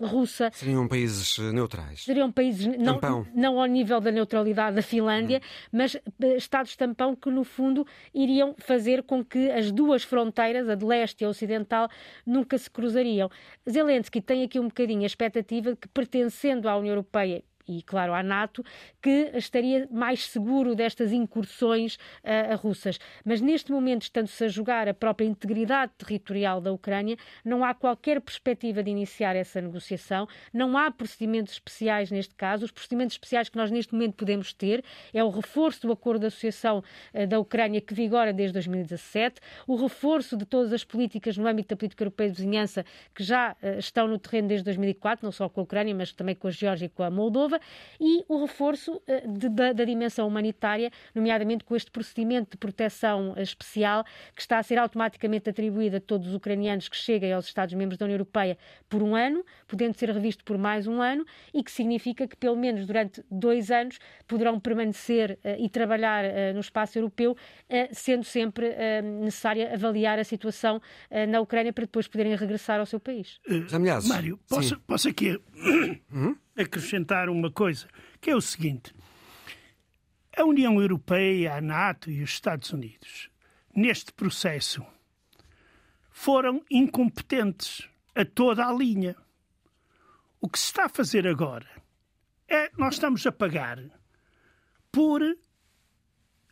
um, 0.00 0.06
russa. 0.06 0.50
Seriam 0.52 0.88
países 0.88 1.38
neutrais 1.38 2.06
seriam 2.06 2.30
países 2.30 2.66
não, 2.78 3.26
não 3.34 3.60
ao 3.60 3.66
nível 3.66 4.00
da 4.00 4.10
neutralidade 4.10 4.76
da 4.76 4.82
Finlândia, 4.82 5.38
hum. 5.38 5.68
mas 5.72 5.96
eh, 5.96 6.36
Estados 6.36 6.76
tampão 6.76 7.14
que, 7.16 7.28
no 7.30 7.44
fundo, 7.44 7.86
iriam 8.14 8.54
fazer 8.58 9.02
com 9.02 9.24
que 9.24 9.50
as 9.50 9.72
duas 9.72 10.02
fronteiras, 10.02 10.68
a 10.68 10.74
de 10.74 10.84
leste 10.84 11.22
e 11.22 11.24
a 11.24 11.28
ocidental, 11.28 11.88
nunca 12.24 12.56
se 12.56 12.70
cruzariam. 12.70 13.30
Zelensky 13.68 14.20
tem 14.20 14.44
aqui 14.44 14.58
um 14.58 14.68
bocadinho 14.68 15.02
a 15.02 15.06
expectativa 15.06 15.70
de 15.70 15.76
que, 15.76 15.88
pertencendo 15.88 16.68
à 16.68 16.76
União 16.76 16.92
Europeia 16.92 17.42
e, 17.68 17.82
claro, 17.82 18.14
à 18.14 18.22
NATO, 18.22 18.64
que 19.02 19.30
estaria 19.34 19.88
mais 19.90 20.26
seguro 20.28 20.74
destas 20.74 21.12
incursões 21.12 21.96
uh, 21.96 22.56
russas. 22.56 22.98
Mas 23.24 23.40
neste 23.40 23.72
momento, 23.72 24.02
estando-se 24.02 24.44
a 24.44 24.48
jogar 24.48 24.88
a 24.88 24.94
própria 24.94 25.26
integridade 25.26 25.92
territorial 25.98 26.60
da 26.60 26.72
Ucrânia, 26.72 27.16
não 27.44 27.64
há 27.64 27.74
qualquer 27.74 28.20
perspectiva 28.20 28.82
de 28.82 28.90
iniciar 28.90 29.34
essa 29.34 29.60
negociação, 29.60 30.28
não 30.52 30.76
há 30.76 30.90
procedimentos 30.90 31.54
especiais 31.54 32.10
neste 32.10 32.34
caso. 32.34 32.64
Os 32.64 32.70
procedimentos 32.70 33.14
especiais 33.14 33.48
que 33.48 33.56
nós 33.56 33.70
neste 33.70 33.92
momento 33.92 34.14
podemos 34.14 34.52
ter 34.52 34.84
é 35.12 35.22
o 35.22 35.30
reforço 35.30 35.86
do 35.86 35.92
acordo 35.92 36.20
de 36.20 36.26
associação 36.26 36.82
uh, 37.12 37.26
da 37.26 37.38
Ucrânia 37.38 37.80
que 37.80 37.94
vigora 37.94 38.32
desde 38.32 38.54
2017, 38.54 39.40
o 39.66 39.76
reforço 39.76 40.36
de 40.36 40.44
todas 40.44 40.72
as 40.72 40.84
políticas 40.84 41.36
no 41.36 41.46
âmbito 41.46 41.70
da 41.70 41.76
política 41.76 42.04
europeia 42.04 42.30
de 42.30 42.36
vizinhança 42.36 42.84
que 43.14 43.22
já 43.22 43.52
uh, 43.52 43.78
estão 43.78 44.06
no 44.06 44.18
terreno 44.18 44.48
desde 44.48 44.64
2004, 44.64 45.24
não 45.24 45.32
só 45.32 45.48
com 45.48 45.60
a 45.60 45.64
Ucrânia, 45.64 45.94
mas 45.94 46.12
também 46.12 46.34
com 46.34 46.48
a 46.48 46.50
Geórgia 46.50 46.86
e 46.86 46.88
com 46.88 47.02
a 47.02 47.10
Moldova 47.10 47.55
e 48.00 48.24
o 48.28 48.40
reforço 48.40 49.00
eh, 49.06 49.26
de, 49.26 49.48
da, 49.48 49.72
da, 49.72 49.84
dimensão 49.84 50.26
humanitária, 50.26 50.90
nomeadamente 51.14 51.64
com 51.64 51.76
este 51.76 51.90
procedimento 51.90 52.52
de 52.52 52.56
proteção 52.56 53.34
especial 53.36 54.04
que 54.34 54.40
está 54.40 54.58
a 54.58 54.62
ser 54.62 54.78
automaticamente 54.78 55.50
atribuído 55.50 55.96
a 55.96 56.00
todos 56.00 56.28
os 56.28 56.34
ucranianos 56.34 56.88
que 56.88 56.96
cheguem 56.96 57.32
aos 57.32 57.46
Estados-membros 57.46 57.98
da 57.98 58.04
União 58.04 58.16
Europeia 58.16 58.58
por 58.88 59.02
um 59.02 59.14
ano, 59.14 59.44
podendo 59.66 59.96
ser 59.96 60.10
revisto 60.10 60.44
por 60.44 60.58
mais 60.58 60.86
um 60.86 61.00
ano, 61.00 61.24
e 61.52 61.62
que 61.62 61.70
significa 61.70 62.26
que 62.26 62.36
pelo 62.36 62.56
menos 62.56 62.86
durante 62.86 63.22
dois 63.30 63.70
anos 63.70 63.98
poderão 64.26 64.58
permanecer 64.60 65.38
uh, 65.44 65.56
e 65.58 65.68
trabalhar 65.68 66.24
uh, 66.24 66.54
no 66.54 66.60
espaço 66.60 66.98
europeu, 66.98 67.32
uh, 67.32 67.88
sendo 67.92 68.24
sempre 68.24 68.74
necessário 69.02 69.72
avaliar 69.72 70.18
a 70.18 70.24
situação 70.24 70.80
na 71.28 71.40
Ucrânia 71.40 71.72
para 71.72 71.84
depois 71.84 72.06
poderem 72.06 72.34
regressar 72.34 72.80
ao 72.80 72.86
seu 72.86 72.98
país. 72.98 73.38
Mário, 74.08 74.38
posso, 74.48 74.78
posso 74.80 75.08
aqui 75.08 75.40
uhum 76.12 76.36
acrescentar 76.56 77.28
uma 77.28 77.50
coisa, 77.50 77.86
que 78.20 78.30
é 78.30 78.36
o 78.36 78.40
seguinte: 78.40 78.94
a 80.36 80.44
União 80.44 80.80
Europeia, 80.80 81.54
a 81.54 81.60
NATO 81.60 82.10
e 82.10 82.22
os 82.22 82.30
Estados 82.30 82.70
Unidos, 82.70 83.30
neste 83.74 84.12
processo, 84.12 84.84
foram 86.10 86.64
incompetentes 86.70 87.88
a 88.14 88.24
toda 88.24 88.66
a 88.66 88.72
linha. 88.72 89.14
O 90.40 90.48
que 90.48 90.58
se 90.58 90.66
está 90.66 90.86
a 90.86 90.88
fazer 90.88 91.26
agora 91.26 91.66
é 92.48 92.70
nós 92.76 92.94
estamos 92.94 93.26
a 93.26 93.32
pagar 93.32 93.78
por 94.92 95.22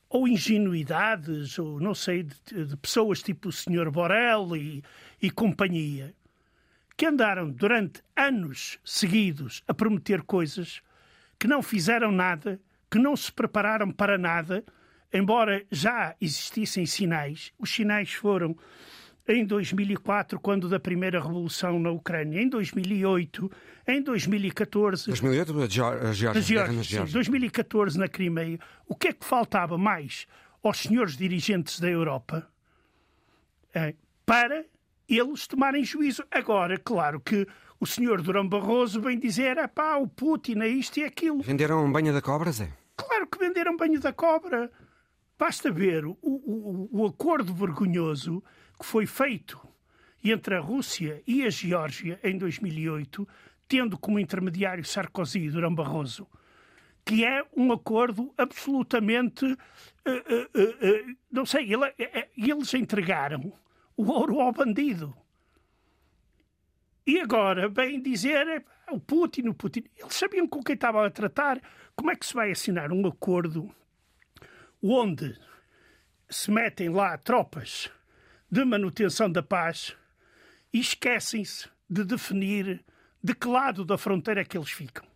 ou 0.09 0.29
ingenuidades, 0.29 1.59
ou 1.59 1.81
não 1.81 1.95
sei, 1.95 2.23
de, 2.23 2.67
de 2.67 2.77
pessoas 2.77 3.21
tipo 3.21 3.49
o 3.49 3.53
Sr. 3.53 3.91
Borrell 3.91 4.57
e, 4.57 4.83
e 5.21 5.29
companhia, 5.29 6.15
que 6.97 7.07
andaram 7.07 7.51
durante 7.51 8.03
anos 8.17 8.79
seguidos 8.85 9.63
a 9.67 9.75
prometer 9.75 10.23
coisas, 10.23 10.81
que 11.39 11.49
não 11.49 11.63
fizeram 11.63 12.13
nada, 12.13 12.61
que 12.91 12.99
não 12.99 13.17
se 13.17 13.33
prepararam 13.33 13.91
para 13.91 14.17
nada, 14.17 14.65
embora 15.13 15.65
já 15.71 16.15
existissem 16.21 16.87
sinais. 16.87 17.53
Os 17.59 17.75
sinais 17.75 18.13
foram 18.13 18.57
em 19.27 19.45
2004, 19.45 20.39
quando 20.39 20.69
da 20.69 20.79
primeira 20.79 21.21
revolução 21.21 21.79
na 21.79 21.91
Ucrânia, 21.91 22.41
em 22.41 22.49
2008, 22.49 23.51
em 23.89 24.03
2014. 24.03 25.07
2008, 25.07 25.63
a 25.63 25.69
Geórgia. 26.13 27.07
Sim, 27.07 27.13
2014, 27.13 27.99
na 27.99 28.07
Crimeia. 28.09 28.59
O 28.87 28.95
que 28.95 29.09
é 29.09 29.13
que 29.13 29.25
faltava 29.25 29.79
mais 29.79 30.27
aos 30.63 30.79
senhores 30.79 31.17
dirigentes 31.17 31.81
da 31.81 31.89
Europa 31.89 32.47
é, 33.75 33.95
para 34.27 34.65
eles 35.09 35.47
tomarem 35.47 35.85
juízo. 35.85 36.25
Agora, 36.31 36.79
claro 36.79 37.21
que 37.21 37.47
o 37.79 37.87
senhor 37.87 38.23
Durão 38.23 38.49
Barroso 38.49 39.01
vem 39.01 39.19
dizer: 39.19 39.59
é 39.59 39.67
pá, 39.67 39.97
o 39.97 40.09
Putin 40.09 40.61
é 40.61 40.69
isto 40.69 40.99
e 40.99 41.05
aquilo. 41.05 41.43
Venderam 41.43 41.91
banho 41.91 42.13
da 42.13 42.23
cobra, 42.23 42.51
Zé? 42.51 42.71
Claro 42.97 43.27
que 43.27 43.39
venderam 43.39 43.77
banho 43.77 44.01
da 44.01 44.13
cobra. 44.13 44.71
Basta 45.39 45.71
ver 45.71 46.07
o, 46.07 46.17
o, 46.23 46.89
o 46.93 47.07
acordo 47.07 47.53
vergonhoso 47.53 48.43
que 48.79 48.87
foi 48.87 49.05
feito 49.05 49.61
entre 50.23 50.55
a 50.55 50.61
Rússia 50.61 51.23
e 51.27 51.45
a 51.45 51.51
Geórgia 51.51 52.19
em 52.23 52.39
2008, 52.39 53.29
tendo 53.69 53.99
como 53.99 54.19
intermediário 54.19 54.85
Sarkozy 54.85 55.41
e 55.41 55.51
Durão 55.51 55.75
Barroso, 55.75 56.27
que 57.05 57.25
é 57.25 57.45
um 57.55 57.73
acordo 57.73 58.33
absolutamente. 58.39 59.45
Uh, 59.45 59.57
uh, 60.11 61.11
uh, 61.11 61.17
não 61.31 61.45
sei, 61.45 61.71
ele, 61.73 61.93
eles 62.37 62.73
entregaram 62.73 63.53
o 63.97 64.11
ouro 64.11 64.41
ao 64.41 64.53
bandido. 64.53 65.15
E 67.07 67.21
agora 67.21 67.69
vem 67.69 68.01
dizer 68.01 68.65
o 68.91 68.99
Putin, 68.99 69.49
o 69.49 69.55
Putin. 69.55 69.85
Eles 69.97 70.15
sabiam 70.15 70.47
com 70.47 70.63
quem 70.63 70.75
estavam 70.75 71.03
a 71.03 71.11
tratar. 71.11 71.61
Como 71.95 72.11
é 72.11 72.17
que 72.17 72.27
se 72.27 72.35
vai 72.35 72.51
assinar 72.51 72.93
um 72.93 73.07
acordo 73.07 73.75
onde 74.83 75.39
se 76.29 76.51
metem 76.51 76.89
lá 76.89 77.17
tropas 77.19 77.91
de 78.51 78.65
manutenção 78.65 79.31
da 79.31 79.43
paz 79.43 79.97
e 80.73 80.81
esquecem-se 80.81 81.69
de 81.89 82.05
definir 82.05 82.85
de 83.23 83.35
que 83.35 83.49
lado 83.49 83.85
da 83.85 83.99
fronteira 83.99 84.41
é 84.41 84.45
que 84.45 84.57
eles 84.57 84.71
ficam? 84.71 85.07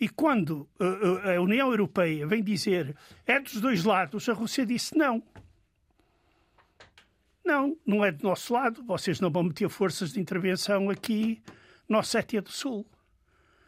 E 0.00 0.08
quando 0.08 0.68
a 0.80 1.40
União 1.40 1.70
Europeia 1.70 2.26
vem 2.26 2.42
dizer 2.42 2.96
é 3.24 3.38
dos 3.38 3.60
dois 3.60 3.84
lados, 3.84 4.28
a 4.28 4.32
Rússia 4.32 4.66
disse 4.66 4.98
não. 4.98 5.22
Não, 7.44 7.76
não 7.84 8.04
é 8.04 8.12
do 8.12 8.22
nosso 8.22 8.52
lado. 8.52 8.82
Vocês 8.84 9.20
não 9.20 9.30
vão 9.30 9.42
meter 9.44 9.68
forças 9.68 10.12
de 10.12 10.20
intervenção 10.20 10.90
aqui 10.90 11.42
na 11.88 11.98
Ossétia 11.98 12.40
do 12.40 12.50
Sul. 12.50 12.86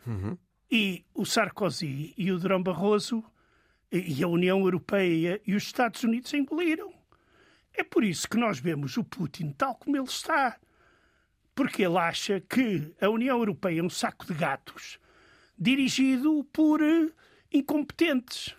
Uhum. 0.06 0.36
E 0.70 1.04
o 1.14 1.24
Sarkozy 1.24 2.14
e 2.16 2.30
o 2.30 2.38
Durão 2.38 2.62
Barroso 2.62 3.24
e 3.90 4.22
a 4.22 4.28
União 4.28 4.60
Europeia 4.60 5.40
e 5.46 5.54
os 5.54 5.64
Estados 5.64 6.02
Unidos 6.02 6.32
engoliram. 6.34 6.92
É 7.72 7.82
por 7.82 8.04
isso 8.04 8.28
que 8.28 8.36
nós 8.36 8.58
vemos 8.58 8.96
o 8.96 9.04
Putin 9.04 9.52
tal 9.52 9.74
como 9.74 9.96
ele 9.96 10.04
está. 10.04 10.56
Porque 11.54 11.84
ele 11.84 11.98
acha 11.98 12.40
que 12.40 12.92
a 13.00 13.08
União 13.08 13.38
Europeia 13.38 13.80
é 13.80 13.82
um 13.82 13.90
saco 13.90 14.26
de 14.26 14.34
gatos 14.34 14.98
dirigido 15.56 16.44
por 16.52 16.82
eh, 16.82 17.10
incompetentes. 17.52 18.56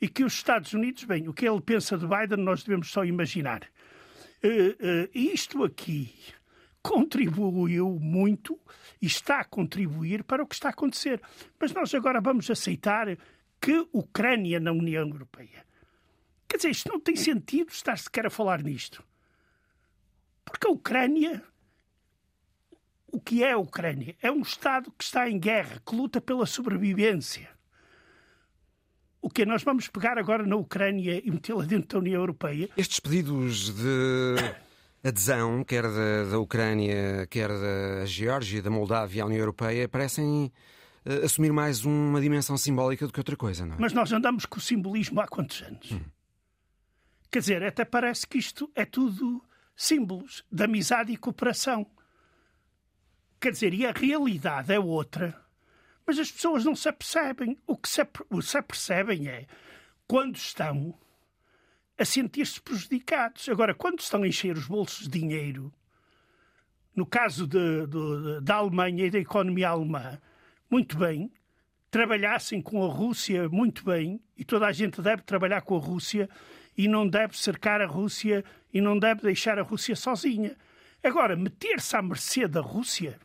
E 0.00 0.08
que 0.08 0.22
os 0.22 0.34
Estados 0.34 0.74
Unidos, 0.74 1.04
bem, 1.04 1.26
o 1.26 1.32
que 1.32 1.48
ele 1.48 1.60
pensa 1.60 1.96
de 1.96 2.06
Biden, 2.06 2.44
nós 2.44 2.62
devemos 2.62 2.90
só 2.90 3.04
imaginar. 3.04 3.62
Uh, 4.46 5.10
isto 5.12 5.64
aqui 5.64 6.14
contribuiu 6.82 7.98
muito 8.00 8.58
e 9.02 9.06
está 9.06 9.40
a 9.40 9.44
contribuir 9.44 10.22
para 10.22 10.42
o 10.42 10.46
que 10.46 10.54
está 10.54 10.68
a 10.68 10.70
acontecer. 10.70 11.20
Mas 11.58 11.72
nós 11.72 11.92
agora 11.94 12.20
vamos 12.20 12.48
aceitar 12.48 13.08
que 13.60 13.88
Ucrânia 13.92 14.60
na 14.60 14.70
União 14.70 15.08
Europeia. 15.08 15.66
Quer 16.48 16.58
dizer, 16.58 16.70
isto 16.70 16.88
não 16.88 17.00
tem 17.00 17.16
sentido 17.16 17.70
estar 17.70 17.98
sequer 17.98 18.26
a 18.26 18.30
falar 18.30 18.62
nisto. 18.62 19.02
Porque 20.44 20.68
a 20.68 20.70
Ucrânia. 20.70 21.42
O 23.12 23.20
que 23.20 23.42
é 23.42 23.52
a 23.52 23.58
Ucrânia? 23.58 24.16
É 24.22 24.30
um 24.30 24.42
Estado 24.42 24.92
que 24.96 25.02
está 25.02 25.28
em 25.28 25.38
guerra, 25.38 25.82
que 25.84 25.94
luta 25.94 26.20
pela 26.20 26.46
sobrevivência. 26.46 27.55
O 29.26 29.28
que 29.28 29.44
nós 29.44 29.64
vamos 29.64 29.88
pegar 29.88 30.18
agora 30.18 30.46
na 30.46 30.54
Ucrânia 30.54 31.20
e 31.24 31.28
metê-la 31.32 31.64
dentro 31.64 31.98
da 31.98 31.98
União 31.98 32.20
Europeia? 32.20 32.68
Estes 32.76 33.00
pedidos 33.00 33.74
de 33.74 34.36
adesão, 35.02 35.64
quer 35.64 35.82
da, 35.82 36.30
da 36.30 36.38
Ucrânia, 36.38 37.26
quer 37.28 37.48
da 37.48 38.06
Geórgia, 38.06 38.62
da 38.62 38.70
Moldávia 38.70 39.24
à 39.24 39.26
União 39.26 39.40
Europeia, 39.40 39.88
parecem 39.88 40.52
uh, 41.04 41.24
assumir 41.24 41.52
mais 41.52 41.84
uma 41.84 42.20
dimensão 42.20 42.56
simbólica 42.56 43.04
do 43.04 43.12
que 43.12 43.18
outra 43.18 43.34
coisa, 43.34 43.66
não 43.66 43.74
é? 43.74 43.78
Mas 43.80 43.92
nós 43.92 44.12
andamos 44.12 44.46
com 44.46 44.58
o 44.58 44.62
simbolismo 44.62 45.20
há 45.20 45.26
quantos 45.26 45.60
anos? 45.60 45.90
Hum. 45.90 46.02
Quer 47.28 47.40
dizer, 47.40 47.64
até 47.64 47.84
parece 47.84 48.28
que 48.28 48.38
isto 48.38 48.70
é 48.76 48.84
tudo 48.84 49.42
símbolos 49.74 50.44
de 50.52 50.62
amizade 50.62 51.10
e 51.10 51.16
cooperação. 51.16 51.84
Quer 53.40 53.50
dizer, 53.50 53.74
e 53.74 53.84
a 53.84 53.90
realidade 53.90 54.72
é 54.72 54.78
outra. 54.78 55.45
Mas 56.06 56.18
as 56.18 56.30
pessoas 56.30 56.64
não 56.64 56.76
se 56.76 56.88
apercebem. 56.88 57.58
O 57.66 57.76
que 57.76 57.88
se, 57.88 58.06
se 58.42 58.56
apercebem 58.56 59.28
é 59.28 59.46
quando 60.06 60.36
estão 60.36 60.96
a 61.98 62.04
sentir-se 62.04 62.60
prejudicados. 62.60 63.48
Agora, 63.48 63.74
quando 63.74 64.00
estão 64.00 64.22
a 64.22 64.28
encher 64.28 64.56
os 64.56 64.66
bolsos 64.66 65.08
de 65.08 65.18
dinheiro, 65.18 65.72
no 66.94 67.04
caso 67.04 67.46
de, 67.46 67.86
de, 67.86 68.40
da 68.42 68.56
Alemanha 68.56 69.06
e 69.06 69.10
da 69.10 69.18
economia 69.18 69.68
alemã, 69.68 70.20
muito 70.70 70.96
bem, 70.96 71.32
trabalhassem 71.90 72.60
com 72.60 72.84
a 72.84 72.92
Rússia 72.92 73.48
muito 73.48 73.84
bem, 73.84 74.20
e 74.36 74.44
toda 74.44 74.66
a 74.66 74.72
gente 74.72 75.00
deve 75.00 75.22
trabalhar 75.22 75.62
com 75.62 75.76
a 75.76 75.80
Rússia 75.80 76.28
e 76.76 76.86
não 76.86 77.08
deve 77.08 77.36
cercar 77.36 77.80
a 77.80 77.86
Rússia 77.86 78.44
e 78.72 78.80
não 78.80 78.98
deve 78.98 79.22
deixar 79.22 79.58
a 79.58 79.62
Rússia 79.62 79.96
sozinha. 79.96 80.56
Agora, 81.02 81.36
meter-se 81.36 81.96
à 81.96 82.02
mercê 82.02 82.46
da 82.46 82.60
Rússia 82.60 83.18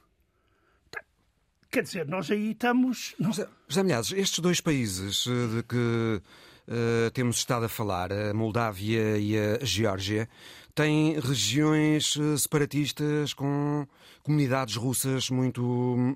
quer 1.72 1.84
dizer, 1.84 2.08
nós 2.08 2.30
aí 2.30 2.52
estamos. 2.52 3.16
José, 3.20 3.48
José 3.68 3.84
Milhares, 3.84 4.12
estes 4.12 4.40
dois 4.40 4.60
países 4.60 5.26
eh, 5.26 5.56
de 5.56 5.64
que 5.64 6.22
uh, 6.68 7.12
temos 7.12 7.38
estado 7.38 7.66
a 7.66 7.70
falar, 7.70 8.12
a 8.12 8.34
Moldávia 8.34 9.18
e 9.18 9.38
a 9.38 9.64
Geórgia, 9.64 10.28
têm 10.76 11.18
regiões 11.20 12.14
separatistas 12.38 13.34
com 13.34 13.88
comunidades 14.22 14.76
russas 14.76 15.30
muito, 15.30 15.62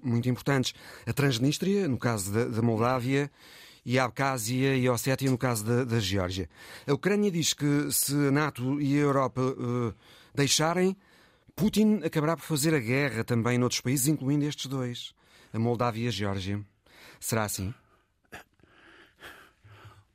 muito 0.03 0.29
importantes. 0.29 0.73
A 1.05 1.13
Transnistria, 1.13 1.87
no 1.87 1.97
caso 1.97 2.31
da, 2.31 2.45
da 2.45 2.61
Moldávia, 2.61 3.31
e 3.85 3.99
a 3.99 4.05
Abcásia 4.05 4.75
e 4.75 4.87
a 4.87 4.91
Ossétia, 4.91 5.29
no 5.29 5.37
caso 5.37 5.63
da, 5.63 5.83
da 5.83 5.99
Geórgia. 5.99 6.49
A 6.87 6.93
Ucrânia 6.93 7.29
diz 7.31 7.53
que 7.53 7.91
se 7.91 8.13
a 8.13 8.31
NATO 8.31 8.81
e 8.81 8.95
a 8.95 9.01
Europa 9.01 9.41
uh, 9.41 9.93
deixarem, 10.33 10.97
Putin 11.55 12.01
acabará 12.03 12.35
por 12.35 12.43
fazer 12.43 12.73
a 12.73 12.79
guerra 12.79 13.23
também 13.23 13.57
noutros 13.57 13.79
países, 13.79 14.07
incluindo 14.07 14.43
estes 14.43 14.65
dois, 14.65 15.14
a 15.55 15.59
Moldávia 15.59 16.05
e 16.05 16.07
a 16.07 16.11
Geórgia. 16.11 16.63
Será 17.19 17.43
assim? 17.43 17.73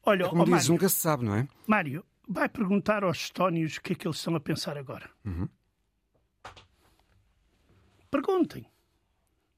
Olha, 0.05 0.25
é 0.25 0.29
como 0.29 0.43
oh, 0.43 0.45
dizes, 0.45 0.61
Mário, 0.63 0.73
nunca 0.73 0.89
se 0.89 0.97
sabe, 0.97 1.25
não 1.25 1.35
é? 1.35 1.49
Mário, 1.67 2.05
vai 2.29 2.49
perguntar 2.49 3.05
aos 3.05 3.19
estónios 3.19 3.77
o 3.77 3.81
que 3.83 3.93
é 3.93 3.97
que 3.97 4.07
eles 4.07 4.19
estão 4.19 4.35
a 4.35 4.41
pensar 4.41 4.77
agora. 4.77 5.11
Uhum. 5.25 5.49
Perguntem. 8.11 8.67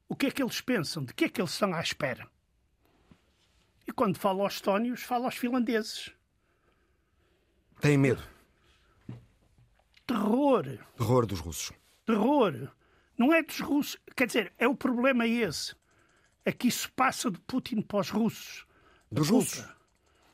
O 0.07 0.15
que 0.15 0.27
é 0.27 0.31
que 0.31 0.43
eles 0.43 0.61
pensam? 0.61 1.03
De 1.03 1.13
que 1.13 1.25
é 1.25 1.29
que 1.29 1.41
eles 1.41 1.51
estão 1.51 1.73
à 1.73 1.81
espera? 1.81 2.27
E 3.87 3.91
quando 3.91 4.17
falo 4.17 4.43
aos 4.43 4.53
estónios, 4.53 5.01
falo 5.03 5.25
aos 5.25 5.35
finlandeses. 5.35 6.11
Têm 7.81 7.97
medo. 7.97 8.23
Terror. 10.05 10.63
Terror 10.95 11.25
dos 11.25 11.39
russos. 11.39 11.71
Terror. 12.05 12.71
Não 13.17 13.33
é 13.33 13.41
dos 13.43 13.59
russos. 13.59 13.97
Quer 14.15 14.27
dizer, 14.27 14.53
é 14.57 14.67
o 14.67 14.75
problema 14.75 15.27
esse. 15.27 15.75
É 16.45 16.51
que 16.51 16.67
isso 16.67 16.91
passa 16.93 17.31
de 17.31 17.39
Putin 17.41 17.81
para 17.81 17.99
os 17.99 18.09
russos. 18.09 18.65
Dos 19.11 19.29
russos. 19.29 19.65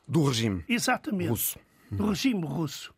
Do 0.06 0.24
regime. 0.24 0.64
Exatamente. 0.68 1.28
Russo. 1.28 1.58
Do 1.90 2.08
regime 2.08 2.44
russo. 2.44 2.94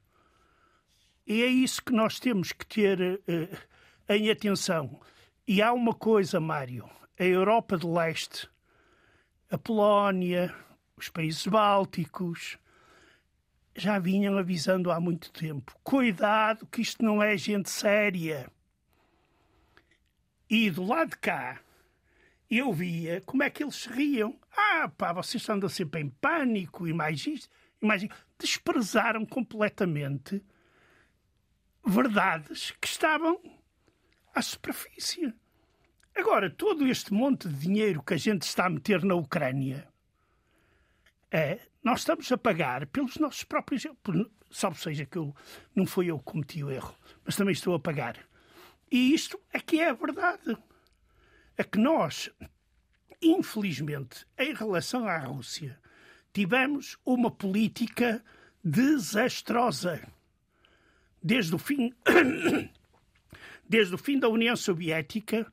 E 1.26 1.42
é 1.42 1.46
isso 1.46 1.82
que 1.82 1.92
nós 1.92 2.18
temos 2.18 2.52
que 2.52 2.66
ter 2.66 3.00
uh, 3.00 3.58
em 4.08 4.30
atenção. 4.30 5.00
E 5.46 5.60
há 5.60 5.72
uma 5.72 5.94
coisa, 5.94 6.40
Mário. 6.40 6.88
A 7.18 7.24
Europa 7.24 7.76
de 7.76 7.86
Leste, 7.86 8.48
a 9.50 9.58
Polónia, 9.58 10.54
os 10.96 11.08
países 11.08 11.46
bálticos, 11.46 12.58
já 13.76 13.98
vinham 13.98 14.38
avisando 14.38 14.90
há 14.90 14.98
muito 14.98 15.30
tempo. 15.32 15.76
Cuidado, 15.82 16.66
que 16.66 16.80
isto 16.80 17.04
não 17.04 17.22
é 17.22 17.36
gente 17.36 17.70
séria. 17.70 18.50
E 20.52 20.70
do 20.70 20.84
lado 20.84 21.12
de 21.12 21.16
cá, 21.16 21.62
eu 22.50 22.74
via 22.74 23.22
como 23.22 23.42
é 23.42 23.48
que 23.48 23.64
eles 23.64 23.86
riam. 23.86 24.38
Ah, 24.54 24.86
pá, 24.86 25.10
vocês 25.10 25.48
andam 25.48 25.66
sempre 25.66 26.02
em 26.02 26.10
pânico 26.10 26.86
e 26.86 26.92
mais 26.92 27.26
isto, 27.26 27.48
e 27.80 27.86
mais. 27.86 28.06
Desprezaram 28.38 29.24
completamente 29.24 30.44
verdades 31.82 32.72
que 32.72 32.86
estavam 32.86 33.40
à 34.34 34.42
superfície. 34.42 35.32
Agora, 36.14 36.50
todo 36.50 36.86
este 36.86 37.14
monte 37.14 37.48
de 37.48 37.54
dinheiro 37.54 38.02
que 38.02 38.12
a 38.12 38.18
gente 38.18 38.42
está 38.42 38.66
a 38.66 38.70
meter 38.70 39.02
na 39.02 39.14
Ucrânia, 39.14 39.88
é, 41.30 41.60
nós 41.82 42.00
estamos 42.00 42.30
a 42.30 42.36
pagar 42.36 42.86
pelos 42.88 43.16
nossos 43.16 43.42
próprios. 43.42 43.86
Por, 44.02 44.30
salvo 44.50 44.78
seja 44.78 45.06
que 45.06 45.16
eu, 45.16 45.34
não 45.74 45.86
foi 45.86 46.08
eu 46.08 46.18
que 46.18 46.26
cometi 46.26 46.62
o 46.62 46.70
erro, 46.70 46.94
mas 47.24 47.36
também 47.36 47.54
estou 47.54 47.74
a 47.74 47.80
pagar. 47.80 48.18
E 48.92 49.14
isto 49.14 49.40
é 49.50 49.58
que 49.58 49.80
é 49.80 49.88
a 49.88 49.94
verdade. 49.94 50.54
É 51.56 51.64
que 51.64 51.78
nós, 51.78 52.28
infelizmente, 53.22 54.26
em 54.38 54.52
relação 54.52 55.08
à 55.08 55.16
Rússia, 55.16 55.80
tivemos 56.30 56.98
uma 57.02 57.30
política 57.30 58.22
desastrosa. 58.62 60.06
Desde 61.22 61.54
o 61.54 61.58
fim, 61.58 61.94
desde 63.66 63.94
o 63.94 63.98
fim 63.98 64.18
da 64.18 64.28
União 64.28 64.54
Soviética 64.54 65.50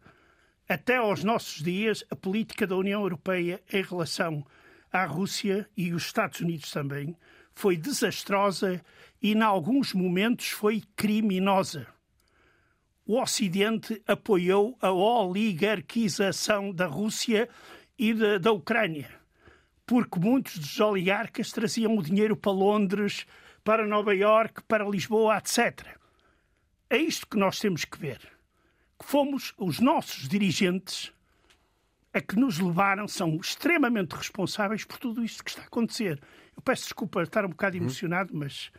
até 0.68 0.98
aos 0.98 1.24
nossos 1.24 1.64
dias, 1.64 2.04
a 2.10 2.18
política 2.18 2.68
da 2.68 2.76
União 2.76 3.02
Europeia 3.04 3.64
em 3.72 3.82
relação 3.82 4.46
à 4.92 5.06
Rússia 5.06 5.66
e 5.78 5.94
os 5.94 6.04
Estados 6.04 6.42
Unidos 6.42 6.72
também 6.72 7.16
foi 7.54 7.78
desastrosa 7.78 8.84
e, 9.22 9.32
em 9.32 9.42
alguns 9.42 9.94
momentos, 9.94 10.50
foi 10.50 10.84
criminosa. 10.98 11.88
O 13.10 13.20
Ocidente 13.20 14.04
apoiou 14.06 14.78
a 14.80 14.92
oligarquização 14.92 16.72
da 16.72 16.86
Rússia 16.86 17.50
e 17.98 18.14
de, 18.14 18.38
da 18.38 18.52
Ucrânia, 18.52 19.10
porque 19.84 20.20
muitos 20.20 20.60
dos 20.60 20.80
oligarcas 20.80 21.52
traziam 21.52 21.98
o 21.98 22.04
dinheiro 22.04 22.38
para 22.38 22.52
Londres, 22.52 23.26
para 23.64 23.88
Nova 23.88 24.14
Iorque, 24.14 24.62
para 24.62 24.88
Lisboa, 24.88 25.40
etc. 25.40 25.88
É 26.88 26.98
isto 26.98 27.26
que 27.26 27.36
nós 27.36 27.60
temos 27.60 27.84
que 27.84 27.98
ver. 27.98 28.20
Que 29.00 29.08
fomos 29.08 29.56
os 29.58 29.80
nossos 29.80 30.28
dirigentes 30.28 31.12
a 32.14 32.22
que 32.22 32.36
nos 32.36 32.60
levaram, 32.60 33.08
são 33.08 33.38
extremamente 33.38 34.12
responsáveis 34.12 34.86
por 34.86 35.00
tudo 35.00 35.26
isto 35.26 35.44
que 35.44 35.50
está 35.50 35.64
a 35.64 35.66
acontecer. 35.66 36.22
Eu 36.56 36.62
peço 36.62 36.84
desculpa 36.84 37.24
estar 37.24 37.44
um 37.44 37.50
bocado 37.50 37.76
emocionado, 37.76 38.30
mas. 38.36 38.72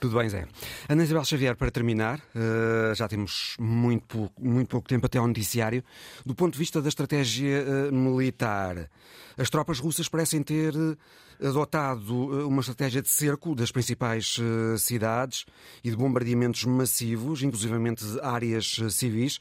Tudo 0.00 0.16
bem, 0.18 0.28
Zé. 0.28 0.46
Ana 0.88 1.02
Isabel 1.02 1.24
Xavier, 1.24 1.56
para 1.56 1.70
terminar, 1.70 2.20
uh, 2.34 2.94
já 2.94 3.08
temos 3.08 3.56
muito 3.58 4.06
pouco, 4.06 4.44
muito 4.44 4.68
pouco 4.68 4.88
tempo 4.88 5.06
até 5.06 5.18
ao 5.18 5.26
noticiário. 5.26 5.82
Do 6.24 6.34
ponto 6.34 6.52
de 6.52 6.58
vista 6.58 6.80
da 6.80 6.88
estratégia 6.88 7.64
uh, 7.64 7.94
militar, 7.94 8.88
as 9.36 9.50
tropas 9.50 9.78
russas 9.80 10.08
parecem 10.08 10.42
ter 10.42 10.74
eh, 10.74 11.46
adotado 11.46 12.48
uma 12.48 12.60
estratégia 12.60 13.00
de 13.00 13.08
cerco 13.08 13.54
das 13.54 13.70
principais 13.70 14.36
cidades 14.78 15.44
e 15.84 15.90
de 15.90 15.96
bombardeamentos 15.96 16.64
massivos, 16.64 17.42
inclusivamente 17.44 18.04
de 18.04 18.20
áreas 18.20 18.80
civis. 18.90 19.38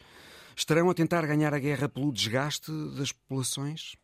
Estarão 0.55 0.87
a 0.89 0.93
tentar 0.93 1.25
ganhar 1.25 1.51
a 1.51 1.57
guerra 1.59 1.89
pelo 1.89 2.11
desgaste 2.11 2.71
das 2.95 3.11
populações? 3.11 3.95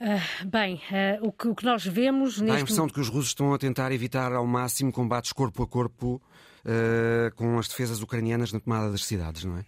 Uh, 0.00 0.46
bem, 0.46 0.74
uh, 0.74 1.26
o, 1.26 1.32
que, 1.32 1.48
o, 1.48 1.54
que, 1.54 1.64
nós 1.64 1.84
vemos. 1.84 2.38
Neste... 2.38 2.46
Dá 2.46 2.54
a 2.54 2.60
impressão 2.60 2.86
de 2.86 2.92
que 2.92 3.00
os 3.00 3.08
russos 3.08 3.28
estão 3.28 3.54
a 3.54 3.58
tentar 3.58 3.92
evitar 3.92 4.32
ao 4.32 4.46
máximo 4.46 4.92
combates 4.92 5.32
corpo 5.32 5.62
a 5.62 5.66
corpo 5.66 6.20
uh, 6.64 7.34
com 7.34 7.58
as 7.58 7.66
defesas 7.66 8.02
ucranianas 8.02 8.52
na 8.52 8.60
tomada 8.60 8.90
das 8.90 9.04
cidades, 9.04 9.44
não 9.44 9.56
é? 9.56 9.64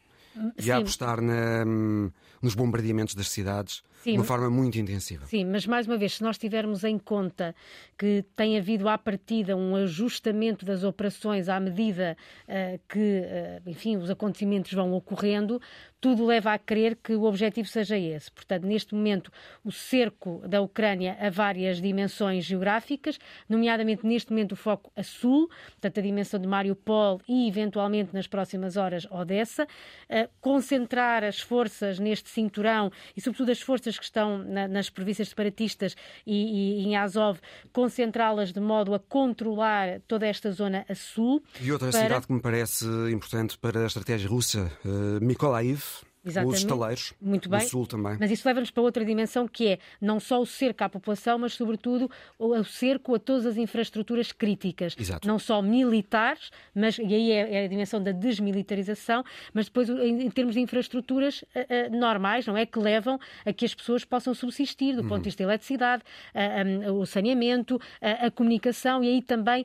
E 0.57 0.65
Sim. 0.65 0.71
a 0.71 0.77
apostar 0.77 1.21
na, 1.21 1.65
hum, 1.67 2.11
nos 2.41 2.55
bombardeamentos 2.55 3.15
das 3.15 3.29
cidades 3.29 3.83
Sim, 3.99 4.13
de 4.13 4.19
uma 4.19 4.25
forma 4.25 4.49
muito 4.49 4.79
intensiva. 4.79 5.27
Sim, 5.27 5.45
mas 5.45 5.67
mais 5.67 5.87
uma 5.87 5.97
vez, 5.97 6.15
se 6.15 6.23
nós 6.23 6.39
tivermos 6.39 6.85
em 6.85 6.99
conta 6.99 7.55
que 7.99 8.25
tem 8.37 8.57
havido 8.57 8.89
à 8.89 8.97
partida 8.97 9.57
um 9.57 9.75
ajustamento 9.75 10.65
das 10.65 10.85
operações 10.85 11.49
à 11.49 11.59
medida 11.59 12.17
uh, 12.45 12.81
que, 12.89 12.99
uh, 12.99 13.69
enfim, 13.69 13.97
os 13.97 14.09
acontecimentos 14.09 14.73
vão 14.73 14.93
ocorrendo, 14.93 15.61
tudo 16.01 16.25
leva 16.25 16.53
a 16.53 16.59
crer 16.59 16.97
que 16.97 17.15
o 17.15 17.25
objetivo 17.25 17.69
seja 17.69 17.99
esse. 17.99 18.31
Portanto, 18.31 18.65
neste 18.65 18.95
momento, 18.95 19.33
o 19.65 19.73
cerco 19.73 20.41
da 20.47 20.61
Ucrânia 20.61 21.17
a 21.21 21.29
várias 21.29 21.81
dimensões 21.81 22.45
geográficas, 22.45 23.19
nomeadamente 23.49 24.07
neste 24.07 24.31
momento 24.31 24.53
o 24.53 24.57
foco 24.57 24.93
a 24.95 25.03
sul, 25.03 25.49
portanto, 25.73 25.99
a 25.99 26.03
dimensão 26.03 26.39
de 26.39 26.47
Mariupol 26.47 27.21
e, 27.29 27.49
eventualmente, 27.49 28.15
nas 28.15 28.29
próximas 28.29 28.77
horas, 28.77 29.07
Odessa, 29.11 29.65
uh, 29.65 30.29
concentrar 30.41 31.25
as 31.25 31.41
forças 31.41 31.99
neste 31.99 32.29
cinturão 32.31 32.93
e, 33.17 33.21
sobretudo, 33.21 33.51
as 33.51 33.61
forças 33.61 33.88
que 33.97 34.05
estão 34.05 34.39
na, 34.39 34.67
nas 34.67 34.91
províncias 34.91 35.29
separatistas 35.29 35.97
e, 36.27 36.81
e 36.81 36.85
em 36.85 36.97
Azov, 36.97 37.39
concentrá-las 37.73 38.53
de 38.53 38.61
modo 38.61 38.95
a 38.95 38.99
controlar 38.99 40.01
toda 40.09 40.27
esta 40.27 40.51
zona 40.51 40.85
a 40.89 40.95
sul. 40.95 41.43
E 41.61 41.71
outra 41.73 41.91
para... 41.91 42.03
cidade 42.03 42.27
que 42.27 42.33
me 42.33 42.41
parece 42.41 42.85
importante 43.11 43.57
para 43.57 43.85
a 43.85 43.87
estratégia 43.87 44.29
russa, 44.29 44.71
uh, 44.85 45.25
Mykolaiv, 45.25 45.83
Exatamente. 46.29 46.55
Os 46.55 46.61
estaleiros, 46.61 47.15
Muito 47.21 47.49
bem. 47.49 47.61
do 47.61 47.67
Sul 47.67 47.87
também. 47.87 48.17
Mas 48.19 48.31
isso 48.31 48.47
leva-nos 48.47 48.71
para 48.71 48.83
outra 48.83 49.05
dimensão 49.05 49.47
que 49.49 49.69
é 49.69 49.79
não 50.01 50.21
só 50.21 50.41
o 50.41 50.47
cerco 50.47 50.85
à 50.85 50.89
população, 50.89 51.39
mas 51.39 51.55
sobretudo 51.55 52.11
o 52.39 52.63
cerco 52.65 53.15
a 53.15 53.19
todas 53.19 53.47
as 53.47 53.57
infraestruturas 53.57 54.33
críticas. 54.33 54.95
Exato. 54.99 55.27
Não 55.27 55.39
só 55.39 55.61
militares, 55.63 56.51
mas, 56.75 56.99
e 56.99 57.15
aí 57.15 57.33
é, 57.33 57.63
é 57.63 57.65
a 57.65 57.69
dimensão 57.69 58.03
da 58.03 58.13
desmilitarização, 58.13 59.25
mas 59.53 59.67
depois 59.67 59.89
em, 59.89 60.23
em 60.23 60.31
termos 60.31 60.55
de 60.55 60.61
infraestruturas 60.61 61.43
uh, 61.43 61.95
uh, 61.95 61.97
normais, 61.97 62.47
não 62.47 62.57
é? 62.57 62.67
Que 62.67 62.79
levam 62.79 63.19
a 63.45 63.53
que 63.53 63.65
as 63.65 63.75
pessoas 63.75 64.05
possam 64.05 64.35
subsistir 64.35 64.95
do 64.95 65.03
uhum. 65.03 65.09
ponto 65.09 65.23
de 65.23 65.25
vista 65.25 65.43
da 65.45 65.51
eletricidade, 65.51 66.03
uh, 66.35 66.93
um, 66.93 67.01
o 67.01 67.07
saneamento, 67.07 67.81
a 68.01 68.31
comunicação 68.31 69.03
e 69.03 69.09
aí 69.09 69.23
também 69.23 69.65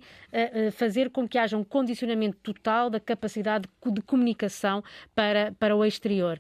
fazer 0.74 1.10
com 1.10 1.28
que 1.28 1.38
haja 1.38 1.58
um 1.58 1.64
condicionamento 1.64 2.38
total 2.42 2.90
da 2.90 3.00
capacidade 3.00 3.68
de 3.86 4.02
comunicação 4.02 4.84
para, 5.16 5.54
para 5.60 5.76
o 5.76 5.84
exterior. 5.86 6.40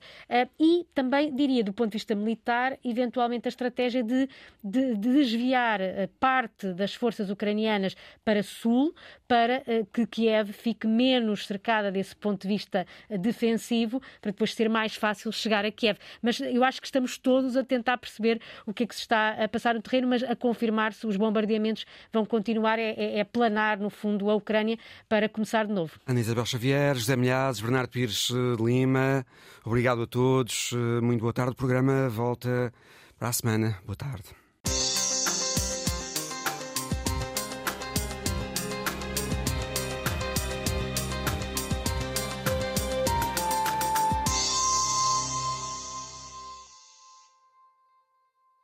E 0.59 0.86
também, 0.93 1.34
diria, 1.36 1.64
do 1.64 1.74
ponto 1.74 1.91
de 1.91 1.97
vista 1.97 2.16
militar, 2.16 2.78
eventualmente 2.84 3.47
a 3.47 3.49
estratégia 3.49 4.03
de, 4.03 4.28
de, 4.64 4.95
de 4.95 5.14
desviar 5.14 5.80
parte 6.20 6.74
das 6.74 6.93
forças 6.93 7.30
ucranianas 7.30 7.95
para 8.24 8.43
sul, 8.43 8.93
para 9.28 9.64
que 9.91 10.05
Kiev 10.05 10.51
fique 10.51 10.88
menos 10.88 11.45
cercada 11.45 11.91
desse 11.91 12.16
ponto 12.16 12.41
de 12.43 12.47
vista 12.47 12.86
defensivo, 13.09 14.01
para 14.22 14.32
depois 14.32 14.53
ser 14.53 14.70
mais 14.70 14.95
fácil 14.95 15.32
chegar 15.32 15.66
a 15.66 15.72
Kiev. 15.72 15.97
Mas 16.22 16.39
eu 16.39 16.64
acho 16.64 16.80
que 16.82 16.88
estamos 16.88 17.18
todos 17.18 17.57
a 17.57 17.64
tentar 17.64 17.97
perceber 17.97 18.41
o 18.66 18.74
que 18.74 18.84
é 18.84 18.88
que 18.88 18.95
se 18.95 19.01
está 19.01 19.43
a 19.43 19.47
passar 19.47 19.76
no 19.76 19.82
terreno, 19.82 20.07
mas 20.07 20.24
a 20.24 20.36
confirmar 20.36 20.93
se 20.93 21.05
os 21.07 21.18
bombardeamentos 21.18 21.86
vão 22.11 22.26
continuar, 22.26 22.80
é, 22.80 22.91
é, 22.91 23.20
é 23.20 23.24
planar, 23.24 23.80
no 23.80 23.89
fundo, 23.89 24.30
a 24.30 24.36
Ucrânia 24.36 24.78
para 25.07 25.28
começar 25.30 25.66
de 25.66 25.74
novo. 25.74 25.99
Ana 26.05 26.20
Isabel 26.20 26.45
Xavier, 26.45 26.95
José 26.95 27.16
Milhazes, 27.16 27.61
Bernardo 27.61 27.89
Pires 27.89 28.30
Lima, 28.59 29.26
obrigado 29.66 30.03
a 30.04 30.08
todos, 30.08 30.72
muito 31.01 31.22
boa 31.22 31.34
tarde. 31.34 31.54
O 31.54 31.56
programa 31.56 32.10
volta 32.10 32.74
para 33.18 33.30
a 33.30 33.34
semana. 33.34 33.80
Boa 33.86 33.95
tarde. 33.95 34.43